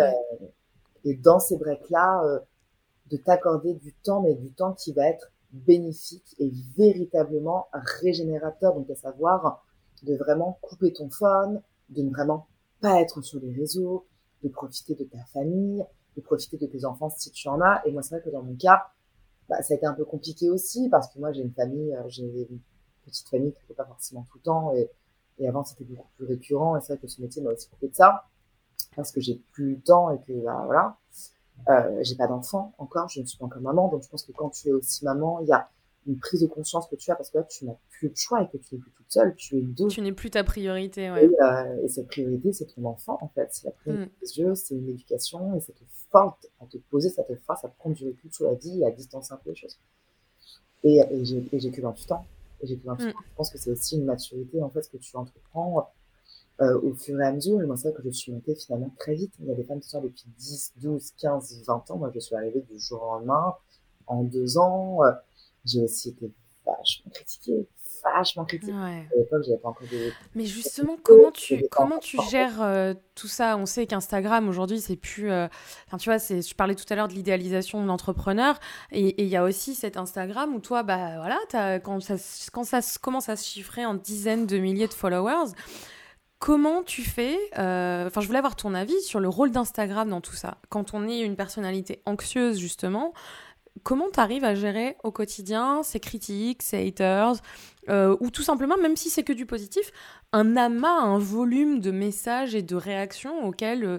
et 1.04 1.14
dans 1.16 1.38
ces 1.38 1.58
breaks 1.58 1.90
là 1.90 2.22
de 3.10 3.16
t'accorder 3.18 3.74
du 3.74 3.92
temps 3.92 4.22
mais 4.22 4.34
du 4.34 4.50
temps 4.52 4.72
qui 4.72 4.94
va 4.94 5.06
être 5.06 5.30
bénéfique 5.52 6.34
et 6.38 6.52
véritablement 6.76 7.68
régénérateur. 7.72 8.74
Donc, 8.74 8.88
à 8.90 8.94
savoir 8.94 9.64
de 10.02 10.14
vraiment 10.14 10.58
couper 10.62 10.92
ton 10.92 11.10
phone, 11.10 11.62
de 11.90 12.02
ne 12.02 12.10
vraiment 12.10 12.46
pas 12.80 13.00
être 13.00 13.22
sur 13.22 13.40
les 13.40 13.52
réseaux, 13.52 14.06
de 14.42 14.48
profiter 14.48 14.94
de 14.94 15.04
ta 15.04 15.24
famille, 15.32 15.84
de 16.16 16.20
profiter 16.20 16.56
de 16.56 16.66
tes 16.66 16.84
enfants 16.84 17.10
si 17.10 17.30
tu 17.30 17.48
en 17.48 17.60
as. 17.60 17.82
Et 17.86 17.92
moi, 17.92 18.02
c'est 18.02 18.16
vrai 18.16 18.24
que 18.24 18.30
dans 18.30 18.42
mon 18.42 18.54
cas, 18.54 18.88
bah, 19.48 19.62
ça 19.62 19.74
a 19.74 19.76
été 19.76 19.86
un 19.86 19.94
peu 19.94 20.04
compliqué 20.04 20.50
aussi 20.50 20.88
parce 20.88 21.12
que 21.12 21.18
moi, 21.18 21.32
j'ai 21.32 21.42
une 21.42 21.52
famille, 21.52 21.94
euh, 21.94 22.02
j'ai 22.08 22.46
une 22.50 22.60
petite 23.04 23.28
famille 23.28 23.52
qui 23.52 23.60
ne 23.70 23.74
pas 23.74 23.86
forcément 23.86 24.26
tout 24.30 24.38
le 24.38 24.42
temps 24.42 24.72
et, 24.74 24.90
et 25.38 25.48
avant, 25.48 25.64
c'était 25.64 25.84
beaucoup 25.84 26.08
plus 26.16 26.26
récurrent. 26.26 26.76
Et 26.76 26.80
c'est 26.80 26.92
vrai 26.92 26.98
que 26.98 27.08
ce 27.08 27.20
métier 27.20 27.42
m'a 27.42 27.50
aussi 27.50 27.68
coupé 27.68 27.88
de 27.88 27.94
ça 27.94 28.24
parce 28.94 29.12
que 29.12 29.20
j'ai 29.20 29.36
plus 29.52 29.76
le 29.76 29.80
temps 29.80 30.10
et 30.10 30.20
que, 30.20 30.32
bah, 30.44 30.62
voilà. 30.66 30.96
Euh, 31.68 31.98
j'ai 32.02 32.14
pas 32.14 32.26
d'enfant 32.26 32.72
encore, 32.78 33.08
je 33.08 33.20
ne 33.20 33.26
suis 33.26 33.38
pas 33.38 33.44
encore 33.44 33.60
maman, 33.60 33.88
donc 33.88 34.02
je 34.02 34.08
pense 34.08 34.22
que 34.22 34.32
quand 34.32 34.50
tu 34.50 34.68
es 34.68 34.72
aussi 34.72 35.04
maman, 35.04 35.40
il 35.40 35.48
y 35.48 35.52
a 35.52 35.68
une 36.06 36.18
prise 36.18 36.40
de 36.40 36.46
conscience 36.46 36.86
que 36.86 36.96
tu 36.96 37.10
as 37.10 37.16
parce 37.16 37.30
que 37.30 37.38
là 37.38 37.44
tu 37.44 37.66
n'as 37.66 37.74
plus 37.90 38.08
de 38.08 38.16
choix 38.16 38.42
et 38.42 38.48
que 38.48 38.56
tu 38.56 38.74
n'es 38.74 38.80
plus 38.80 38.90
toute 38.92 39.10
seule, 39.10 39.34
tu 39.34 39.58
es 39.58 39.60
deux. 39.60 39.88
Tu 39.88 40.00
n'es 40.00 40.12
plus 40.12 40.30
ta 40.30 40.44
priorité, 40.44 41.10
ouais. 41.10 41.26
Et, 41.26 41.42
euh, 41.42 41.84
et 41.84 41.88
cette 41.88 42.08
priorité, 42.08 42.52
c'est 42.52 42.66
ton 42.66 42.84
enfant 42.86 43.18
en 43.20 43.28
fait, 43.28 43.48
c'est 43.52 43.66
la 43.66 43.72
priorité 43.72 44.06
mm. 44.06 44.20
des 44.22 44.38
yeux, 44.38 44.54
c'est 44.54 44.74
une 44.74 44.88
éducation 44.88 45.54
et 45.54 45.60
ça 45.60 45.72
te 45.72 45.84
force 46.10 46.46
à 46.60 46.66
te 46.66 46.78
poser, 46.90 47.10
ça 47.10 47.22
te 47.22 47.34
force 47.34 47.64
à 47.64 47.68
prendre 47.68 47.94
du 47.96 48.06
recul 48.06 48.32
sur 48.32 48.46
la 48.46 48.54
vie 48.54 48.80
et 48.80 48.86
à 48.86 48.90
distancer 48.90 49.34
un 49.34 49.36
peu 49.36 49.50
les 49.50 49.56
choses. 49.56 49.78
Et, 50.84 51.00
et 51.10 51.24
j'ai 51.24 51.70
que 51.70 51.80
28 51.80 52.12
ans. 52.12 52.24
Et 52.60 52.66
j'ai 52.66 52.76
mmh. 52.76 52.96
Je 52.98 53.34
pense 53.36 53.50
que 53.50 53.58
c'est 53.58 53.70
aussi 53.70 53.96
une 53.96 54.04
maturité, 54.04 54.62
en 54.62 54.70
fait, 54.70 54.88
que 54.90 54.96
tu 54.96 55.16
entreprends 55.16 55.88
euh, 56.60 56.80
au 56.80 56.94
fur 56.94 57.20
et 57.20 57.24
à 57.24 57.32
mesure. 57.32 57.62
Et 57.62 57.66
moi, 57.66 57.76
c'est 57.76 57.90
vrai 57.90 58.02
que 58.02 58.08
je 58.08 58.10
suis 58.10 58.32
montée 58.32 58.54
finalement 58.54 58.92
très 58.98 59.14
vite. 59.14 59.32
Il 59.40 59.46
y 59.46 59.52
a 59.52 59.54
des 59.54 59.64
femmes 59.64 59.80
qui 59.80 59.88
sont 59.88 60.02
depuis 60.02 60.24
10, 60.38 60.72
12, 60.82 61.12
15, 61.20 61.62
20 61.64 61.90
ans. 61.90 61.98
Moi, 61.98 62.10
je 62.12 62.18
suis 62.18 62.34
arrivée 62.34 62.62
du 62.68 62.78
jour 62.78 63.02
au 63.02 63.10
lendemain. 63.12 63.54
En 64.08 64.24
deux 64.24 64.58
ans, 64.58 65.04
euh, 65.04 65.12
j'ai 65.64 65.84
aussi 65.84 66.10
été 66.10 66.32
vachement 66.66 67.10
critiquée 67.12 67.68
vachement 68.04 68.44
critique. 68.44 68.70
À 68.70 69.02
l'époque, 69.16 69.42
j'avais 69.44 69.58
pas 69.58 69.68
encore 69.68 69.86
de... 69.90 70.12
Mais 70.34 70.44
justement, 70.44 70.96
comment 71.02 71.30
tu, 71.30 71.64
comment 71.70 71.98
tu 71.98 72.16
gères 72.30 72.62
euh, 72.62 72.94
tout 73.14 73.28
ça? 73.28 73.56
On 73.56 73.66
sait 73.66 73.86
qu'Instagram, 73.86 74.48
aujourd'hui, 74.48 74.80
c'est 74.80 74.96
plus... 74.96 75.30
Enfin, 75.30 75.98
tu 75.98 76.08
vois, 76.08 76.18
je 76.18 76.54
parlais 76.54 76.74
tout 76.74 76.84
à 76.90 76.94
l'heure 76.94 77.08
de 77.08 77.14
l'idéalisation 77.14 77.82
de 77.82 77.86
l'entrepreneur. 77.86 78.58
Et 78.92 79.22
il 79.22 79.28
y 79.28 79.36
a 79.36 79.44
aussi 79.44 79.74
cet 79.74 79.96
Instagram 79.96 80.54
où 80.54 80.60
toi, 80.60 80.82
bah 80.82 81.16
voilà, 81.16 81.38
as, 81.54 81.80
quand, 81.80 82.00
ça, 82.00 82.14
quand 82.52 82.64
ça 82.64 82.80
commence 83.00 83.28
à 83.28 83.36
se 83.36 83.44
chiffrer 83.44 83.84
en 83.84 83.94
dizaines 83.94 84.46
de 84.46 84.58
milliers 84.58 84.88
de 84.88 84.94
followers, 84.94 85.52
Comment 86.38 86.82
tu 86.84 87.02
fais 87.02 87.36
euh, 87.58 88.06
Enfin, 88.06 88.20
je 88.20 88.26
voulais 88.26 88.38
avoir 88.38 88.54
ton 88.54 88.74
avis 88.74 89.00
sur 89.02 89.18
le 89.18 89.28
rôle 89.28 89.50
d'Instagram 89.50 90.08
dans 90.08 90.20
tout 90.20 90.36
ça. 90.36 90.58
Quand 90.68 90.94
on 90.94 91.08
est 91.08 91.20
une 91.20 91.34
personnalité 91.34 92.00
anxieuse, 92.06 92.58
justement, 92.58 93.12
comment 93.82 94.06
tu 94.12 94.20
arrives 94.20 94.44
à 94.44 94.54
gérer 94.54 94.96
au 95.02 95.10
quotidien 95.10 95.82
ces 95.82 95.98
critiques, 95.98 96.62
ces 96.62 96.86
haters, 96.86 97.34
euh, 97.88 98.16
ou 98.20 98.30
tout 98.30 98.42
simplement, 98.42 98.76
même 98.76 98.96
si 98.96 99.10
c'est 99.10 99.24
que 99.24 99.32
du 99.32 99.46
positif, 99.46 99.90
un 100.32 100.56
amas, 100.56 101.00
un 101.00 101.18
volume 101.18 101.80
de 101.80 101.90
messages 101.90 102.54
et 102.54 102.62
de 102.62 102.76
réactions 102.76 103.44
auxquels 103.44 103.84
euh, 103.84 103.98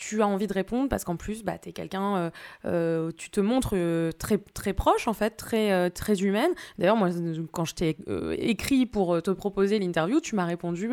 tu 0.00 0.22
as 0.22 0.26
envie 0.26 0.46
de 0.46 0.52
répondre 0.52 0.88
parce 0.88 1.04
qu'en 1.04 1.16
plus, 1.16 1.44
bah, 1.44 1.58
tu 1.58 1.68
es 1.68 1.72
quelqu'un, 1.72 2.32
euh, 2.64 3.12
tu 3.16 3.30
te 3.30 3.40
montres 3.40 3.74
très, 4.18 4.38
très 4.38 4.72
proche, 4.72 5.06
en 5.06 5.12
fait, 5.12 5.30
très, 5.30 5.90
très 5.90 6.22
humaine. 6.22 6.50
D'ailleurs, 6.78 6.96
moi, 6.96 7.10
quand 7.52 7.66
je 7.66 7.74
t'ai 7.74 7.96
écrit 8.38 8.86
pour 8.86 9.20
te 9.22 9.30
proposer 9.30 9.78
l'interview, 9.78 10.20
tu 10.20 10.34
m'as 10.34 10.46
répondu 10.46 10.90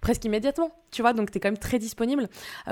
presque 0.00 0.24
immédiatement, 0.24 0.72
tu 0.90 1.02
vois, 1.02 1.12
donc 1.12 1.30
tu 1.30 1.38
es 1.38 1.40
quand 1.40 1.48
même 1.48 1.58
très 1.58 1.78
disponible. 1.78 2.28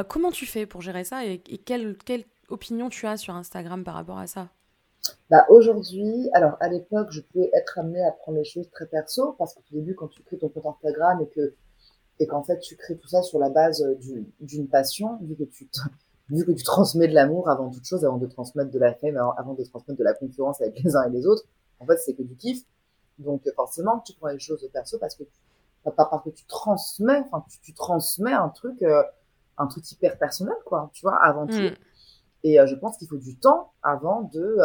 comment 0.08 0.32
tu 0.32 0.44
fais 0.44 0.66
pour 0.66 0.82
gérer 0.82 1.04
ça 1.04 1.24
et, 1.24 1.38
quelle, 1.38 1.96
quelle 2.04 2.24
opinion 2.48 2.88
tu 2.88 3.06
as 3.06 3.16
sur 3.16 3.34
Instagram 3.34 3.84
par 3.84 3.94
rapport 3.94 4.18
à 4.18 4.26
ça? 4.26 4.48
Bah, 5.30 5.46
aujourd'hui, 5.48 6.28
alors 6.32 6.56
à 6.60 6.68
l'époque, 6.68 7.08
je 7.10 7.20
pouvais 7.20 7.50
être 7.54 7.78
amenée 7.78 8.04
à 8.04 8.10
prendre 8.10 8.38
les 8.38 8.44
choses 8.44 8.68
très 8.70 8.86
perso 8.86 9.34
parce 9.38 9.54
qu'au 9.54 9.62
début, 9.70 9.94
quand 9.94 10.08
tu 10.08 10.22
crées 10.22 10.38
ton 10.38 10.48
compte 10.48 10.66
Instagram 10.66 11.20
et 11.22 11.28
que 11.28 11.54
et 12.18 12.26
qu'en 12.26 12.42
fait 12.42 12.58
tu 12.60 12.76
crées 12.76 12.96
tout 12.96 13.08
ça 13.08 13.22
sur 13.22 13.38
la 13.38 13.50
base 13.50 13.82
euh, 13.82 13.94
d'une 14.40 14.68
passion, 14.68 15.18
vu 15.22 15.36
que 15.36 15.44
tu 15.44 15.68
vu 16.28 16.44
que 16.44 16.52
tu 16.52 16.64
transmets 16.64 17.08
de 17.08 17.14
l'amour 17.14 17.48
avant 17.48 17.70
toute 17.70 17.84
chose, 17.84 18.04
avant 18.04 18.18
de 18.18 18.26
transmettre 18.26 18.70
de 18.70 18.78
la 18.78 18.94
fame, 18.94 19.16
avant 19.36 19.54
de 19.54 19.62
transmettre 19.64 19.98
de 19.98 20.04
la 20.04 20.14
concurrence 20.14 20.60
avec 20.60 20.82
les 20.82 20.96
uns 20.96 21.04
et 21.04 21.10
les 21.10 21.26
autres, 21.26 21.44
en 21.80 21.86
fait 21.86 21.98
c'est 21.98 22.14
que 22.14 22.22
du 22.22 22.36
kiff. 22.36 22.64
Donc 23.18 23.42
forcément, 23.54 24.00
tu 24.00 24.12
prends 24.14 24.28
les 24.28 24.38
choses 24.38 24.68
perso 24.72 24.98
parce 24.98 25.14
que 25.14 25.24
pas 25.84 26.04
parce 26.04 26.24
que 26.24 26.30
tu 26.30 26.44
transmets, 26.46 27.22
enfin 27.30 27.44
tu, 27.48 27.60
tu 27.60 27.72
transmets 27.72 28.32
un 28.32 28.48
truc, 28.48 28.82
euh, 28.82 29.02
un 29.56 29.66
truc 29.68 29.90
hyper 29.90 30.18
personnel 30.18 30.56
quoi, 30.64 30.90
tu 30.92 31.02
vois, 31.02 31.16
avant 31.16 31.46
tout. 31.46 31.54
Mm. 31.54 31.76
Et 32.42 32.60
euh, 32.60 32.66
je 32.66 32.74
pense 32.74 32.96
qu'il 32.96 33.08
faut 33.08 33.16
du 33.16 33.36
temps 33.36 33.72
avant 33.82 34.22
de 34.22 34.58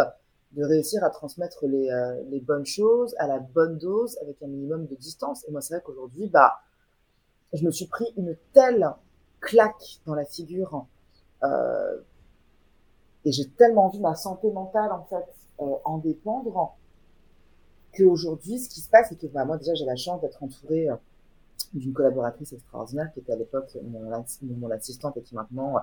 de 0.54 0.66
réussir 0.66 1.04
à 1.04 1.10
transmettre 1.10 1.66
les, 1.66 1.90
euh, 1.90 2.22
les, 2.30 2.42
bonnes 2.42 2.66
choses 2.66 3.16
à 3.20 3.28
la 3.28 3.40
bonne 3.40 3.78
dose 3.78 4.18
avec 4.22 4.42
un 4.42 4.48
minimum 4.48 4.86
de 4.86 4.96
distance. 4.96 5.46
Et 5.48 5.52
moi, 5.52 5.62
c'est 5.62 5.76
vrai 5.76 5.84
qu'aujourd'hui, 5.86 6.28
bah, 6.28 6.60
je 7.54 7.66
me 7.66 7.72
suis 7.72 7.88
pris 7.88 8.06
une 8.18 8.36
telle 8.54 8.90
claque 9.40 10.00
dans 10.06 10.16
la 10.16 10.26
figure 10.26 10.86
euh, 11.44 12.00
et 13.26 13.32
j'ai 13.32 13.50
tellement 13.50 13.86
envie 13.86 14.00
ma 14.00 14.16
santé 14.16 14.52
mentale 14.52 14.92
en 14.92 15.04
fait 15.06 15.26
euh, 15.60 15.76
en 15.86 15.98
dépendre 15.98 16.76
qu'aujourd'hui, 17.96 18.60
ce 18.60 18.70
qui 18.70 18.80
se 18.80 18.90
passe, 18.90 19.10
c'est 19.10 19.18
que 19.18 19.28
bah, 19.28 19.46
moi 19.46 19.58
déjà 19.58 19.74
j'ai 19.74 19.86
la 19.86 19.96
chance 19.96 20.22
d'être 20.22 20.42
entourée 20.42 20.90
euh, 20.90 20.96
d'une 21.74 21.94
collaboratrice 21.94 22.54
extraordinaire 22.54 23.12
qui 23.14 23.20
était 23.20 23.34
à 23.34 23.36
l'époque 23.36 23.78
mon, 23.84 24.72
assistante 24.72 25.18
et 25.18 25.22
qui 25.22 25.36
maintenant 25.36 25.76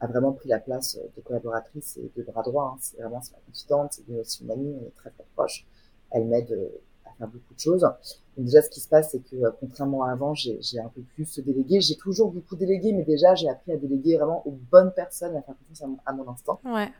a 0.00 0.06
vraiment 0.06 0.32
pris 0.32 0.48
la 0.48 0.58
place 0.58 0.98
de 1.16 1.20
collaboratrice 1.22 1.98
et 1.98 2.10
de 2.16 2.22
bras 2.24 2.42
droit. 2.42 2.72
Hein. 2.74 2.78
C'est 2.80 2.96
vraiment 2.98 3.20
ma 3.32 3.38
confidente, 3.46 3.92
c'est 3.92 4.20
aussi 4.20 4.44
une 4.44 4.50
amie, 4.50 4.74
on 4.80 4.86
est 4.86 4.94
très 4.96 5.10
très 5.10 5.24
proche. 5.34 5.66
Elle 6.10 6.26
m'aide 6.26 6.52
euh, 6.52 6.68
faire 7.18 7.28
beaucoup 7.28 7.54
de 7.54 7.58
choses. 7.58 7.82
Donc 7.82 8.46
déjà, 8.46 8.62
ce 8.62 8.70
qui 8.70 8.80
se 8.80 8.88
passe, 8.88 9.10
c'est 9.12 9.20
que 9.20 9.36
euh, 9.36 9.50
contrairement 9.60 10.04
à 10.04 10.12
avant, 10.12 10.34
j'ai 10.34 10.58
un 10.78 10.88
peu 10.88 11.02
plus 11.14 11.38
délégué. 11.40 11.80
J'ai 11.80 11.96
toujours 11.96 12.30
beaucoup 12.30 12.56
délégué, 12.56 12.92
mais 12.92 13.04
déjà, 13.04 13.34
j'ai 13.34 13.48
appris 13.48 13.72
à 13.72 13.76
déléguer 13.76 14.16
vraiment 14.16 14.46
aux 14.46 14.58
bonnes 14.70 14.92
personnes, 14.92 15.36
à 15.36 15.42
faire 15.42 15.54
confiance 15.68 15.98
à 16.04 16.12
mon, 16.12 16.28
instant. 16.28 16.60
Ouais. 16.64 16.90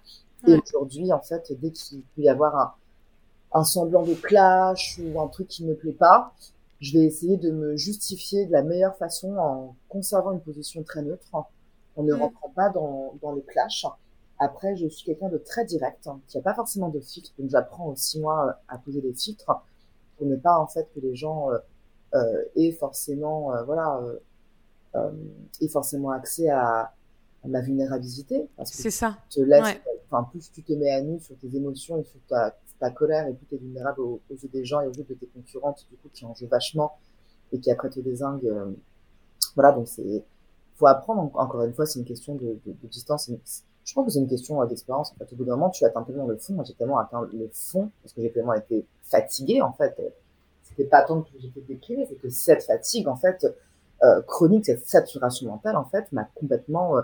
Et 0.46 0.55
aujourd'hui, 0.55 1.12
en 1.12 1.20
fait, 1.20 1.53
dès 1.61 1.70
qu'il 1.70 2.03
peut 2.14 2.22
y 2.22 2.29
avoir 2.29 2.57
un, 2.57 2.74
un 3.55 3.64
semblant 3.64 4.03
de 4.03 4.14
clash 4.14 5.00
ou 5.03 5.20
un 5.20 5.29
truc 5.29 5.48
qui 5.48 5.64
ne 5.64 5.70
me 5.70 5.74
plaît 5.74 5.92
pas, 5.92 6.35
je 6.81 6.92
vais 6.92 7.05
essayer 7.05 7.37
de 7.37 7.50
me 7.50 7.77
justifier 7.77 8.46
de 8.46 8.53
la 8.53 8.62
meilleure 8.62 8.96
façon 8.96 9.37
en 9.38 9.74
conservant 9.88 10.33
une 10.33 10.40
position 10.40 10.83
très 10.83 11.03
neutre, 11.03 11.24
on 11.96 12.03
ne 12.03 12.12
mm. 12.12 12.20
rentre 12.20 12.50
pas 12.55 12.68
dans, 12.68 13.14
dans 13.22 13.33
le 13.33 13.40
clash. 13.40 13.87
Après, 14.38 14.77
je 14.77 14.88
suis 14.88 15.05
quelqu'un 15.05 15.29
de 15.29 15.38
très 15.38 15.64
direct, 15.64 16.07
hein, 16.07 16.20
qui 16.27 16.37
n'a 16.37 16.42
pas 16.42 16.55
forcément 16.55 16.88
de 16.88 17.00
filtre, 17.00 17.33
donc 17.38 17.50
j'apprends 17.50 17.87
aussi 17.87 18.20
moi 18.20 18.48
euh, 18.48 18.53
à 18.68 18.79
poser 18.79 19.00
des 19.00 19.14
filtres 19.14 19.50
pour 20.16 20.27
ne 20.27 20.37
pas 20.37 20.59
en 20.59 20.66
fait 20.66 20.88
que 20.94 21.00
les 21.00 21.14
gens 21.14 21.50
euh, 21.50 21.59
euh 22.14 22.44
aient 22.57 22.72
forcément, 22.72 23.55
euh, 23.55 23.62
voilà, 23.64 24.00
euh, 24.94 25.11
aient 25.61 25.68
forcément 25.68 26.11
accès 26.11 26.48
à, 26.48 26.92
ma 27.46 27.61
vulnérabilité. 27.61 28.48
C'est 28.64 28.90
ça. 28.90 29.18
Te 29.29 29.40
laisse, 29.40 29.77
enfin 30.11 30.27
plus 30.31 30.50
tu 30.50 30.62
te 30.62 30.72
mets 30.72 30.90
à 30.90 31.03
nu 31.03 31.20
sur 31.20 31.37
tes 31.37 31.55
émotions 31.55 31.98
et 31.98 32.05
sur 32.05 32.18
ta, 32.27 32.57
ta 32.81 32.90
colère, 32.90 33.27
et 33.29 33.35
plus 33.35 33.46
tu 33.46 33.55
es 33.57 33.59
vulnérable 33.59 34.00
aux, 34.00 34.20
yeux 34.31 34.48
des 34.50 34.64
gens 34.64 34.81
et 34.81 34.87
aux 34.87 34.92
yeux 34.92 35.05
de 35.07 35.14
tes 35.14 35.27
concurrentes, 35.27 35.87
du 35.90 35.96
coup, 35.98 36.09
qui 36.12 36.24
en 36.24 36.35
jouent 36.35 36.48
vachement 36.48 36.96
et 37.53 37.61
qui 37.61 37.70
après 37.70 37.90
te 37.90 38.00
désinguent. 38.00 38.50
voilà, 39.55 39.72
donc 39.72 39.88
c'est 39.88 40.24
faut 40.77 40.87
apprendre, 40.87 41.31
encore 41.35 41.62
une 41.62 41.72
fois, 41.72 41.87
c'est 41.87 41.98
une 41.98 42.05
question 42.05 42.35
de, 42.35 42.59
de, 42.66 42.72
de 42.72 42.88
distance. 42.88 43.31
Je 43.85 43.92
pense 43.92 44.07
que 44.07 44.12
c'est 44.12 44.18
une 44.18 44.29
question 44.29 44.64
d'expérience. 44.64 45.12
En 45.12 45.16
fait, 45.16 45.33
au 45.33 45.37
bout 45.37 45.44
d'un 45.44 45.57
moment, 45.57 45.70
tu 45.70 45.85
atteins 45.85 46.03
tellement 46.03 46.27
le 46.27 46.37
fond. 46.37 46.55
Moi, 46.55 46.64
j'ai 46.66 46.75
tellement 46.75 46.99
atteint 46.99 47.29
le 47.33 47.51
fond 47.53 47.90
parce 48.03 48.14
que 48.14 48.23
j'ai 48.23 48.33
tellement 48.33 48.55
été 48.55 48.87
fatiguée, 49.03 49.61
en 49.61 49.73
fait. 49.73 49.94
C'était 50.62 50.85
pas 50.85 51.03
tant 51.03 51.20
que 51.20 51.29
j'étais 51.38 51.61
déprimée, 51.61 52.07
c'est 52.09 52.16
que 52.16 52.31
cette 52.31 52.62
fatigue, 52.62 53.07
en 53.09 53.16
fait, 53.16 53.47
euh, 54.03 54.23
chronique, 54.23 54.64
cette 54.64 54.87
saturation 54.87 55.49
mentale, 55.49 55.77
en 55.77 55.85
fait, 55.85 56.11
m'a 56.12 56.25
complètement, 56.35 56.97
euh, 56.97 57.03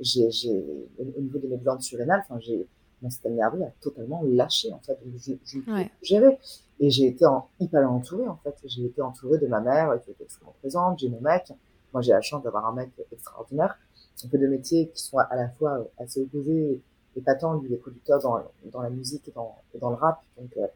j'ai, 0.00 0.30
j'ai, 0.30 0.64
au 0.98 1.20
niveau 1.20 1.38
de 1.38 1.46
mes 1.46 1.58
glandes 1.58 1.82
surrénales, 1.82 2.24
enfin, 2.28 2.40
j'ai, 2.40 2.66
mon 3.02 3.10
système 3.10 3.34
nerveux 3.34 3.62
a 3.62 3.70
totalement 3.80 4.22
lâché, 4.24 4.72
en 4.72 4.80
fait. 4.80 4.98
Je, 5.18 5.34
je 5.44 5.58
ouais. 5.70 6.38
Et 6.80 6.90
j'ai 6.90 7.06
été 7.06 7.26
en, 7.26 7.46
hyper 7.60 7.90
entourée, 7.90 8.26
en 8.26 8.36
fait. 8.42 8.56
J'ai 8.64 8.86
été 8.86 9.02
entourée 9.02 9.38
de 9.38 9.46
ma 9.46 9.60
mère, 9.60 10.00
qui 10.02 10.10
était 10.10 10.24
extrêmement 10.24 10.54
présente, 10.60 10.98
j'ai 10.98 11.10
mon 11.10 11.20
mec, 11.20 11.52
moi, 11.92 12.02
j'ai 12.02 12.12
la 12.12 12.20
chance 12.20 12.42
d'avoir 12.42 12.66
un 12.66 12.72
mec 12.72 12.90
extraordinaire. 13.12 13.78
On 14.24 14.28
fait 14.28 14.38
deux 14.38 14.48
métiers 14.48 14.88
qui 14.88 15.02
sont 15.02 15.18
à 15.18 15.34
la 15.36 15.48
fois 15.48 15.78
euh, 15.78 16.02
assez 16.02 16.20
opposés 16.20 16.80
et 17.16 17.20
pas 17.20 17.34
tant. 17.34 17.54
Lui, 17.54 17.72
est 17.72 17.76
producteur 17.76 18.20
dans, 18.20 18.42
dans 18.64 18.82
la 18.82 18.90
musique 18.90 19.28
et 19.28 19.32
dans, 19.32 19.56
dans 19.80 19.90
le 19.90 19.96
rap. 19.96 20.22
Donc, 20.38 20.50
euh, 20.56 20.66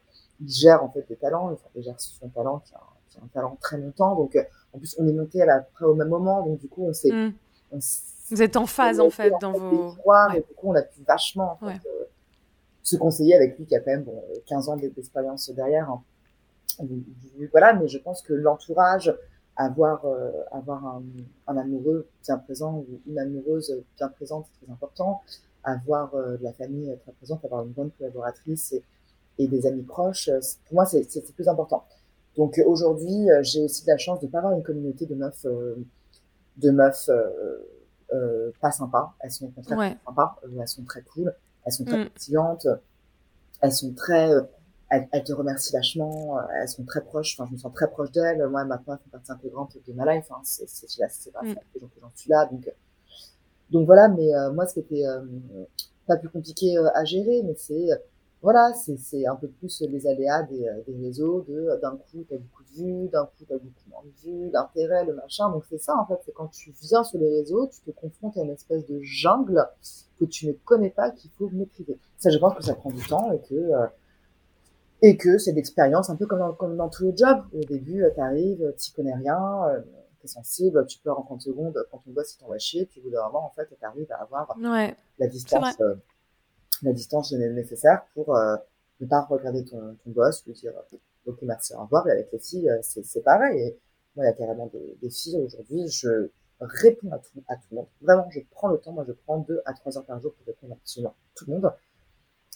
il 0.41 0.49
gère 0.49 0.83
en 0.83 0.89
fait 0.89 1.05
des 1.07 1.15
talents. 1.15 1.57
Il 1.75 1.83
gère 1.83 1.99
son 1.99 2.27
talent 2.29 2.59
qui 2.59 2.73
a, 2.75 2.81
qui 3.09 3.17
a, 3.17 3.23
un 3.23 3.27
talent 3.27 3.57
très 3.61 3.77
longtemps. 3.77 4.15
Donc, 4.15 4.35
euh, 4.35 4.43
en 4.73 4.79
plus, 4.79 4.95
on 4.99 5.07
est 5.07 5.13
monté 5.13 5.41
à 5.41 5.45
la, 5.45 5.59
près 5.59 5.85
au 5.85 5.95
même 5.95 6.09
moment. 6.09 6.45
Donc, 6.45 6.59
du 6.59 6.67
coup, 6.67 6.85
on 6.85 6.93
s'est... 6.93 7.11
Mm. 7.11 7.33
Vous 8.29 8.41
êtes 8.41 8.57
en 8.57 8.65
phase, 8.65 8.99
en 8.99 9.09
fait, 9.09 9.33
dans 9.41 9.53
vos... 9.53 9.95
Ouais. 10.05 10.37
Et 10.37 10.41
du 10.41 10.53
coup, 10.55 10.69
on 10.69 10.75
a 10.75 10.81
pu 10.81 11.01
vachement 11.07 11.57
en 11.59 11.67
fait, 11.67 11.79
se 12.83 12.95
conseiller 12.97 13.35
avec 13.35 13.57
lui 13.57 13.65
qui 13.65 13.75
a 13.75 13.79
quand 13.79 13.91
même 13.91 14.03
bon, 14.03 14.23
15 14.47 14.69
ans 14.69 14.77
d'expérience 14.77 15.49
derrière. 15.51 15.89
Hein. 15.89 16.03
Voilà, 17.51 17.73
mais 17.73 17.87
je 17.87 17.97
pense 17.97 18.21
que 18.21 18.33
l'entourage, 18.33 19.15
avoir, 19.59 20.05
euh, 20.05 20.31
avoir 20.53 20.85
un, 20.85 21.03
un, 21.47 21.57
amoureux 21.57 22.07
bien 22.23 22.37
présent 22.37 22.77
ou 22.77 23.01
une 23.07 23.19
amoureuse 23.19 23.83
bien 23.97 24.07
présente, 24.07 24.47
c'est 24.47 24.65
très 24.65 24.71
important. 24.73 25.21
Avoir 25.65 26.15
euh, 26.15 26.37
de 26.37 26.43
la 26.43 26.53
famille 26.53 26.97
très 27.03 27.11
présente, 27.11 27.43
avoir 27.43 27.65
une 27.65 27.73
bonne 27.73 27.91
collaboratrice 27.91 28.71
et, 28.71 28.83
et 29.37 29.47
des 29.49 29.67
amis 29.67 29.83
proches, 29.83 30.29
euh, 30.29 30.39
pour 30.65 30.75
moi, 30.75 30.85
c'est 30.85 31.35
plus 31.35 31.49
important. 31.49 31.83
Donc 32.37 32.59
aujourd'hui, 32.65 33.27
j'ai 33.41 33.65
aussi 33.65 33.83
de 33.83 33.91
la 33.91 33.97
chance 33.97 34.21
de 34.21 34.27
pas 34.27 34.37
avoir 34.37 34.53
une 34.53 34.63
communauté 34.63 35.05
de 35.05 35.13
meufs, 35.13 35.45
de 36.55 36.71
meufs 36.71 37.09
pas 38.61 38.71
sympas. 38.71 39.13
Elles 39.19 39.31
sont 39.31 39.47
au 39.47 39.49
contraire 39.49 39.77
ouais. 39.77 39.97
sympas, 40.05 40.39
elles 40.43 40.67
sont 40.67 40.85
très 40.85 41.01
cool, 41.01 41.35
elles 41.65 41.73
sont 41.73 41.83
très 41.83 42.05
mm. 42.05 42.79
elles 43.61 43.73
sont 43.73 43.93
très 43.93 44.29
elles, 44.89 45.23
te 45.23 45.33
remercient 45.33 45.73
vachement, 45.73 46.37
euh, 46.37 46.41
elles 46.61 46.67
sont 46.67 46.83
très 46.83 47.01
proches, 47.01 47.35
enfin 47.37 47.47
je 47.47 47.53
me 47.53 47.59
sens 47.59 47.73
très 47.73 47.89
proche 47.89 48.11
d'elles, 48.11 48.45
moi 48.47 48.65
maintenant 48.65 48.93
elles 48.93 48.99
font 48.99 49.09
partie 49.11 49.31
intégrante 49.31 49.77
de 49.85 49.93
ma 49.93 50.15
life, 50.15 50.25
hein. 50.31 50.41
c'est 50.43 50.67
c'est 50.67 50.87
c'est 50.87 51.31
pas 51.31 51.43
mm. 51.43 51.55
que 51.73 51.79
j'en 52.01 52.11
suis 52.15 52.29
là, 52.29 52.45
donc 52.45 52.71
donc 53.69 53.85
voilà, 53.85 54.07
mais 54.07 54.33
euh, 54.33 54.51
moi 54.51 54.65
ce 54.65 54.73
qui 54.73 54.79
était 54.79 55.05
euh, 55.05 55.21
pas 56.07 56.17
plus 56.17 56.29
compliqué 56.29 56.75
à 56.95 57.05
gérer, 57.05 57.43
mais 57.43 57.53
c'est 57.55 57.89
voilà, 58.41 58.73
c'est 58.73 58.97
c'est 58.97 59.27
un 59.27 59.35
peu 59.35 59.47
plus 59.47 59.81
les 59.81 60.07
aléas 60.07 60.43
des, 60.43 60.65
des 60.87 60.97
réseaux, 61.05 61.45
de 61.47 61.79
d'un 61.81 61.97
coup 61.97 62.25
t'as 62.27 62.37
beaucoup 62.37 62.63
de 62.63 62.69
vues, 62.69 63.09
d'un 63.09 63.25
coup 63.25 63.45
t'as 63.47 63.57
beaucoup 63.57 63.89
moins 63.91 64.03
de 64.03 64.23
vues, 64.23 64.49
l'intérêt, 64.51 65.05
le 65.05 65.13
machin, 65.13 65.51
donc 65.51 65.65
c'est 65.69 65.81
ça 65.81 65.95
en 65.99 66.07
fait, 66.07 66.19
c'est 66.25 66.33
quand 66.33 66.47
tu 66.47 66.73
viens 66.81 67.03
sur 67.03 67.19
les 67.19 67.29
réseaux, 67.29 67.67
tu 67.67 67.81
te 67.81 67.91
confrontes 67.91 68.37
à 68.37 68.41
une 68.41 68.51
espèce 68.51 68.87
de 68.87 68.99
jungle 69.03 69.67
que 70.19 70.25
tu 70.25 70.47
ne 70.47 70.53
connais 70.53 70.89
pas, 70.89 71.11
qu'il 71.11 71.29
faut 71.37 71.49
maîtriser. 71.51 71.99
Ça, 72.17 72.31
je 72.31 72.37
pense 72.39 72.55
que 72.55 72.63
ça 72.63 72.73
prend 72.73 72.89
du 72.89 73.05
temps 73.05 73.31
et 73.31 73.39
que 73.47 73.55
Et 75.01 75.17
que 75.17 75.37
c'est 75.37 75.53
d'expérience, 75.53 76.09
un 76.09 76.15
peu 76.15 76.25
comme 76.25 76.39
dans, 76.39 76.53
comme 76.53 76.75
dans 76.75 76.89
tous 76.89 77.03
les 77.03 77.15
jobs. 77.15 77.43
Au 77.53 77.63
début, 77.63 78.03
tu 78.13 78.21
arrives, 78.21 78.73
tu 78.77 78.91
connais 78.91 79.15
rien, 79.15 79.39
euh, 79.69 79.81
tu 80.19 80.25
es 80.25 80.27
sensible, 80.27 80.85
tu 80.87 80.99
peux 80.99 81.11
en 81.11 81.21
30 81.21 81.41
secondes 81.41 81.85
quand 81.89 81.99
ton 81.99 82.11
boss 82.11 82.37
t'envoie 82.37 82.57
chier, 82.57 82.85
puis 82.85 82.99
au 82.99 83.03
bout 83.03 83.11
moment, 83.11 83.45
en 83.45 83.51
fait, 83.51 83.67
tu 83.67 83.85
arrives 83.85 84.11
à 84.11 84.21
avoir 84.21 84.53
la 85.17 85.27
distance, 85.27 85.79
euh, 85.79 85.95
la 86.83 86.91
distance 86.91 87.31
nécessaire 87.31 88.03
pour 88.13 88.35
euh, 88.35 88.57
ne 88.99 89.07
pas 89.07 89.21
regarder 89.21 89.63
ton, 89.63 89.95
ton 90.03 90.11
boss, 90.11 90.45
lui 90.45 90.53
dire 90.53 90.73
ok 91.25 91.37
merci, 91.43 91.73
au 91.75 91.83
revoir. 91.83 92.07
Et 92.07 92.11
avec 92.11 92.31
les 92.33 92.39
filles, 92.39 92.69
c'est 92.81 93.23
pareil. 93.23 93.59
Et 93.59 93.79
moi, 94.15 94.25
il 94.25 94.27
y 94.27 94.31
a 94.31 94.33
carrément 94.33 94.67
des, 94.67 94.97
des 95.01 95.09
filles 95.09 95.37
aujourd'hui, 95.37 95.87
je 95.87 96.29
réponds 96.59 97.11
à 97.11 97.19
tout, 97.19 97.43
à 97.47 97.55
tout 97.55 97.67
le 97.71 97.77
monde. 97.77 97.87
Vraiment, 98.01 98.29
je 98.29 98.39
prends 98.51 98.67
le 98.67 98.77
temps, 98.77 98.91
moi 98.91 99.05
je 99.07 99.13
prends 99.13 99.39
deux 99.39 99.61
à 99.65 99.73
trois 99.73 99.97
heures 99.97 100.05
par 100.05 100.19
jour 100.21 100.33
pour 100.33 100.45
répondre 100.45 100.73
à 100.73 100.77
absolument 100.77 101.15
tout 101.35 101.45
le 101.47 101.53
monde. 101.53 101.71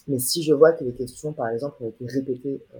Mais 0.08 0.18
si 0.18 0.42
je 0.42 0.52
vois 0.52 0.72
que 0.72 0.84
les 0.84 0.92
questions, 0.92 1.32
par 1.32 1.48
exemple, 1.48 1.76
ont 1.82 1.88
été 1.88 2.06
répétées, 2.06 2.62
euh, 2.74 2.78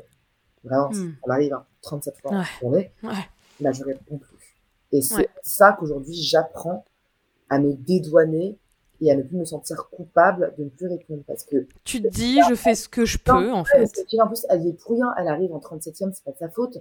vraiment, 0.63 0.91
hmm. 0.91 1.15
ça 1.21 1.27
m'arrive 1.27 1.57
37 1.83 2.15
hein, 2.15 2.19
fois 2.21 2.39
ouais. 2.39 2.45
journée, 2.61 2.93
ouais. 3.03 3.13
là, 3.61 3.73
je 3.73 3.85
réponds 3.85 4.19
plus. 4.19 4.57
Et 4.93 5.01
c'est 5.01 5.29
ça 5.43 5.73
qu'aujourd'hui, 5.79 6.15
j'apprends 6.15 6.85
à 7.49 7.59
me 7.59 7.73
dédouaner 7.75 8.57
et 9.01 9.11
à 9.11 9.17
ne 9.17 9.23
plus 9.23 9.37
me 9.37 9.45
sentir 9.45 9.89
coupable 9.91 10.55
de 10.57 10.65
ne 10.65 10.69
plus 10.69 10.87
répondre. 10.87 11.23
Parce 11.27 11.45
que. 11.45 11.67
Tu 11.83 12.03
te 12.03 12.09
dis, 12.09 12.39
je 12.49 12.55
fais 12.55 12.75
ce 12.75 12.89
que 12.89 13.05
je 13.05 13.19
peux, 13.19 13.53
en 13.53 13.65
fait. 13.65 13.91
en 14.21 14.29
plus, 14.29 14.47
elle 14.49 14.67
est 14.67 14.73
pour 14.73 14.93
rien, 14.93 15.13
elle 15.19 15.29
arrive 15.29 15.53
en 15.53 15.59
37e, 15.59 16.13
c'est 16.13 16.25
pas 16.25 16.33
de 16.33 16.39
sa 16.39 16.49
faute. 16.49 16.79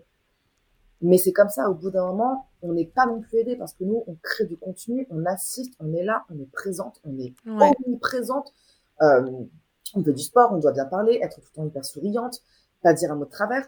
Mais 1.02 1.18
c'est 1.18 1.34
comme 1.34 1.50
ça, 1.50 1.70
au 1.70 1.74
bout 1.74 1.92
d'un 1.92 2.06
moment, 2.06 2.48
on 2.62 2.72
n'est 2.72 2.86
pas 2.86 3.06
non 3.06 3.20
plus 3.20 3.40
aidé 3.40 3.58
parce 3.58 3.74
que 3.74 3.84
nous, 3.84 4.04
on 4.08 4.16
crée 4.22 4.46
du 4.46 4.56
contenu, 4.56 5.06
on 5.10 5.26
assiste, 5.26 5.74
on 5.82 5.94
est 5.94 6.04
là, 6.04 6.24
on 6.30 6.40
est 6.40 6.50
présente, 6.52 7.02
on 7.04 7.20
est 7.20 7.34
omniprésente. 7.46 8.54
Euh, 9.02 9.44
on 9.96 10.04
fait 10.04 10.14
du 10.14 10.24
sport, 10.24 10.52
on 10.52 10.58
doit 10.58 10.72
bien 10.72 10.86
parler, 10.86 11.20
être 11.22 11.36
tout 11.36 11.48
le 11.52 11.56
temps 11.56 11.66
hyper 11.66 11.86
souriante, 11.86 12.42
pas 12.82 12.94
dire 12.94 13.12
un 13.12 13.16
mot 13.16 13.26
de 13.26 13.30
travers. 13.30 13.68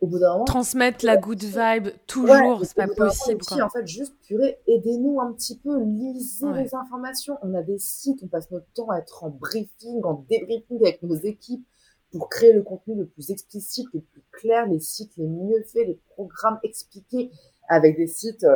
Au 0.00 0.06
bout 0.06 0.18
d'un 0.18 0.32
moment. 0.32 0.44
Transmettre 0.46 1.04
la 1.04 1.18
good 1.18 1.42
vibe 1.42 1.88
toujours, 2.06 2.64
c'est 2.64 2.74
pas 2.74 2.86
possible. 2.88 3.42
Aussi, 3.42 3.60
en 3.60 3.68
fait, 3.68 3.86
juste 3.86 4.14
purée, 4.22 4.58
aidez-nous 4.66 5.20
un 5.20 5.30
petit 5.34 5.58
peu, 5.58 5.78
lisez 5.78 6.50
les 6.54 6.74
informations. 6.74 7.36
On 7.42 7.52
a 7.52 7.62
des 7.62 7.78
sites, 7.78 8.22
on 8.22 8.26
passe 8.26 8.50
notre 8.50 8.72
temps 8.72 8.88
à 8.88 8.96
être 8.96 9.24
en 9.24 9.28
briefing, 9.28 10.02
en 10.04 10.24
débriefing 10.30 10.78
avec 10.80 11.02
nos 11.02 11.16
équipes 11.16 11.66
pour 12.12 12.30
créer 12.30 12.54
le 12.54 12.62
contenu 12.62 12.94
le 12.94 13.06
plus 13.06 13.30
explicite, 13.30 13.88
le 13.92 14.00
plus 14.00 14.22
clair, 14.32 14.66
les 14.66 14.80
sites 14.80 15.12
les 15.18 15.26
mieux 15.26 15.62
faits, 15.64 15.86
les 15.86 16.00
programmes 16.08 16.58
expliqués 16.62 17.30
avec 17.68 17.98
des 17.98 18.06
sites 18.06 18.46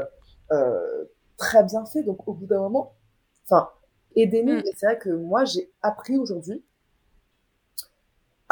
euh, 0.51 1.05
très 1.37 1.63
bien 1.63 1.85
faits. 1.85 2.07
Donc, 2.07 2.27
au 2.27 2.33
bout 2.33 2.47
d'un 2.47 2.61
moment, 2.61 2.95
enfin, 3.45 3.69
aidez-nous. 4.17 4.61
Mm. 4.61 4.63
C'est 4.77 4.87
vrai 4.87 4.99
que 4.99 5.11
moi, 5.11 5.45
j'ai 5.45 5.71
appris 5.83 6.17
aujourd'hui 6.17 6.65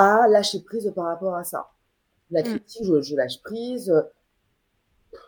à 0.02 0.28
lâcher 0.28 0.60
prise 0.60 0.92
par 0.94 1.06
rapport 1.06 1.34
à 1.34 1.44
ça. 1.44 1.70
La 2.30 2.42
mm. 2.42 2.44
critique, 2.44 2.84
je, 2.84 3.14
lâche 3.14 3.40
prise. 3.42 3.92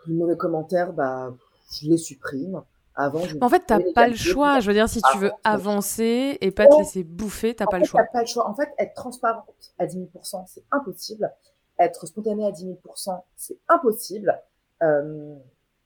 Les 0.06 0.14
mauvais 0.14 0.36
commentaires, 0.36 0.92
bah, 0.92 1.34
je 1.70 1.88
les 1.88 1.96
supprime. 1.96 2.62
Avant, 2.96 3.22
en 3.40 3.48
fait, 3.48 3.64
t'as 3.66 3.80
pas 3.92 4.06
le 4.06 4.14
choix. 4.14 4.60
Je 4.60 4.68
veux 4.68 4.72
dire, 4.72 4.88
si 4.88 5.02
tu 5.02 5.18
veux 5.18 5.32
avancer 5.42 6.38
et 6.40 6.50
pas 6.52 6.66
te 6.66 6.76
laisser 6.78 7.02
bouffer, 7.02 7.54
t'as 7.54 7.66
pas 7.66 7.80
le 7.80 7.84
choix. 7.84 8.04
pas 8.04 8.20
le 8.20 8.26
choix. 8.26 8.48
En 8.48 8.54
fait, 8.54 8.68
être 8.78 8.94
transparente 8.94 9.72
à 9.78 9.86
10 9.86 9.98
000%, 10.14 10.44
c'est 10.46 10.62
impossible. 10.70 11.32
Être 11.78 12.06
spontané 12.06 12.46
à 12.46 12.52
10 12.52 12.66
000%, 12.66 13.20
c'est 13.34 13.58
impossible. 13.68 14.40
Euh, 14.82 15.34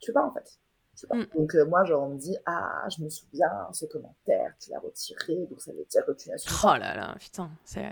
tu 0.01 0.07
sais 0.07 0.13
pas, 0.13 0.23
en 0.23 0.33
fait. 0.33 0.59
Mm. 1.11 1.25
Donc, 1.35 1.55
euh, 1.55 1.65
moi, 1.65 1.85
genre, 1.85 2.03
on 2.03 2.11
me 2.11 2.19
dit, 2.19 2.37
ah, 2.45 2.87
je 2.95 3.03
me 3.03 3.09
souviens, 3.09 3.69
ce 3.73 3.87
commentaire, 3.87 4.53
tu 4.61 4.71
l'as 4.71 4.81
retiré, 4.81 5.47
donc 5.47 5.63
ça 5.63 5.73
veut 5.73 5.87
dire 5.89 6.05
que 6.05 6.13
tu 6.13 6.29
l'as 6.29 6.45
Oh 6.63 6.77
là 6.79 6.95
là, 6.95 7.15
putain, 7.19 7.51
c'est 7.65 7.87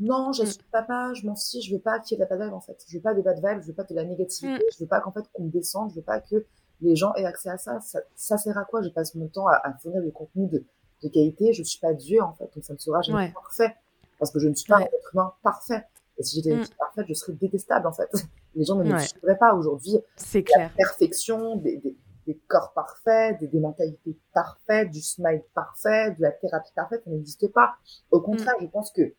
non, 0.00 0.32
je 0.32 0.44
suis 0.44 0.62
papa, 0.70 1.12
je 1.14 1.26
m'en 1.26 1.34
fiche, 1.34 1.66
je 1.68 1.74
veux 1.74 1.80
pas 1.80 1.98
qu'il 1.98 2.16
y 2.16 2.20
ait 2.20 2.24
de 2.24 2.30
la 2.30 2.36
bad 2.36 2.46
vibe 2.46 2.54
en 2.54 2.60
fait. 2.60 2.84
Je 2.86 2.96
veux 2.96 3.02
pas 3.02 3.14
de 3.14 3.22
bad 3.22 3.36
vibe, 3.36 3.62
je 3.62 3.66
veux 3.66 3.74
pas 3.74 3.84
de 3.84 3.94
la 3.94 4.04
négativité, 4.04 4.64
mm. 4.64 4.72
je 4.72 4.78
veux 4.80 4.86
pas 4.86 5.00
qu'en 5.00 5.12
fait 5.12 5.24
qu'on 5.32 5.44
me 5.44 5.50
descende, 5.50 5.90
je 5.90 5.96
veux 5.96 6.02
pas 6.02 6.20
que 6.20 6.44
les 6.80 6.94
gens 6.94 7.12
aient 7.14 7.24
accès 7.24 7.50
à 7.50 7.58
ça. 7.58 7.80
Ça, 8.14 8.38
sert 8.38 8.56
à 8.56 8.64
quoi? 8.64 8.82
Je 8.82 8.90
passe 8.90 9.14
mon 9.14 9.28
temps 9.28 9.48
à, 9.48 9.54
à 9.64 9.72
fournir 9.78 10.02
du 10.02 10.12
contenu 10.12 10.46
de, 10.46 10.64
de, 11.02 11.08
qualité, 11.08 11.52
je 11.52 11.62
suis 11.62 11.80
pas 11.80 11.92
Dieu 11.94 12.22
en 12.22 12.32
fait, 12.34 12.48
donc 12.54 12.64
ça 12.64 12.74
ne 12.74 12.78
sera 12.78 13.02
jamais 13.02 13.32
parfait. 13.32 13.74
Parce 14.18 14.30
que 14.30 14.38
je 14.38 14.48
ne 14.48 14.54
suis 14.54 14.68
pas 14.68 14.78
un 14.78 14.82
être 14.82 15.14
humain 15.14 15.32
parfait. 15.42 15.84
Et 16.18 16.22
si 16.22 16.36
j'étais 16.36 16.56
mm. 16.56 16.66
parfaite, 16.78 17.06
je 17.08 17.14
serais 17.14 17.32
détestable 17.32 17.86
en 17.86 17.92
fait. 17.92 18.10
Les 18.54 18.64
gens 18.64 18.76
ne 18.76 18.84
me 18.84 18.98
suivraient 18.98 19.38
pas 19.38 19.54
aujourd'hui. 19.54 19.98
C'est 20.16 20.42
clair. 20.42 20.70
La 20.70 20.84
perfection, 20.84 21.56
des, 21.56 21.76
des, 21.78 21.96
des 22.26 22.38
corps 22.48 22.72
parfaits, 22.72 23.38
des, 23.38 23.46
des, 23.46 23.60
mentalités 23.60 24.16
parfaites, 24.34 24.90
du 24.90 25.00
smile 25.00 25.42
parfait, 25.54 26.12
de 26.12 26.22
la 26.22 26.32
thérapie 26.32 26.72
parfaite, 26.74 27.02
ça 27.04 27.10
n'existe 27.10 27.52
pas. 27.52 27.74
Au 28.10 28.20
contraire, 28.20 28.54
mm. 28.58 28.62
je 28.62 28.66
pense 28.66 28.90
que 28.90 29.14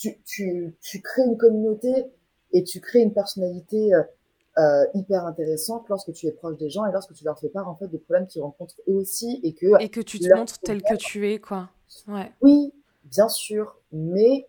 tu, 0.00 0.18
tu, 0.24 0.74
tu 0.80 1.02
crées 1.02 1.24
une 1.26 1.36
communauté 1.36 2.06
et 2.52 2.64
tu 2.64 2.80
crées 2.80 3.00
une 3.00 3.12
personnalité 3.12 3.92
euh, 3.94 4.02
euh, 4.58 4.86
hyper 4.94 5.26
intéressante 5.26 5.88
lorsque 5.90 6.12
tu 6.12 6.26
es 6.26 6.32
proche 6.32 6.56
des 6.56 6.70
gens 6.70 6.86
et 6.86 6.92
lorsque 6.92 7.12
tu 7.12 7.22
leur 7.22 7.38
fais 7.38 7.50
part 7.50 7.68
en 7.68 7.76
fait 7.76 7.86
des 7.88 7.98
problèmes 7.98 8.26
qu'ils 8.26 8.42
rencontrent 8.42 8.80
eux 8.88 8.94
aussi 8.94 9.40
et 9.42 9.52
que 9.52 9.80
et 9.80 9.90
que 9.90 10.00
tu 10.00 10.18
te 10.18 10.34
montres 10.34 10.58
tel 10.60 10.82
que 10.82 10.96
tu 10.96 11.30
es 11.30 11.38
quoi. 11.38 11.68
Ouais. 12.08 12.32
Oui, 12.40 12.72
bien 13.04 13.28
sûr, 13.28 13.78
mais 13.92 14.48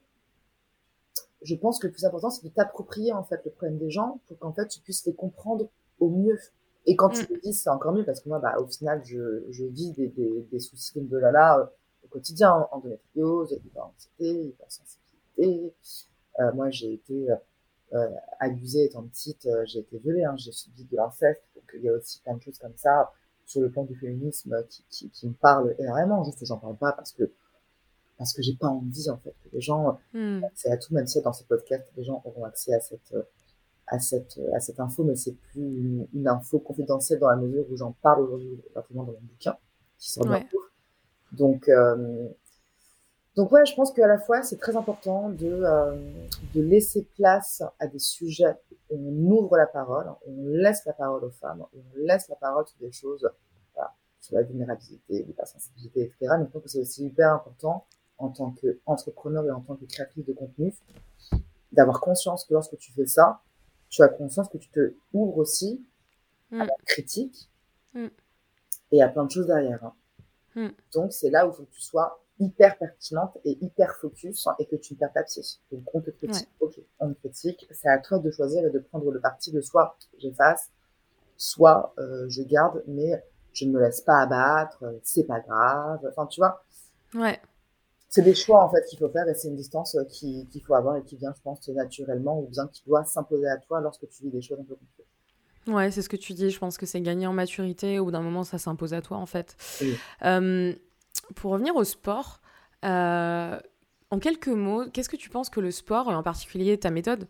je 1.41 1.55
pense 1.55 1.79
que 1.79 1.87
le 1.87 1.93
plus 1.93 2.05
important 2.05 2.29
c'est 2.29 2.45
de 2.47 2.53
t'approprier 2.53 3.11
en 3.11 3.23
fait 3.23 3.41
le 3.43 3.51
problème 3.51 3.77
des 3.77 3.91
gens 3.91 4.21
pour 4.27 4.39
qu'en 4.39 4.53
fait 4.53 4.67
tu 4.67 4.79
puisses 4.79 5.05
les 5.05 5.13
comprendre 5.13 5.67
au 5.99 6.09
mieux. 6.09 6.39
Et 6.85 6.95
quand 6.95 7.09
tu 7.09 7.23
mm. 7.23 7.27
le 7.29 7.39
dis, 7.41 7.53
c'est 7.53 7.69
encore 7.69 7.93
mieux 7.93 8.03
parce 8.03 8.21
que 8.21 8.29
moi, 8.29 8.39
bah, 8.39 8.55
au 8.57 8.65
final, 8.65 9.03
je, 9.05 9.43
je 9.51 9.65
vis 9.65 9.91
des, 9.91 10.07
des, 10.07 10.47
des 10.51 10.59
soucis 10.59 10.99
de 10.99 11.15
là 11.15 11.31
là 11.31 11.59
euh, 11.59 11.65
au 12.03 12.07
quotidien, 12.07 12.67
endométriose, 12.71 13.55
hyperanxiété, 13.63 14.45
hypersensibilité 14.45 15.00
euh, 15.39 16.51
moi, 16.53 16.69
j'ai 16.69 16.93
été 16.93 17.27
euh, 17.93 18.09
abusée 18.39 18.85
étant 18.85 19.03
petite, 19.03 19.45
euh, 19.45 19.63
j'ai 19.65 19.79
été 19.79 19.97
violée, 19.99 20.23
hein, 20.23 20.35
j'ai 20.37 20.51
subi 20.51 20.85
de 20.85 20.95
l'inceste. 20.95 21.43
Donc, 21.55 21.65
il 21.73 21.81
y 21.81 21.89
a 21.89 21.93
aussi 21.93 22.21
plein 22.21 22.35
de 22.35 22.41
choses 22.41 22.57
comme 22.57 22.75
ça 22.75 23.11
sur 23.45 23.61
le 23.61 23.69
plan 23.69 23.83
du 23.83 23.95
féminisme 23.95 24.55
qui, 24.69 24.85
qui, 24.89 25.09
qui 25.09 25.27
me 25.27 25.33
parlent 25.33 25.75
énormément. 25.77 26.23
Juste, 26.23 26.45
j'en 26.45 26.57
parle 26.57 26.77
pas 26.77 26.93
parce 26.93 27.11
que 27.11 27.31
parce 28.17 28.33
que 28.33 28.43
j'ai 28.43 28.53
pas 28.53 28.67
envie 28.67 29.09
en 29.09 29.17
fait 29.17 29.31
que 29.43 29.49
les 29.51 29.61
gens 29.61 29.97
hmm. 30.13 30.41
c'est 30.53 30.69
à 30.69 30.77
tout 30.77 30.93
même 30.93 31.07
si 31.07 31.19
dans 31.23 31.33
ce 31.33 31.43
podcast 31.43 31.83
les 31.97 32.03
gens 32.03 32.21
auront 32.23 32.45
accès 32.45 32.71
à 32.71 32.79
cette 32.79 33.15
à 33.87 33.97
cette 33.97 34.39
à 34.53 34.59
cette 34.59 34.79
info 34.79 35.03
mais 35.03 35.15
c'est 35.15 35.31
plus 35.31 36.05
une, 36.13 36.27
info 36.27 36.59
confidentielle 36.59 37.17
dans 37.17 37.29
la 37.29 37.35
mesure 37.35 37.65
où 37.71 37.75
j'en 37.75 37.93
parle 37.93 38.21
aujourd'hui 38.21 38.61
dans 38.75 38.83
mon 39.03 39.17
bouquin 39.23 39.57
qui 39.97 40.11
sort 40.11 40.27
ouais. 40.27 40.45
donc 41.31 41.67
euh, 41.67 42.27
donc 43.35 43.51
ouais, 43.51 43.65
je 43.65 43.73
pense 43.75 43.93
qu'à 43.93 44.07
la 44.07 44.17
fois, 44.17 44.43
c'est 44.43 44.57
très 44.57 44.75
important 44.75 45.29
de, 45.29 45.47
euh, 45.47 45.95
de 46.53 46.61
laisser 46.61 47.07
place 47.15 47.63
à 47.79 47.87
des 47.87 47.99
sujets 47.99 48.57
où 48.89 48.97
on 48.97 49.31
ouvre 49.31 49.57
la 49.57 49.67
parole, 49.67 50.11
on 50.27 50.47
laisse 50.47 50.83
la 50.85 50.93
parole 50.93 51.23
aux 51.23 51.31
femmes, 51.31 51.65
on 51.73 51.81
laisse 51.95 52.27
la 52.27 52.35
parole 52.35 52.67
sur 52.67 52.77
des 52.79 52.91
choses, 52.91 53.29
voilà, 53.73 53.93
sur 54.19 54.35
la 54.35 54.43
vulnérabilité, 54.43 55.23
l'hypersensibilité, 55.23 56.01
etc. 56.01 56.35
Mais 56.39 56.45
je 56.45 56.51
pense 56.51 56.63
que 56.63 56.69
c'est 56.69 56.81
aussi 56.81 57.05
hyper 57.05 57.33
important 57.33 57.85
en 58.17 58.29
tant 58.29 58.51
qu'entrepreneur 58.51 59.45
et 59.45 59.51
en 59.51 59.61
tant 59.61 59.75
que 59.75 59.85
créatrice 59.85 60.25
de 60.25 60.33
contenu, 60.33 60.73
d'avoir 61.71 62.01
conscience 62.01 62.43
que 62.43 62.53
lorsque 62.53 62.77
tu 62.77 62.91
fais 62.91 63.05
ça, 63.05 63.41
tu 63.89 64.03
as 64.03 64.09
conscience 64.09 64.49
que 64.49 64.57
tu 64.57 64.69
te 64.69 64.93
ouvres 65.13 65.37
aussi 65.37 65.85
à 66.51 66.55
mm. 66.55 66.67
la 66.67 66.75
critique 66.85 67.49
mm. 67.93 68.07
et 68.91 69.01
à 69.01 69.07
plein 69.07 69.23
de 69.23 69.31
choses 69.31 69.47
derrière. 69.47 69.83
Hein. 69.85 69.93
Mm. 70.55 70.69
Donc 70.93 71.13
c'est 71.13 71.29
là 71.29 71.47
où 71.47 71.51
il 71.51 71.55
faut 71.55 71.63
que 71.63 71.71
tu 71.71 71.81
sois 71.81 72.20
hyper 72.41 72.77
pertinente 72.77 73.37
et 73.45 73.57
hyper 73.61 73.95
focus 73.95 74.47
et 74.59 74.65
que 74.65 74.75
tu 74.75 74.93
ne 74.93 74.99
perds 74.99 75.13
pas 75.13 75.23
pied. 75.23 75.43
Donc 75.71 75.83
on 75.93 76.01
te 76.01 76.09
critique, 76.09 76.49
ok, 76.59 76.79
on 76.99 77.13
te 77.13 77.19
critique, 77.19 77.67
c'est 77.71 77.87
à 77.87 77.99
toi 77.99 78.19
de 78.19 78.29
choisir 78.31 78.65
et 78.65 78.69
de 78.69 78.79
prendre 78.79 79.09
le 79.11 79.19
parti 79.19 79.51
de 79.51 79.61
soit 79.61 79.95
j'efface, 80.17 80.69
soit 81.37 81.93
euh, 81.99 82.25
je 82.29 82.41
garde, 82.41 82.83
mais 82.87 83.23
je 83.53 83.65
ne 83.65 83.71
me 83.71 83.79
laisse 83.79 84.01
pas 84.01 84.19
abattre, 84.19 84.83
c'est 85.03 85.25
pas 85.25 85.39
grave, 85.39 85.99
enfin 86.09 86.25
tu 86.25 86.41
vois? 86.41 86.63
Ouais. 87.13 87.39
C'est 88.09 88.23
des 88.23 88.35
choix 88.35 88.63
en 88.65 88.69
fait 88.69 88.83
qu'il 88.89 88.99
faut 88.99 89.09
faire 89.09 89.27
et 89.29 89.35
c'est 89.35 89.47
une 89.47 89.55
distance 89.55 89.95
euh, 89.95 90.03
qu'il 90.03 90.61
faut 90.65 90.73
avoir 90.73 90.97
et 90.97 91.03
qui 91.03 91.15
vient, 91.15 91.33
je 91.33 91.41
pense, 91.41 91.65
naturellement 91.69 92.41
ou 92.41 92.47
bien 92.47 92.67
qui 92.67 92.83
doit 92.85 93.05
s'imposer 93.05 93.47
à 93.47 93.57
toi 93.57 93.79
lorsque 93.79 94.09
tu 94.09 94.23
vis 94.23 94.31
des 94.31 94.41
choses 94.41 94.59
un 94.59 94.63
peu 94.63 94.75
compliquées. 94.75 95.05
Ouais, 95.67 95.91
c'est 95.91 96.01
ce 96.01 96.09
que 96.09 96.15
tu 96.15 96.33
dis. 96.33 96.49
Je 96.49 96.59
pense 96.59 96.77
que 96.77 96.85
c'est 96.85 97.01
gagner 97.01 97.27
en 97.27 97.33
maturité. 97.33 97.99
Au 97.99 98.05
bout 98.05 98.11
d'un 98.11 98.21
moment, 98.21 98.43
ça 98.43 98.57
s'impose 98.57 98.93
à 98.93 99.01
toi, 99.01 99.17
en 99.17 99.25
fait. 99.25 99.55
Euh, 100.23 100.73
pour 101.35 101.51
revenir 101.51 101.75
au 101.75 101.83
sport, 101.83 102.41
euh, 102.85 103.59
en 104.09 104.19
quelques 104.19 104.47
mots, 104.47 104.85
qu'est-ce 104.91 105.09
que 105.09 105.15
tu 105.15 105.29
penses 105.29 105.49
que 105.49 105.59
le 105.59 105.71
sport, 105.71 106.11
et 106.11 106.15
en 106.15 106.23
particulier 106.23 106.77
ta 106.77 106.91
méthode, 106.91 107.27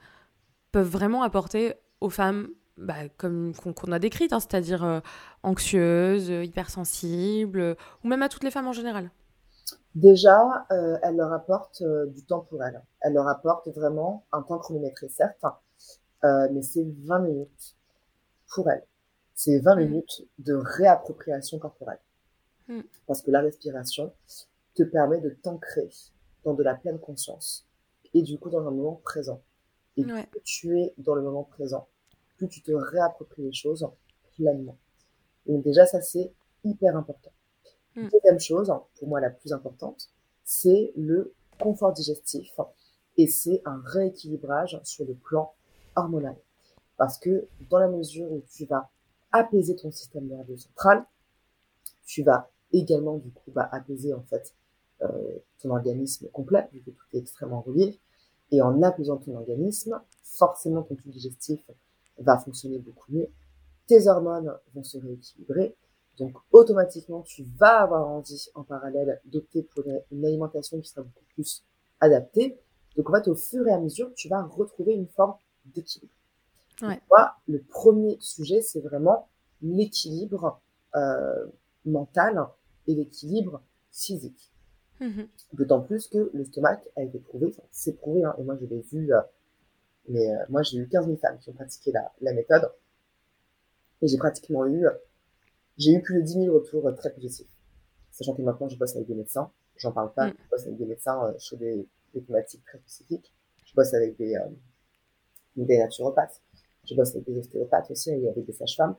peuvent 0.71 0.87
vraiment 0.87 1.23
apporter 1.23 1.75
aux 1.99 2.09
femmes 2.09 2.49
bah, 2.77 3.09
comme 3.17 3.53
qu'on 3.53 3.91
a 3.91 3.99
décrites, 3.99 4.33
hein, 4.33 4.39
c'est-à-dire 4.39 4.83
euh, 4.83 4.99
anxieuses, 5.43 6.29
hypersensibles, 6.29 7.75
ou 8.03 8.07
même 8.07 8.23
à 8.23 8.29
toutes 8.29 8.43
les 8.43 8.51
femmes 8.51 8.67
en 8.67 8.73
général? 8.73 9.11
Déjà, 9.93 10.65
euh, 10.71 10.97
elle 11.03 11.17
leur 11.17 11.33
apporte 11.33 11.83
du 11.83 12.23
temps 12.23 12.39
pour 12.39 12.63
elles. 12.63 12.81
Elle 13.01 13.13
leur 13.13 13.27
apporte 13.27 13.67
vraiment 13.67 14.25
un 14.31 14.41
temps 14.41 14.57
chronométré, 14.57 15.09
certes, 15.09 15.45
mais 16.23 16.61
c'est 16.61 16.87
20 17.03 17.19
minutes 17.19 17.75
pour 18.53 18.69
elles. 18.69 18.85
C'est 19.35 19.59
20 19.59 19.75
mmh. 19.75 19.79
minutes 19.79 20.27
de 20.39 20.53
réappropriation 20.53 21.59
corporelle. 21.59 21.99
Mm. 22.67 22.81
Parce 23.07 23.21
que 23.21 23.31
la 23.31 23.41
respiration 23.41 24.13
te 24.75 24.83
permet 24.83 25.19
de 25.19 25.29
t'ancrer 25.29 25.89
dans 26.43 26.53
de 26.53 26.63
la 26.63 26.75
pleine 26.75 26.99
conscience 26.99 27.67
et 28.13 28.21
du 28.21 28.37
coup 28.39 28.49
dans 28.49 28.65
un 28.67 28.71
moment 28.71 29.01
présent. 29.03 29.41
Et 29.97 30.03
plus 30.03 30.41
tu 30.43 30.79
es 30.79 30.93
dans 30.97 31.15
le 31.15 31.21
moment 31.21 31.43
présent, 31.43 31.87
plus 32.37 32.47
tu 32.47 32.61
te 32.61 32.71
réappropries 32.71 33.43
les 33.43 33.53
choses 33.53 33.87
pleinement. 34.35 34.77
Donc 35.45 35.63
déjà, 35.63 35.85
ça 35.85 36.01
c'est 36.01 36.31
hyper 36.63 36.95
important. 36.95 37.31
Mm. 37.95 38.07
Deuxième 38.09 38.39
chose, 38.39 38.73
pour 38.97 39.07
moi 39.07 39.19
la 39.19 39.29
plus 39.29 39.51
importante, 39.53 40.09
c'est 40.43 40.93
le 40.95 41.33
confort 41.59 41.93
digestif 41.93 42.57
et 43.17 43.27
c'est 43.27 43.61
un 43.65 43.81
rééquilibrage 43.85 44.79
sur 44.83 45.05
le 45.05 45.13
plan 45.13 45.53
hormonal. 45.95 46.35
Parce 46.97 47.17
que 47.17 47.47
dans 47.69 47.79
la 47.79 47.87
mesure 47.87 48.31
où 48.31 48.41
tu 48.49 48.65
vas 48.65 48.89
apaiser 49.31 49.75
ton 49.75 49.91
système 49.91 50.27
nerveux 50.27 50.57
central, 50.57 51.05
tu 52.05 52.23
vas 52.23 52.49
également 52.73 53.17
du 53.17 53.31
coup 53.31 53.51
bah, 53.51 53.67
apaiser 53.71 54.13
en 54.13 54.23
fait 54.23 54.53
euh, 55.01 55.39
ton 55.59 55.71
organisme 55.71 56.27
complet, 56.29 56.69
vu 56.73 56.81
que 56.81 56.91
tout 56.91 57.05
est 57.13 57.19
extrêmement 57.19 57.61
relié. 57.61 57.99
Et 58.51 58.61
en 58.61 58.81
apaisant 58.81 59.17
ton 59.17 59.35
organisme, 59.35 60.01
forcément 60.23 60.81
ton 60.83 60.95
tube 60.95 61.11
digestif 61.11 61.61
va 62.17 62.37
fonctionner 62.37 62.79
beaucoup 62.79 63.11
mieux, 63.11 63.29
tes 63.87 64.07
hormones 64.07 64.53
vont 64.73 64.83
se 64.83 64.97
rééquilibrer, 64.97 65.75
donc 66.17 66.35
automatiquement 66.51 67.21
tu 67.21 67.43
vas 67.57 67.81
avoir 67.81 68.07
envie 68.07 68.49
en 68.53 68.63
parallèle 68.63 69.19
d'opter 69.25 69.63
pour 69.63 69.83
une 70.11 70.25
alimentation 70.25 70.79
qui 70.79 70.89
sera 70.89 71.01
beaucoup 71.01 71.25
plus 71.33 71.63
adaptée. 71.99 72.59
Donc 72.95 73.09
en 73.09 73.13
fait 73.13 73.27
au 73.27 73.35
fur 73.35 73.67
et 73.67 73.71
à 73.71 73.79
mesure 73.79 74.13
tu 74.15 74.27
vas 74.27 74.43
retrouver 74.43 74.93
une 74.93 75.07
forme 75.07 75.35
d'équilibre. 75.65 76.13
Ouais. 76.81 76.99
Moi, 77.09 77.33
le 77.47 77.61
premier 77.61 78.17
sujet 78.19 78.61
c'est 78.61 78.81
vraiment 78.81 79.29
l'équilibre 79.61 80.59
euh, 80.95 81.45
mental 81.85 82.47
et 82.87 82.95
l'équilibre 82.95 83.61
physique. 83.91 84.51
Mmh 84.99 85.23
D'autant 85.53 85.81
plus 85.81 86.07
que 86.07 86.29
le 86.33 86.45
stomac 86.45 86.87
a 86.95 87.01
été 87.01 87.19
prouvé, 87.19 87.53
c'est 87.71 87.93
prouvé, 87.97 88.23
hein, 88.23 88.35
et 88.37 88.43
moi 88.43 88.55
je 88.55 88.65
l'ai 88.65 88.81
vu, 88.81 89.13
euh, 89.13 89.19
mais 90.07 90.29
euh, 90.29 90.45
moi 90.49 90.61
j'ai 90.61 90.77
eu 90.77 90.87
15 90.87 91.05
000 91.05 91.17
femmes 91.17 91.39
qui 91.39 91.49
ont 91.49 91.53
pratiqué 91.53 91.91
la, 91.91 92.11
la 92.21 92.33
méthode, 92.33 92.71
et 94.01 94.07
j'ai 94.07 94.17
pratiquement 94.17 94.65
eu, 94.67 94.85
j'ai 95.77 95.93
eu 95.93 96.01
plus 96.01 96.17
de 96.17 96.21
10 96.21 96.33
000 96.45 96.55
retours 96.55 96.87
euh, 96.87 96.91
très 96.91 97.11
positifs. 97.11 97.49
Sachant 98.11 98.35
que 98.35 98.43
maintenant 98.43 98.69
je 98.69 98.77
bosse 98.77 98.95
avec 98.95 99.07
des 99.07 99.15
médecins, 99.15 99.51
j'en 99.75 99.91
parle 99.91 100.13
pas, 100.13 100.27
mmh. 100.27 100.33
je 100.37 100.49
bosse 100.49 100.63
avec 100.63 100.77
des 100.77 100.85
médecins 100.85 101.33
sur 101.39 101.57
des, 101.57 101.87
des, 102.13 102.21
thématiques 102.21 102.63
très 102.63 102.77
spécifiques, 102.77 103.33
je 103.65 103.73
bosse 103.73 103.93
avec 103.95 104.15
des, 104.17 104.37
des 105.55 105.77
naturopathes, 105.79 106.41
je 106.85 106.93
bosse 106.93 107.15
avec 107.15 107.25
des 107.25 107.39
ostéopathes 107.39 107.89
aussi, 107.89 108.11
et 108.11 108.29
avec 108.29 108.45
des 108.45 108.53
sages-femmes, 108.53 108.95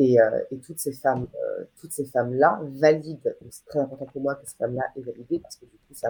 et, 0.00 0.18
euh, 0.18 0.40
et, 0.50 0.58
toutes 0.58 0.80
ces 0.80 0.92
femmes, 0.92 1.26
euh, 1.34 1.64
toutes 1.78 1.92
ces 1.92 2.06
femmes-là 2.06 2.58
valident. 2.62 3.36
C'est 3.50 3.66
très 3.66 3.80
important 3.80 4.06
pour 4.06 4.22
moi 4.22 4.34
que 4.34 4.46
ces 4.48 4.56
femmes-là 4.56 4.84
aient 4.96 5.02
validé 5.02 5.38
parce 5.38 5.56
que 5.56 5.66
du 5.66 5.76
coup, 5.76 5.92
ça, 5.92 6.08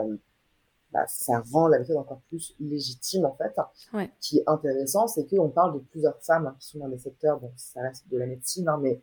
bah, 0.93 1.05
ça 1.09 1.43
rend 1.53 1.67
la 1.67 1.81
méthode 1.81 1.97
encore 1.97 2.21
plus 2.29 2.55
légitime 2.61 3.25
en 3.25 3.35
fait. 3.35 3.53
Ouais. 3.93 4.09
Ce 4.21 4.29
qui 4.29 4.39
est 4.39 4.45
intéressant, 4.47 5.09
c'est 5.09 5.27
qu'on 5.27 5.49
parle 5.49 5.75
de 5.75 5.81
plusieurs 5.81 6.23
femmes 6.23 6.47
hein, 6.47 6.57
qui 6.61 6.69
sont 6.69 6.79
dans 6.79 6.89
des 6.89 6.99
secteurs, 6.99 7.41
bon, 7.41 7.53
ça 7.57 7.83
reste 7.83 8.09
de 8.09 8.17
la 8.17 8.27
médecine, 8.27 8.69
hein, 8.69 8.79
mais 8.81 9.03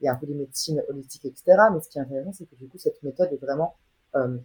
il 0.00 0.04
y 0.04 0.08
a 0.08 0.12
un 0.12 0.16
peu 0.16 0.28
de 0.28 0.34
médecine 0.34 0.80
holistique, 0.88 1.24
etc. 1.24 1.42
Mais 1.72 1.80
ce 1.80 1.88
qui 1.88 1.98
est 1.98 2.02
intéressant, 2.02 2.32
c'est 2.32 2.46
que 2.46 2.54
du 2.54 2.68
coup, 2.68 2.78
cette 2.78 3.02
méthode 3.02 3.32
est 3.32 3.44
vraiment 3.44 3.74
euh, 4.14 4.38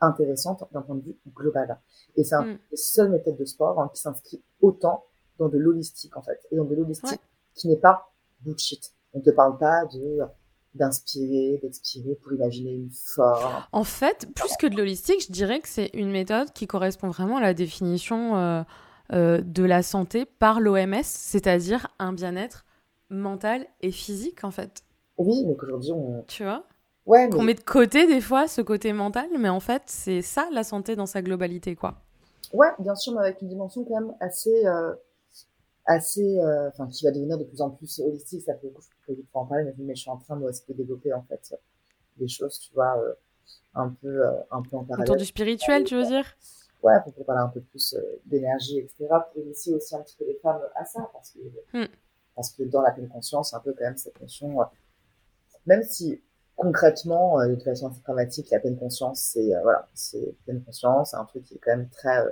intéressante 0.00 0.64
d'un 0.72 0.82
point 0.82 0.94
de 0.94 1.02
vue 1.02 1.16
global. 1.34 1.76
Et 2.14 2.22
c'est 2.22 2.36
une 2.36 2.54
mm. 2.54 2.58
des 2.70 2.76
seules 2.76 3.10
méthodes 3.10 3.36
de 3.36 3.44
sport 3.44 3.80
hein, 3.80 3.90
qui 3.92 4.00
s'inscrit 4.00 4.40
autant 4.62 5.04
dans 5.38 5.48
de 5.48 5.58
l'holistique 5.58 6.16
en 6.16 6.22
fait, 6.22 6.46
et 6.52 6.56
dans 6.56 6.64
de 6.64 6.76
l'holistique 6.76 7.20
qui 7.54 7.68
n'est 7.68 7.76
pas 7.76 8.10
bullshit. 8.40 8.92
On 9.16 9.20
ne 9.20 9.24
te 9.24 9.30
parle 9.30 9.56
pas 9.56 9.86
de 9.86 10.18
d'inspirer, 10.74 11.58
d'expirer 11.62 12.16
pour 12.16 12.34
imaginer 12.34 12.72
une 12.72 12.90
forme. 12.90 13.64
En 13.72 13.82
fait, 13.82 14.28
plus 14.34 14.54
que 14.58 14.66
de 14.66 14.76
l'holistique, 14.76 15.24
je 15.26 15.32
dirais 15.32 15.60
que 15.60 15.68
c'est 15.68 15.90
une 15.94 16.10
méthode 16.10 16.52
qui 16.52 16.66
correspond 16.66 17.08
vraiment 17.08 17.38
à 17.38 17.40
la 17.40 17.54
définition 17.54 18.36
euh, 18.36 18.62
euh, 19.14 19.40
de 19.40 19.64
la 19.64 19.82
santé 19.82 20.26
par 20.26 20.60
l'OMS, 20.60 21.02
c'est-à-dire 21.02 21.86
un 21.98 22.12
bien-être 22.12 22.66
mental 23.08 23.66
et 23.80 23.90
physique, 23.90 24.44
en 24.44 24.50
fait. 24.50 24.82
Oui, 25.16 25.46
mais 25.46 25.56
qu'aujourd'hui, 25.56 25.92
on... 25.92 26.22
Tu 26.26 26.44
vois? 26.44 26.64
Ouais, 27.06 27.26
mais... 27.28 27.42
met 27.42 27.54
de 27.54 27.60
côté, 27.60 28.06
des 28.06 28.20
fois, 28.20 28.46
ce 28.46 28.60
côté 28.60 28.92
mental, 28.92 29.28
mais 29.38 29.48
en 29.48 29.60
fait, 29.60 29.84
c'est 29.86 30.20
ça, 30.20 30.46
la 30.52 30.62
santé 30.62 30.94
dans 30.94 31.06
sa 31.06 31.22
globalité, 31.22 31.74
quoi. 31.74 31.94
Ouais, 32.52 32.68
bien 32.80 32.94
sûr, 32.94 33.14
mais 33.14 33.20
avec 33.20 33.40
une 33.40 33.48
dimension 33.48 33.82
quand 33.82 33.98
même 33.98 34.12
assez... 34.20 34.66
Euh, 34.66 34.92
assez, 35.86 36.38
euh, 36.38 36.68
enfin, 36.68 36.88
qui 36.88 37.04
va 37.04 37.12
devenir 37.12 37.38
de 37.38 37.44
plus 37.44 37.60
en 37.60 37.70
plus 37.70 38.00
holistique. 38.00 38.42
Ça 38.42 38.54
fait 38.54 38.68
beaucoup, 38.68 38.82
je 39.08 39.14
peux 39.14 39.22
en 39.32 39.46
parler, 39.46 39.72
mais 39.78 39.94
je 39.94 40.00
suis 40.00 40.10
en 40.10 40.18
train 40.18 40.36
moi 40.36 40.50
aussi 40.50 40.62
de 40.68 40.74
développer 40.74 41.12
en 41.12 41.22
fait 41.22 41.58
des 42.16 42.28
choses, 42.28 42.58
tu 42.58 42.74
vois, 42.74 42.98
euh, 42.98 43.14
un 43.74 43.90
peu, 43.90 44.26
euh, 44.26 44.32
un 44.50 44.62
peu 44.62 44.76
en 44.76 44.84
parallèle. 44.84 45.08
Autour 45.08 45.16
du 45.16 45.24
spirituel, 45.24 45.84
tu 45.84 45.96
veux 45.96 46.06
dire? 46.06 46.36
Ouais, 46.82 46.94
pour 47.02 47.24
parler 47.24 47.42
un 47.42 47.48
peu 47.48 47.60
plus 47.60 47.96
d'énergie, 48.26 48.78
etc. 48.78 49.06
Pour 49.32 49.42
initier 49.42 49.74
aussi 49.74 49.94
un 49.94 50.02
petit 50.02 50.16
peu 50.16 50.24
les 50.26 50.38
femmes 50.42 50.60
à 50.74 50.84
ça, 50.84 51.08
parce 51.12 51.30
que, 51.32 51.78
hmm. 51.78 51.88
parce 52.34 52.50
que 52.50 52.62
dans 52.64 52.82
la 52.82 52.90
pleine 52.90 53.08
conscience, 53.08 53.54
un 53.54 53.60
peu 53.60 53.72
quand 53.72 53.84
même 53.84 53.96
cette 53.96 54.20
notion, 54.20 54.58
même 55.66 55.82
si 55.82 56.20
concrètement, 56.54 57.44
de 57.46 57.54
toute 57.54 57.64
façon, 57.64 57.90
c'est 57.92 58.02
dramatique, 58.02 58.50
la 58.50 58.60
pleine 58.60 58.78
conscience, 58.78 59.20
c'est 59.20 59.50
voilà, 59.62 59.88
c'est 59.94 60.34
pleine 60.44 60.62
conscience, 60.62 61.10
c'est 61.10 61.16
un 61.16 61.24
truc 61.24 61.44
qui 61.44 61.54
est 61.54 61.58
quand 61.58 61.76
même 61.76 61.88
très 61.88 62.24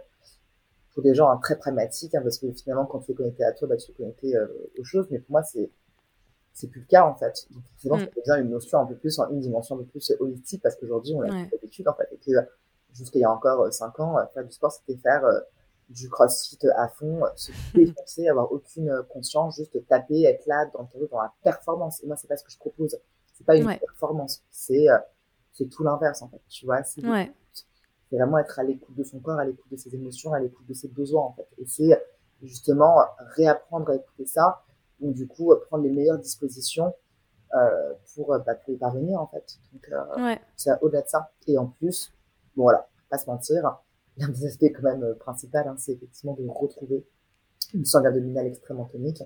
pour 0.95 1.03
des 1.03 1.15
gens 1.15 1.29
hein, 1.29 1.39
très 1.43 1.59
pragmatiques, 1.59 2.15
hein, 2.15 2.21
parce 2.23 2.39
que 2.39 2.51
finalement, 2.53 2.87
quand 2.87 3.01
tu 3.01 3.13
es 3.13 3.15
connecté 3.15 3.45
à 3.45 3.53
toi, 3.53 3.69
bah, 3.69 3.77
tu 3.77 3.91
es 3.91 3.95
connecté 3.95 4.37
euh, 4.37 4.47
aux 4.79 4.85
choses. 4.85 5.07
Mais 5.11 5.19
pour 5.19 5.33
moi, 5.33 5.43
c'est 5.43 5.71
c'est 6.53 6.69
plus 6.69 6.83
le 6.83 6.87
cas 6.87 7.05
en 7.05 7.17
fait. 7.17 7.49
Donc 7.51 7.65
forcément, 7.73 7.97
mm. 7.97 8.01
ça 8.01 8.37
devient 8.37 8.47
une 8.47 8.51
notion 8.51 8.79
un 8.79 8.87
peu 8.87 8.95
plus, 8.95 9.19
une 9.19 9.41
dimension 9.41 9.75
un 9.75 9.79
peu 9.79 9.87
plus 9.87 10.13
holistique, 10.21 10.63
parce 10.63 10.77
qu'aujourd'hui, 10.77 11.15
on 11.17 11.23
a 11.23 11.29
ouais. 11.29 11.49
l'habitude 11.51 11.89
en 11.89 11.95
fait, 11.95 12.09
et 12.13 12.19
que 12.19 12.31
jusqu'il 12.93 13.21
y 13.21 13.25
a 13.25 13.31
encore 13.31 13.73
5 13.73 13.87
euh, 13.87 14.03
ans, 14.05 14.19
euh, 14.19 14.25
faire 14.33 14.45
du 14.45 14.53
sport, 14.53 14.71
c'était 14.71 14.97
faire 14.97 15.25
du 15.89 16.09
crossfit 16.09 16.59
à 16.77 16.87
fond, 16.89 17.23
se 17.35 17.51
défoncer, 17.75 18.29
avoir 18.29 18.53
aucune 18.53 19.03
conscience, 19.11 19.57
juste 19.57 19.85
taper, 19.89 20.23
être 20.23 20.47
là 20.47 20.71
dans, 20.73 20.89
dans 21.11 21.23
la 21.23 21.33
performance. 21.43 22.03
Et 22.05 22.07
moi, 22.07 22.17
c'est 22.17 22.29
pas 22.29 22.37
ce 22.37 22.45
que 22.45 22.53
je 22.53 22.59
propose. 22.59 22.97
C'est 23.33 23.45
pas 23.45 23.57
une 23.57 23.77
performance, 23.77 24.45
c'est 24.49 24.87
c'est 25.53 25.69
tout 25.69 25.83
l'inverse 25.83 26.23
en 26.23 26.29
fait. 26.29 26.41
Tu 26.49 26.67
vois, 26.67 26.85
c'est 26.85 27.05
ouais 27.05 27.33
c'est 28.15 28.21
vraiment 28.21 28.39
être 28.39 28.61
à 28.61 28.63
l'écoute 28.63 28.95
de 28.95 29.03
son 29.03 29.19
corps, 29.19 29.39
à 29.41 29.45
l'écoute 29.45 29.71
de 29.73 29.77
ses 29.77 29.93
émotions, 29.93 30.33
à 30.33 30.39
l'écoute 30.39 30.67
de 30.69 30.75
ses 30.75 30.87
besoins 30.87 31.23
en 31.23 31.33
fait. 31.33 31.49
Et 31.59 31.67
c'est 31.67 32.01
justement 32.43 32.97
réapprendre 33.35 33.91
à 33.91 33.97
écouter 33.97 34.25
ça, 34.25 34.63
donc 35.01 35.15
du 35.15 35.27
coup 35.27 35.53
prendre 35.67 35.83
les 35.83 35.91
meilleures 35.91 36.19
dispositions 36.19 36.95
euh, 37.55 37.93
pour, 38.15 38.29
bah, 38.47 38.55
pour 38.55 38.73
y 38.73 38.77
parvenir 38.77 39.21
en 39.21 39.27
fait. 39.27 39.59
Donc 39.73 39.89
euh, 39.91 40.37
c'est 40.55 40.71
au-delà 40.81 41.03
de 41.03 41.09
ça. 41.09 41.33
Et 41.49 41.59
en 41.59 41.67
plus, 41.67 42.13
bon 42.57 42.65
voilà, 42.65 42.87
pas 43.11 43.19
se 43.19 43.27
mentir, 43.29 43.79
l'un 44.17 44.29
des 44.29 44.47
aspects 44.47 44.71
quand 44.75 44.83
même 44.83 45.03
euh, 45.03 45.15
principal, 45.15 45.67
hein, 45.67 45.75
c'est 45.77 45.93
effectivement 45.93 46.35
de 46.35 46.47
retrouver 46.47 47.05
une 47.73 47.85
sangle 47.85 48.07
abdominale 48.07 48.47
extrêmement 48.47 48.85
tonique 48.85 49.25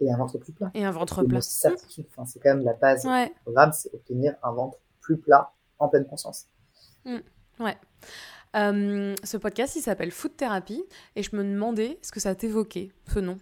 et 0.00 0.12
un 0.12 0.16
ventre 0.18 0.36
plus 0.36 0.52
plat. 0.52 0.70
Et 0.74 0.84
un 0.84 0.90
ventre 0.90 1.22
plat. 1.22 1.38
Enfin, 1.38 2.26
c'est 2.26 2.38
quand 2.40 2.54
même 2.54 2.64
la 2.64 2.74
base 2.74 3.02
du 3.02 3.34
programme, 3.44 3.72
c'est 3.72 3.94
obtenir 3.94 4.36
un 4.42 4.52
ventre 4.52 4.78
plus 5.00 5.16
plat 5.16 5.52
en 5.78 5.88
pleine 5.88 6.06
conscience. 6.06 6.48
Mm. 7.06 7.20
Ouais. 7.60 7.76
Euh, 8.54 9.14
ce 9.24 9.36
podcast, 9.36 9.76
il 9.76 9.82
s'appelle 9.82 10.10
Food 10.10 10.36
Therapy 10.36 10.82
et 11.14 11.22
je 11.22 11.34
me 11.36 11.42
demandais 11.42 11.98
ce 12.02 12.10
que 12.12 12.20
ça 12.20 12.34
t'évoquait, 12.34 12.90
ce 13.12 13.18
nom? 13.18 13.38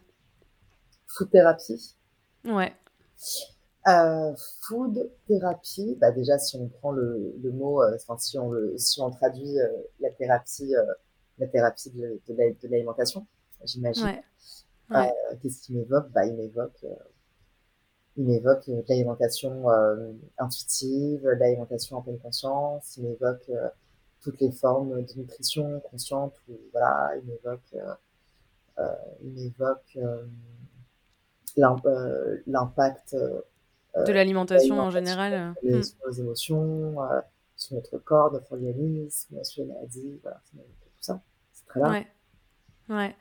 Food 1.06 1.30
Therapy 1.30 1.96
Ouais. 2.44 2.74
Euh, 3.86 4.34
food 4.62 5.10
thérapie, 5.28 5.94
bah 6.00 6.10
déjà 6.10 6.38
si 6.38 6.56
on 6.56 6.68
prend 6.68 6.90
le, 6.90 7.34
le 7.42 7.52
mot, 7.52 7.82
euh, 7.82 7.94
enfin, 7.96 8.16
si 8.16 8.38
on 8.38 8.50
le, 8.50 8.76
si 8.78 9.00
on 9.02 9.10
traduit 9.10 9.60
euh, 9.60 9.68
la 10.00 10.10
thérapie, 10.10 10.74
euh, 10.74 10.94
la 11.38 11.46
thérapie 11.48 11.90
de, 11.90 12.18
de 12.26 12.68
l'alimentation, 12.68 13.26
j'imagine. 13.62 14.04
Ouais. 14.06 14.22
Ouais. 14.90 15.12
Qu'est-ce 15.42 15.60
qu'il 15.62 15.76
m'évoque? 15.76 16.10
Bah 16.12 16.24
il 16.24 16.34
m'évoque, 16.34 16.84
il 18.16 18.24
m'évoque 18.24 18.64
l'alimentation 18.88 19.66
intuitive, 20.38 21.26
l'alimentation 21.38 21.98
en 21.98 22.02
pleine 22.02 22.18
conscience. 22.18 22.96
Il 22.96 23.04
m'évoque 23.04 23.50
toutes 24.24 24.40
les 24.40 24.50
formes 24.50 25.02
de 25.02 25.12
nutrition 25.16 25.80
consciente 25.80 26.34
voilà 26.72 27.12
il 27.16 27.28
m'évoque 27.28 27.60
euh, 27.74 27.94
euh 28.78 28.94
il 29.22 29.52
euh, 31.58 31.76
euh, 31.86 32.36
l'impact 32.46 33.14
de 33.14 34.12
l'alimentation 34.12 34.80
en 34.80 34.90
général 34.90 35.54
hmm. 35.62 35.82
sur 35.82 35.96
les 36.08 36.20
émotions 36.20 36.96
sur 37.54 37.76
notre 37.76 37.98
corps 37.98 38.32
notre 38.32 38.52
organisme 38.52 39.44
sur 39.44 39.62
les 39.62 39.68
maladies 39.68 40.18
voilà 40.22 40.40
tout 40.50 40.58
ça 41.00 41.20
c'est 41.52 41.66
très 41.66 41.80
large 41.80 42.04
ouais, 42.88 43.14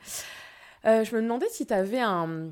ouais. 0.86 1.04
je 1.06 1.16
me 1.16 1.22
demandais 1.22 1.50
si 1.50 1.68
tu 1.68 1.74
avais 1.74 2.02
un 2.02 2.52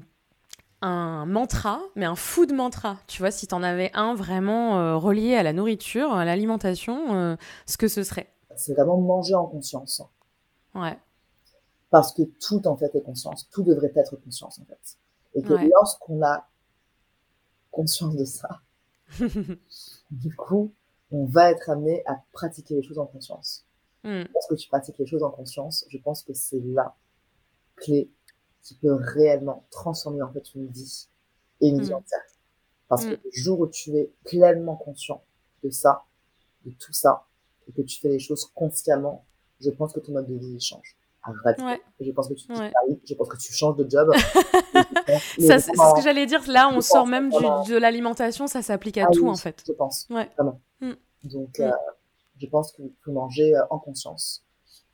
un 0.84 1.28
mantra, 1.28 1.80
mais 1.96 2.06
un 2.06 2.16
food 2.16 2.54
mantra. 2.54 2.98
Tu 3.06 3.22
vois, 3.22 3.30
si 3.30 3.46
tu 3.46 3.54
en 3.54 3.62
avais 3.62 3.92
un 3.94 4.16
vraiment 4.16 5.00
relié 5.00 5.36
à 5.36 5.44
la 5.44 5.54
nourriture, 5.54 6.12
à 6.12 6.26
l'alimentation, 6.26 7.38
ce 7.68 7.78
que 7.78 7.88
ce 7.88 8.02
serait 8.02 8.32
c'est 8.56 8.74
vraiment 8.74 8.98
manger 8.98 9.36
en 9.36 9.46
conscience. 9.48 10.02
Ouais. 10.76 10.98
Parce 11.90 12.14
que 12.14 12.24
tout, 12.24 12.66
en 12.68 12.78
fait, 12.78 12.94
est 12.96 13.02
conscience. 13.02 13.50
Tout 13.50 13.64
devrait 13.64 13.92
être 13.96 14.16
conscience, 14.18 14.60
en 14.60 14.66
fait. 14.66 14.98
Et 15.36 15.42
que 15.42 15.54
lorsqu'on 15.54 16.22
a 16.24 16.48
conscience 17.72 18.16
de 18.16 18.26
ça, 18.26 18.62
du 20.12 20.36
coup, 20.36 20.74
on 21.12 21.26
va 21.26 21.52
être 21.52 21.70
amené 21.70 22.04
à 22.06 22.22
pratiquer 22.32 22.76
les 22.76 22.84
choses 22.84 23.00
en 23.00 23.06
conscience. 23.06 23.66
Mm. 24.04 24.24
Lorsque 24.34 24.56
tu 24.56 24.68
pratiques 24.70 24.98
les 24.98 25.06
choses 25.06 25.24
en 25.24 25.32
conscience, 25.32 25.86
je 25.90 25.98
pense 25.98 26.24
que 26.24 26.34
c'est 26.34 26.60
la 26.62 26.96
clé 27.76 28.10
qui 28.62 28.76
peut 28.76 28.94
réellement 28.94 29.66
transformer 29.72 30.22
en 30.22 30.32
fait 30.32 30.54
une 30.56 30.68
vie 30.68 31.08
et 31.62 31.68
une 31.70 31.82
vie 31.82 31.90
Mm. 31.92 31.96
entière. 31.96 32.22
Parce 32.88 33.06
que 33.06 33.14
Mm. 33.16 33.20
le 33.24 33.32
jour 33.32 33.60
où 33.60 33.68
tu 33.68 33.96
es 33.98 34.12
pleinement 34.26 34.76
conscient 34.76 35.24
de 35.64 35.70
ça, 35.70 36.04
de 36.66 36.72
tout 36.72 36.94
ça, 36.94 37.26
et 37.72 37.82
que 37.82 37.82
tu 37.88 38.00
fais 38.00 38.10
les 38.10 38.20
choses 38.20 38.46
consciemment, 38.54 39.26
je 39.60 39.70
pense 39.70 39.94
que 39.94 40.00
ton 40.00 40.12
mode 40.12 40.28
de 40.28 40.36
vie 40.36 40.60
change. 40.60 40.98
Arrête. 41.24 41.60
Ouais. 41.62 41.80
Je 42.00 42.12
pense 42.12 42.28
que 42.30 42.34
tu 42.34 42.48
Ouais. 42.52 42.66
disparais, 42.66 43.00
je 43.06 43.14
pense 43.14 43.30
que 43.30 43.38
tu 43.38 43.54
changes 43.54 43.76
de 43.78 43.88
job. 43.90 44.12
Ça, 45.40 45.60
c'est 45.60 45.72
ce 45.72 45.96
que 45.96 46.02
j'allais 46.02 46.26
dire. 46.26 46.42
Là, 46.50 46.70
on 46.74 46.82
sort 46.82 47.06
même 47.06 47.30
du- 47.30 47.72
de 47.72 47.78
l'alimentation, 47.78 48.48
ça 48.48 48.62
s'applique 48.64 48.98
à 48.98 49.06
Ah 49.08 49.12
tout 49.14 49.24
oui, 49.26 49.30
en 49.30 49.36
fait. 49.36 49.64
Je 49.68 49.72
pense. 49.74 50.08
Ouais. 50.10 50.30
Vraiment. 50.36 50.60
Mm. 50.82 50.94
Donc, 51.26 51.60
Mm. 51.60 51.64
euh, 51.64 51.72
je 52.42 52.48
pense 52.48 52.72
qu'il 52.72 52.92
faut 53.04 53.12
manger 53.12 53.56
euh, 53.56 53.62
en 53.70 53.78
conscience. 53.78 54.44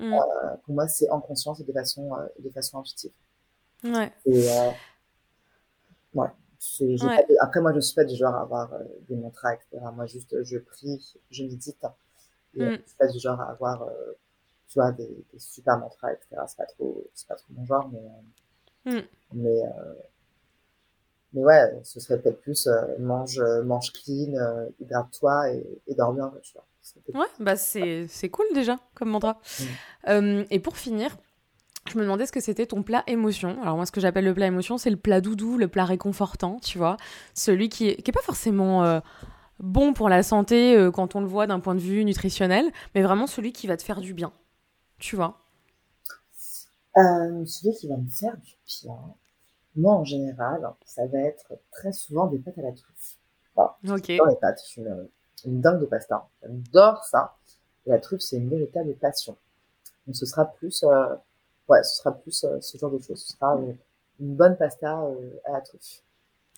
Mm. 0.01 0.13
Euh, 0.13 0.17
pour 0.65 0.75
moi, 0.75 0.88
c'est 0.89 1.09
en 1.09 1.21
conscience 1.21 1.61
et 1.61 1.63
de 1.63 1.71
façon, 1.71 2.09
de 2.39 2.49
façon 2.49 2.80
intuitive. 2.80 3.11
Ouais. 3.86 4.11
Et, 4.25 4.49
ouais. 6.13 6.34
Après, 7.39 7.61
moi, 7.61 7.71
je 7.71 7.78
ne 7.78 7.82
suis 7.82 7.95
pas 7.95 8.03
du 8.03 8.15
genre 8.15 8.36
à 8.36 8.41
avoir 8.41 8.69
des 9.07 9.15
mantras, 9.15 9.53
etc. 9.53 9.78
Moi, 9.95 10.05
juste, 10.07 10.36
je 10.43 10.57
prie, 10.57 11.15
je 11.32 11.43
médite. 11.43 11.78
Et 12.56 12.64
Mm. 12.64 12.78
suis 12.86 12.98
pas 12.98 13.08
du 13.08 13.20
genre 13.20 13.39
à 13.41 13.52
avoir, 13.52 13.84
euh, 13.84 14.18
tu 14.68 14.80
vois, 14.80 14.91
des, 14.91 15.08
des 15.34 15.39
super 15.39 15.78
mantras, 15.78 16.12
etc. 16.14 16.41
C'est 16.48 16.58
pas 16.58 16.66
trop, 16.66 17.04
c'est 17.14 17.28
pas 17.28 17.36
trop 17.36 17.48
mon 17.56 17.66
genre, 17.66 17.89
mais, 17.91 18.00
euh, 18.00 19.00
Mm. 19.00 19.06
mais, 19.34 19.62
euh, 19.64 19.93
mais 21.34 21.43
ouais, 21.43 21.80
ce 21.84 22.00
serait 22.00 22.20
peut-être 22.20 22.41
plus 22.41 22.68
euh, 22.68 22.98
mange, 23.00 23.41
mange 23.66 23.91
clean, 23.93 24.34
hydrate-toi 24.80 25.52
et, 25.52 25.66
et 25.88 25.93
dors 25.95 26.14
bien, 26.14 26.32
tu 26.41 26.54
vois. 26.54 26.66
Ouais, 27.14 27.28
bah 27.39 27.58
c'est 27.58 28.08
c'est 28.08 28.30
cool 28.30 28.45
déjà 28.54 28.80
comme 28.95 29.10
mantra. 29.10 29.39
Mm. 30.08 30.43
Et 30.50 30.60
pour 30.60 30.78
finir, 30.78 31.18
je 31.91 31.98
me 31.98 32.04
demandais 32.04 32.26
ce 32.26 32.32
que 32.32 32.39
c'était 32.39 32.66
ton 32.66 32.82
plat 32.82 33.04
émotion. 33.08 33.62
Alors 33.62 33.76
moi, 33.76 33.86
ce 33.86 33.91
que 33.91 34.00
j'appelle 34.00 34.24
le 34.24 34.34
plat 34.34 34.48
émotion, 34.48 34.78
c'est 34.78 34.89
le 34.89 34.95
plat 34.98 35.20
doudou, 35.20 35.58
le 35.58 35.68
plat 35.68 35.84
réconfortant, 35.84 36.60
tu 36.62 36.78
vois. 36.78 36.95
Celui 37.34 37.68
qui 37.68 37.89
est, 37.89 38.02
qui 38.02 38.10
est 38.10 38.14
pas 38.14 38.22
forcément 38.22 38.86
euh, 38.86 39.00
bon 39.60 39.93
pour 39.93 40.10
la 40.10 40.24
santé 40.24 40.76
euh, 40.76 40.91
quand 40.91 41.16
on 41.16 41.22
le 41.22 41.28
voit 41.28 41.47
d'un 41.47 41.60
point 41.60 41.76
de 41.76 41.80
vue 41.80 42.03
nutritionnel, 42.05 42.72
mais 42.95 43.01
vraiment 43.01 43.28
celui 43.28 43.53
qui 43.53 43.68
va 43.68 43.78
te 43.78 43.84
faire 43.84 44.01
du 44.01 44.14
bien, 44.14 44.32
tu 44.99 45.16
vois. 45.16 45.39
Euh, 46.97 47.45
celui 47.45 47.76
qui 47.76 47.88
va 47.88 47.97
me 47.97 48.10
faire 48.10 48.36
du 48.38 48.55
bien, 48.66 48.95
moi 49.76 49.93
en 49.93 50.03
général, 50.03 50.68
ça 50.86 51.05
va 51.08 51.20
être 51.20 51.53
très 51.72 51.91
souvent 51.91 52.28
des 52.28 52.39
pâtes 52.39 52.58
à 52.58 52.62
la 52.62 52.72
truffe. 52.72 53.18
Ok. 53.58 54.05
J'adore 54.08 54.28
les 54.28 54.36
pâtes, 54.36 54.62
je 54.64 54.70
suis 54.70 54.82
une, 54.82 55.08
une 55.45 55.62
dingue 55.62 55.80
de 55.80 55.86
pasta. 55.86 56.28
J'adore 56.41 57.03
ça. 57.03 57.36
Et 57.86 57.89
la 57.89 57.99
truffe, 57.99 58.22
c'est 58.22 58.38
une 58.38 58.49
véritable 58.49 58.93
passion. 58.95 59.36
Donc 60.05 60.16
ce 60.16 60.26
sera 60.26 60.45
plus, 60.45 60.84
euh, 60.84 61.16
ouais, 61.68 61.84
ce 61.84 61.97
sera 61.97 62.12
plus 62.12 62.45
ce 62.62 62.78
genre 62.78 62.91
de 62.91 62.99
choses. 62.99 63.24
Ce 63.24 63.34
sera 63.34 63.55
une 64.20 64.36
bonne 64.36 64.58
pasta 64.58 64.99
à 65.45 65.51
la 65.51 65.62
truffe. 65.62 66.01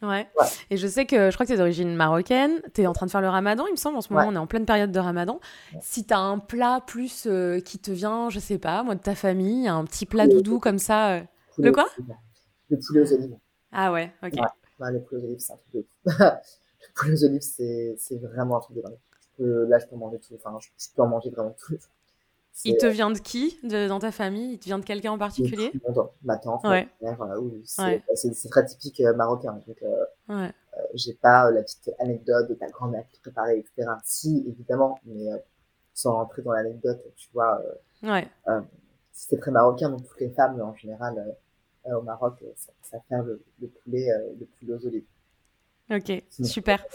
Ouais. 0.02 0.30
Ouais. 0.40 0.46
Et 0.70 0.78
je 0.78 0.88
sais 0.88 1.06
que 1.06 1.30
je 1.30 1.36
crois 1.36 1.46
que 1.46 1.50
tu 1.50 1.54
es 1.56 1.58
d'origine 1.58 1.94
marocaine. 1.96 2.62
Tu 2.74 2.82
es 2.82 2.88
en 2.88 2.94
train 2.94 3.06
de 3.06 3.12
faire 3.12 3.22
le 3.22 3.28
ramadan, 3.30 3.66
il 3.68 3.72
me 3.72 3.76
semble. 3.78 3.98
En 3.98 4.02
ce 4.02 4.14
moment, 4.14 4.26
Ouais. 4.28 4.32
on 4.32 4.36
est 4.36 4.40
en 4.40 4.48
pleine 4.48 4.66
période 4.66 4.92
de 4.92 5.00
ramadan. 5.00 5.40
Ouais. 5.74 5.80
Si 5.82 6.06
tu 6.06 6.14
as 6.14 6.20
un 6.20 6.40
plat 6.40 6.82
plus 6.86 7.26
euh, 7.28 7.60
qui 7.60 7.80
te 7.80 7.92
vient, 7.92 8.30
je 8.30 8.40
sais 8.40 8.58
pas, 8.58 8.84
moi, 8.84 8.96
de 8.96 9.02
ta 9.02 9.16
famille, 9.16 9.68
un 9.68 9.84
petit 9.86 10.06
plat 10.06 10.28
doudou 10.28 10.60
comme 10.60 10.80
ça. 10.80 11.16
euh. 11.16 11.22
Le 11.58 11.72
quoi. 11.74 11.88
Le 12.70 12.78
poulet 12.78 13.02
aux 13.02 13.14
olives. 13.14 13.36
Ah 13.72 13.92
ouais, 13.92 14.14
ok. 14.24 14.34
Le 14.80 15.00
poulet 15.02 15.22
aux 15.22 15.26
olives, 15.26 15.40
c'est 15.40 15.54
un 15.54 15.58
truc 15.58 15.74
de 15.74 15.86
le 16.06 16.94
poulet 16.96 17.14
aux 17.14 17.24
olives, 17.26 17.42
c'est, 17.42 17.98
vraiment 18.22 18.58
un 18.58 18.62
truc 18.62 18.78
de 18.78 18.82
dingue. 18.82 18.98
Là, 19.70 19.80
je 19.80 19.86
peux 19.88 19.96
manger 19.98 20.20
tout. 20.20 20.34
Enfin, 20.36 20.58
je, 20.62 20.70
je 20.78 20.88
peux 20.96 21.02
en 21.02 21.08
manger 21.08 21.30
vraiment 21.30 21.56
tous 21.60 21.74
les 21.74 21.78
jours. 21.78 21.90
Il 22.66 22.78
te 22.78 22.86
vient 22.86 23.12
de 23.12 23.20
qui 23.20 23.58
de, 23.64 23.88
dans 23.88 24.00
ta 24.00 24.12
famille? 24.12 24.54
Il 24.54 24.60
te 24.60 24.66
vient 24.66 24.80
de 24.80 24.86
quelqu'un 24.86 25.12
en 25.12 25.18
particulier? 25.18 25.72
Ma 26.24 26.38
tante, 26.38 26.64
Ouais. 26.66 26.88
ma 27.02 27.12
mère, 27.12 27.22
euh, 27.22 27.38
oui, 27.40 27.62
c'est 27.66 27.82
Ouais. 27.84 28.04
c'est- 28.16 28.50
très 28.50 28.66
typique 28.66 29.00
euh, 29.02 29.14
marocain. 29.14 29.54
Donc, 29.66 29.78
euh, 29.84 30.06
Ouais. 30.28 30.52
euh, 30.78 30.82
j'ai 30.94 31.14
pas 31.14 31.48
euh, 31.48 31.52
la 31.52 31.62
petite 31.64 31.90
anecdote 32.00 32.50
de 32.50 32.56
ta 32.56 32.68
grand-mère 32.68 33.06
qui 33.12 33.20
préparait, 33.22 33.60
etc. 33.60 33.90
Si, 34.04 34.46
évidemment, 34.48 35.00
mais 35.06 35.32
euh, 35.32 35.38
sans 35.94 36.14
rentrer 36.14 36.42
dans 36.42 36.52
l'anecdote, 36.54 37.02
tu 37.16 37.30
vois, 37.34 37.62
euh, 38.48 38.62
c'était 39.12 39.38
très 39.42 39.52
marocain, 39.52 39.90
donc 39.90 40.08
toutes 40.08 40.20
les 40.22 40.30
femmes, 40.32 40.62
en 40.62 40.74
général, 40.76 41.18
euh, 41.18 41.90
euh, 41.92 42.00
au 42.00 42.02
Maroc, 42.02 42.36
euh, 42.44 42.52
ça, 42.56 42.72
ça 42.84 43.00
fait 43.08 43.18
le, 43.24 43.44
le 43.62 43.68
poulet, 43.68 44.10
euh, 44.12 44.34
le 44.40 44.46
poulet 44.46 44.74
aux 44.74 44.86
olives. 44.86 45.06
Ok, 45.92 46.24
super. 46.44 46.86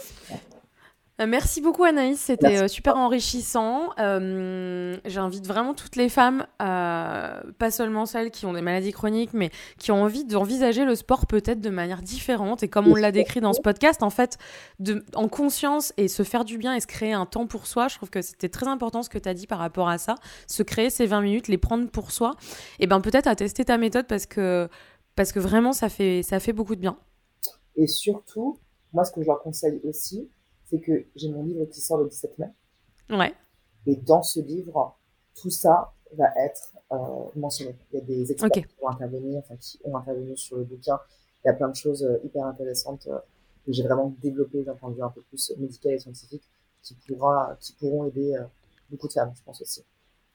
Euh, 1.21 1.27
Merci 1.27 1.61
beaucoup 1.61 1.85
Anaïs, 1.85 2.19
c'était 2.19 2.63
euh, 2.63 2.67
super 2.67 2.97
enrichissant. 2.97 3.91
Euh, 3.99 4.97
J'invite 5.05 5.47
vraiment 5.47 5.73
toutes 5.73 5.95
les 5.95 6.09
femmes, 6.09 6.45
pas 6.57 7.71
seulement 7.71 8.05
celles 8.05 8.31
qui 8.31 8.45
ont 8.45 8.51
des 8.51 8.61
maladies 8.61 8.91
chroniques, 8.91 9.33
mais 9.33 9.49
qui 9.77 9.93
ont 9.93 10.03
envie 10.03 10.25
d'envisager 10.25 10.83
le 10.83 10.95
sport 10.95 11.25
peut-être 11.25 11.61
de 11.61 11.69
manière 11.69 12.01
différente. 12.01 12.63
Et 12.63 12.67
comme 12.67 12.87
on 12.87 12.95
l'a 12.95 13.13
décrit 13.13 13.39
dans 13.39 13.53
ce 13.53 13.61
podcast, 13.61 14.03
en 14.03 14.09
fait, 14.09 14.37
de, 14.79 15.05
en 15.15 15.29
conscience 15.29 15.93
et 15.95 16.09
se 16.09 16.23
faire 16.23 16.43
du 16.43 16.57
bien 16.57 16.73
et 16.75 16.81
se 16.81 16.87
créer 16.87 17.13
un 17.13 17.25
temps 17.25 17.47
pour 17.47 17.65
soi, 17.65 17.87
je 17.87 17.95
trouve 17.95 18.09
que 18.09 18.21
c'était 18.21 18.49
très 18.49 18.67
important 18.67 19.01
ce 19.01 19.09
que 19.09 19.17
tu 19.17 19.29
as 19.29 19.33
dit 19.33 19.47
par 19.47 19.59
rapport 19.59 19.87
à 19.87 19.97
ça. 19.97 20.15
Se 20.47 20.63
créer 20.63 20.89
ces 20.89 21.05
20 21.05 21.21
minutes, 21.21 21.47
les 21.47 21.57
prendre 21.57 21.89
pour 21.89 22.11
soi, 22.11 22.35
et 22.79 22.87
ben 22.87 22.99
peut-être 22.99 23.27
à 23.27 23.35
tester 23.35 23.63
ta 23.63 23.77
méthode 23.77 24.07
parce 24.07 24.25
que, 24.25 24.67
parce 25.15 25.31
que 25.31 25.39
vraiment 25.39 25.71
ça 25.71 25.87
fait, 25.87 26.23
ça 26.23 26.41
fait 26.41 26.53
beaucoup 26.53 26.75
de 26.75 26.81
bien. 26.81 26.97
Et 27.77 27.87
surtout, 27.87 28.59
moi, 28.93 29.05
ce 29.05 29.11
que 29.11 29.21
je 29.21 29.27
leur 29.27 29.41
conseille 29.41 29.79
aussi, 29.83 30.29
c'est 30.75 30.81
que 30.81 31.05
j'ai 31.15 31.29
mon 31.29 31.43
livre 31.43 31.65
qui 31.65 31.81
sort 31.81 31.97
le 31.97 32.09
17 32.09 32.37
mai. 32.39 32.47
Ouais, 33.09 33.33
Et 33.85 33.95
dans 33.95 34.23
ce 34.23 34.39
livre, 34.39 34.97
tout 35.39 35.49
ça 35.49 35.93
va 36.13 36.25
être 36.37 36.73
euh, 36.91 36.97
mentionné. 37.35 37.75
Il 37.91 37.99
y 37.99 38.01
a 38.01 38.05
des 38.05 38.31
experts 38.31 38.49
qui 38.51 38.75
vont 38.81 38.89
intervenir, 38.89 39.39
enfin 39.39 39.55
qui 39.57 39.79
ont 39.83 39.95
intervenu 39.97 40.35
sur 40.37 40.57
le 40.57 40.63
bouquin. 40.63 40.99
Il 41.43 41.47
y 41.47 41.49
a 41.49 41.53
plein 41.53 41.69
de 41.69 41.75
choses 41.75 42.03
euh, 42.03 42.17
hyper 42.23 42.45
intéressantes 42.45 43.07
euh, 43.07 43.19
que 43.65 43.71
j'ai 43.71 43.83
vraiment 43.83 44.15
développées 44.21 44.63
d'un 44.63 44.75
point 44.75 44.89
de 44.89 44.95
vue 44.95 45.03
un 45.03 45.09
peu 45.09 45.21
plus 45.21 45.51
médical 45.57 45.93
et 45.93 45.99
scientifique 45.99 46.43
qui, 46.81 46.95
pourra, 47.07 47.57
qui 47.59 47.73
pourront 47.73 48.05
aider 48.05 48.35
beaucoup 48.91 49.07
de 49.07 49.13
femmes, 49.13 49.33
je 49.35 49.41
pense 49.43 49.59
aussi. 49.61 49.83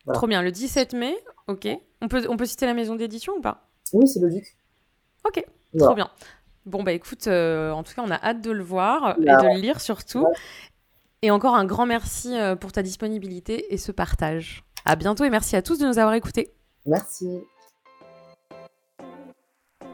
Voilà. 0.04 0.18
trop 0.18 0.26
bien. 0.26 0.42
Le 0.42 0.50
17 0.50 0.94
mai, 0.94 1.14
ok. 1.46 1.68
On 2.00 2.08
peut, 2.08 2.26
on 2.28 2.36
peut 2.36 2.46
citer 2.46 2.66
la 2.66 2.74
maison 2.74 2.96
d'édition 2.96 3.34
ou 3.34 3.40
pas? 3.40 3.68
Oui, 3.92 4.08
c'est 4.08 4.18
le 4.18 4.30
Duc. 4.30 4.56
Ok, 5.24 5.44
Voilà. 5.72 5.86
trop 5.86 5.94
bien. 5.94 6.10
Bon, 6.70 6.82
bah 6.82 6.92
écoute, 6.92 7.26
euh, 7.26 7.70
en 7.72 7.82
tout 7.82 7.92
cas, 7.94 8.02
on 8.06 8.10
a 8.10 8.14
hâte 8.22 8.40
de 8.40 8.50
le 8.50 8.62
voir 8.62 9.16
et 9.20 9.24
Bah, 9.24 9.36
de 9.42 9.46
le 9.48 9.60
lire 9.60 9.80
surtout. 9.80 10.20
ouais. 10.20 10.32
Et 11.22 11.30
encore 11.30 11.54
un 11.54 11.66
grand 11.66 11.84
merci 11.84 12.34
euh, 12.38 12.56
pour 12.56 12.72
ta 12.72 12.82
disponibilité 12.82 13.74
et 13.74 13.76
ce 13.76 13.92
partage. 13.92 14.64
À 14.86 14.96
bientôt 14.96 15.24
et 15.24 15.30
merci 15.30 15.54
à 15.56 15.60
tous 15.62 15.78
de 15.78 15.86
nous 15.86 15.98
avoir 15.98 16.14
écoutés. 16.14 16.52
Merci. 16.86 17.40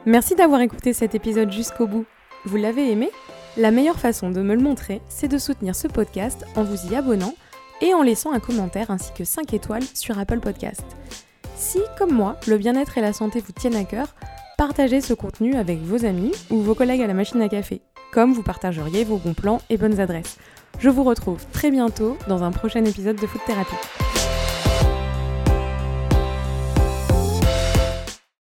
Merci 0.04 0.34
d'avoir 0.36 0.60
écouté 0.60 0.92
cet 0.92 1.14
épisode 1.16 1.50
jusqu'au 1.50 1.86
bout. 1.88 2.06
Vous 2.44 2.56
l'avez 2.56 2.92
aimé? 2.92 3.10
La 3.56 3.70
meilleure 3.70 3.98
façon 3.98 4.30
de 4.30 4.40
me 4.42 4.54
le 4.54 4.60
montrer, 4.60 5.00
c'est 5.08 5.28
de 5.28 5.38
soutenir 5.38 5.74
ce 5.74 5.88
podcast 5.88 6.44
en 6.54 6.62
vous 6.62 6.92
y 6.92 6.94
abonnant 6.94 7.34
et 7.80 7.92
en 7.94 8.02
laissant 8.02 8.32
un 8.32 8.38
commentaire 8.40 8.90
ainsi 8.90 9.12
que 9.14 9.24
5 9.24 9.52
étoiles 9.54 9.82
sur 9.94 10.18
Apple 10.18 10.40
Podcast. 10.40 10.84
Si, 11.56 11.80
comme 11.98 12.12
moi, 12.12 12.36
le 12.46 12.58
bien-être 12.58 12.98
et 12.98 13.00
la 13.00 13.12
santé 13.14 13.40
vous 13.40 13.52
tiennent 13.52 13.74
à 13.76 13.84
cœur, 13.84 14.14
partagez 14.56 15.00
ce 15.00 15.14
contenu 15.14 15.54
avec 15.54 15.78
vos 15.78 16.04
amis 16.04 16.32
ou 16.50 16.60
vos 16.60 16.74
collègues 16.74 17.02
à 17.02 17.06
la 17.06 17.14
machine 17.14 17.42
à 17.42 17.48
café, 17.48 17.82
comme 18.12 18.32
vous 18.32 18.42
partageriez 18.42 19.04
vos 19.04 19.18
bons 19.18 19.34
plans 19.34 19.60
et 19.68 19.76
bonnes 19.76 20.00
adresses. 20.00 20.38
Je 20.78 20.90
vous 20.90 21.04
retrouve 21.04 21.44
très 21.52 21.70
bientôt 21.70 22.16
dans 22.28 22.42
un 22.42 22.50
prochain 22.50 22.84
épisode 22.84 23.16
de 23.16 23.26
Food 23.26 23.42
Thérapie. 23.46 24.05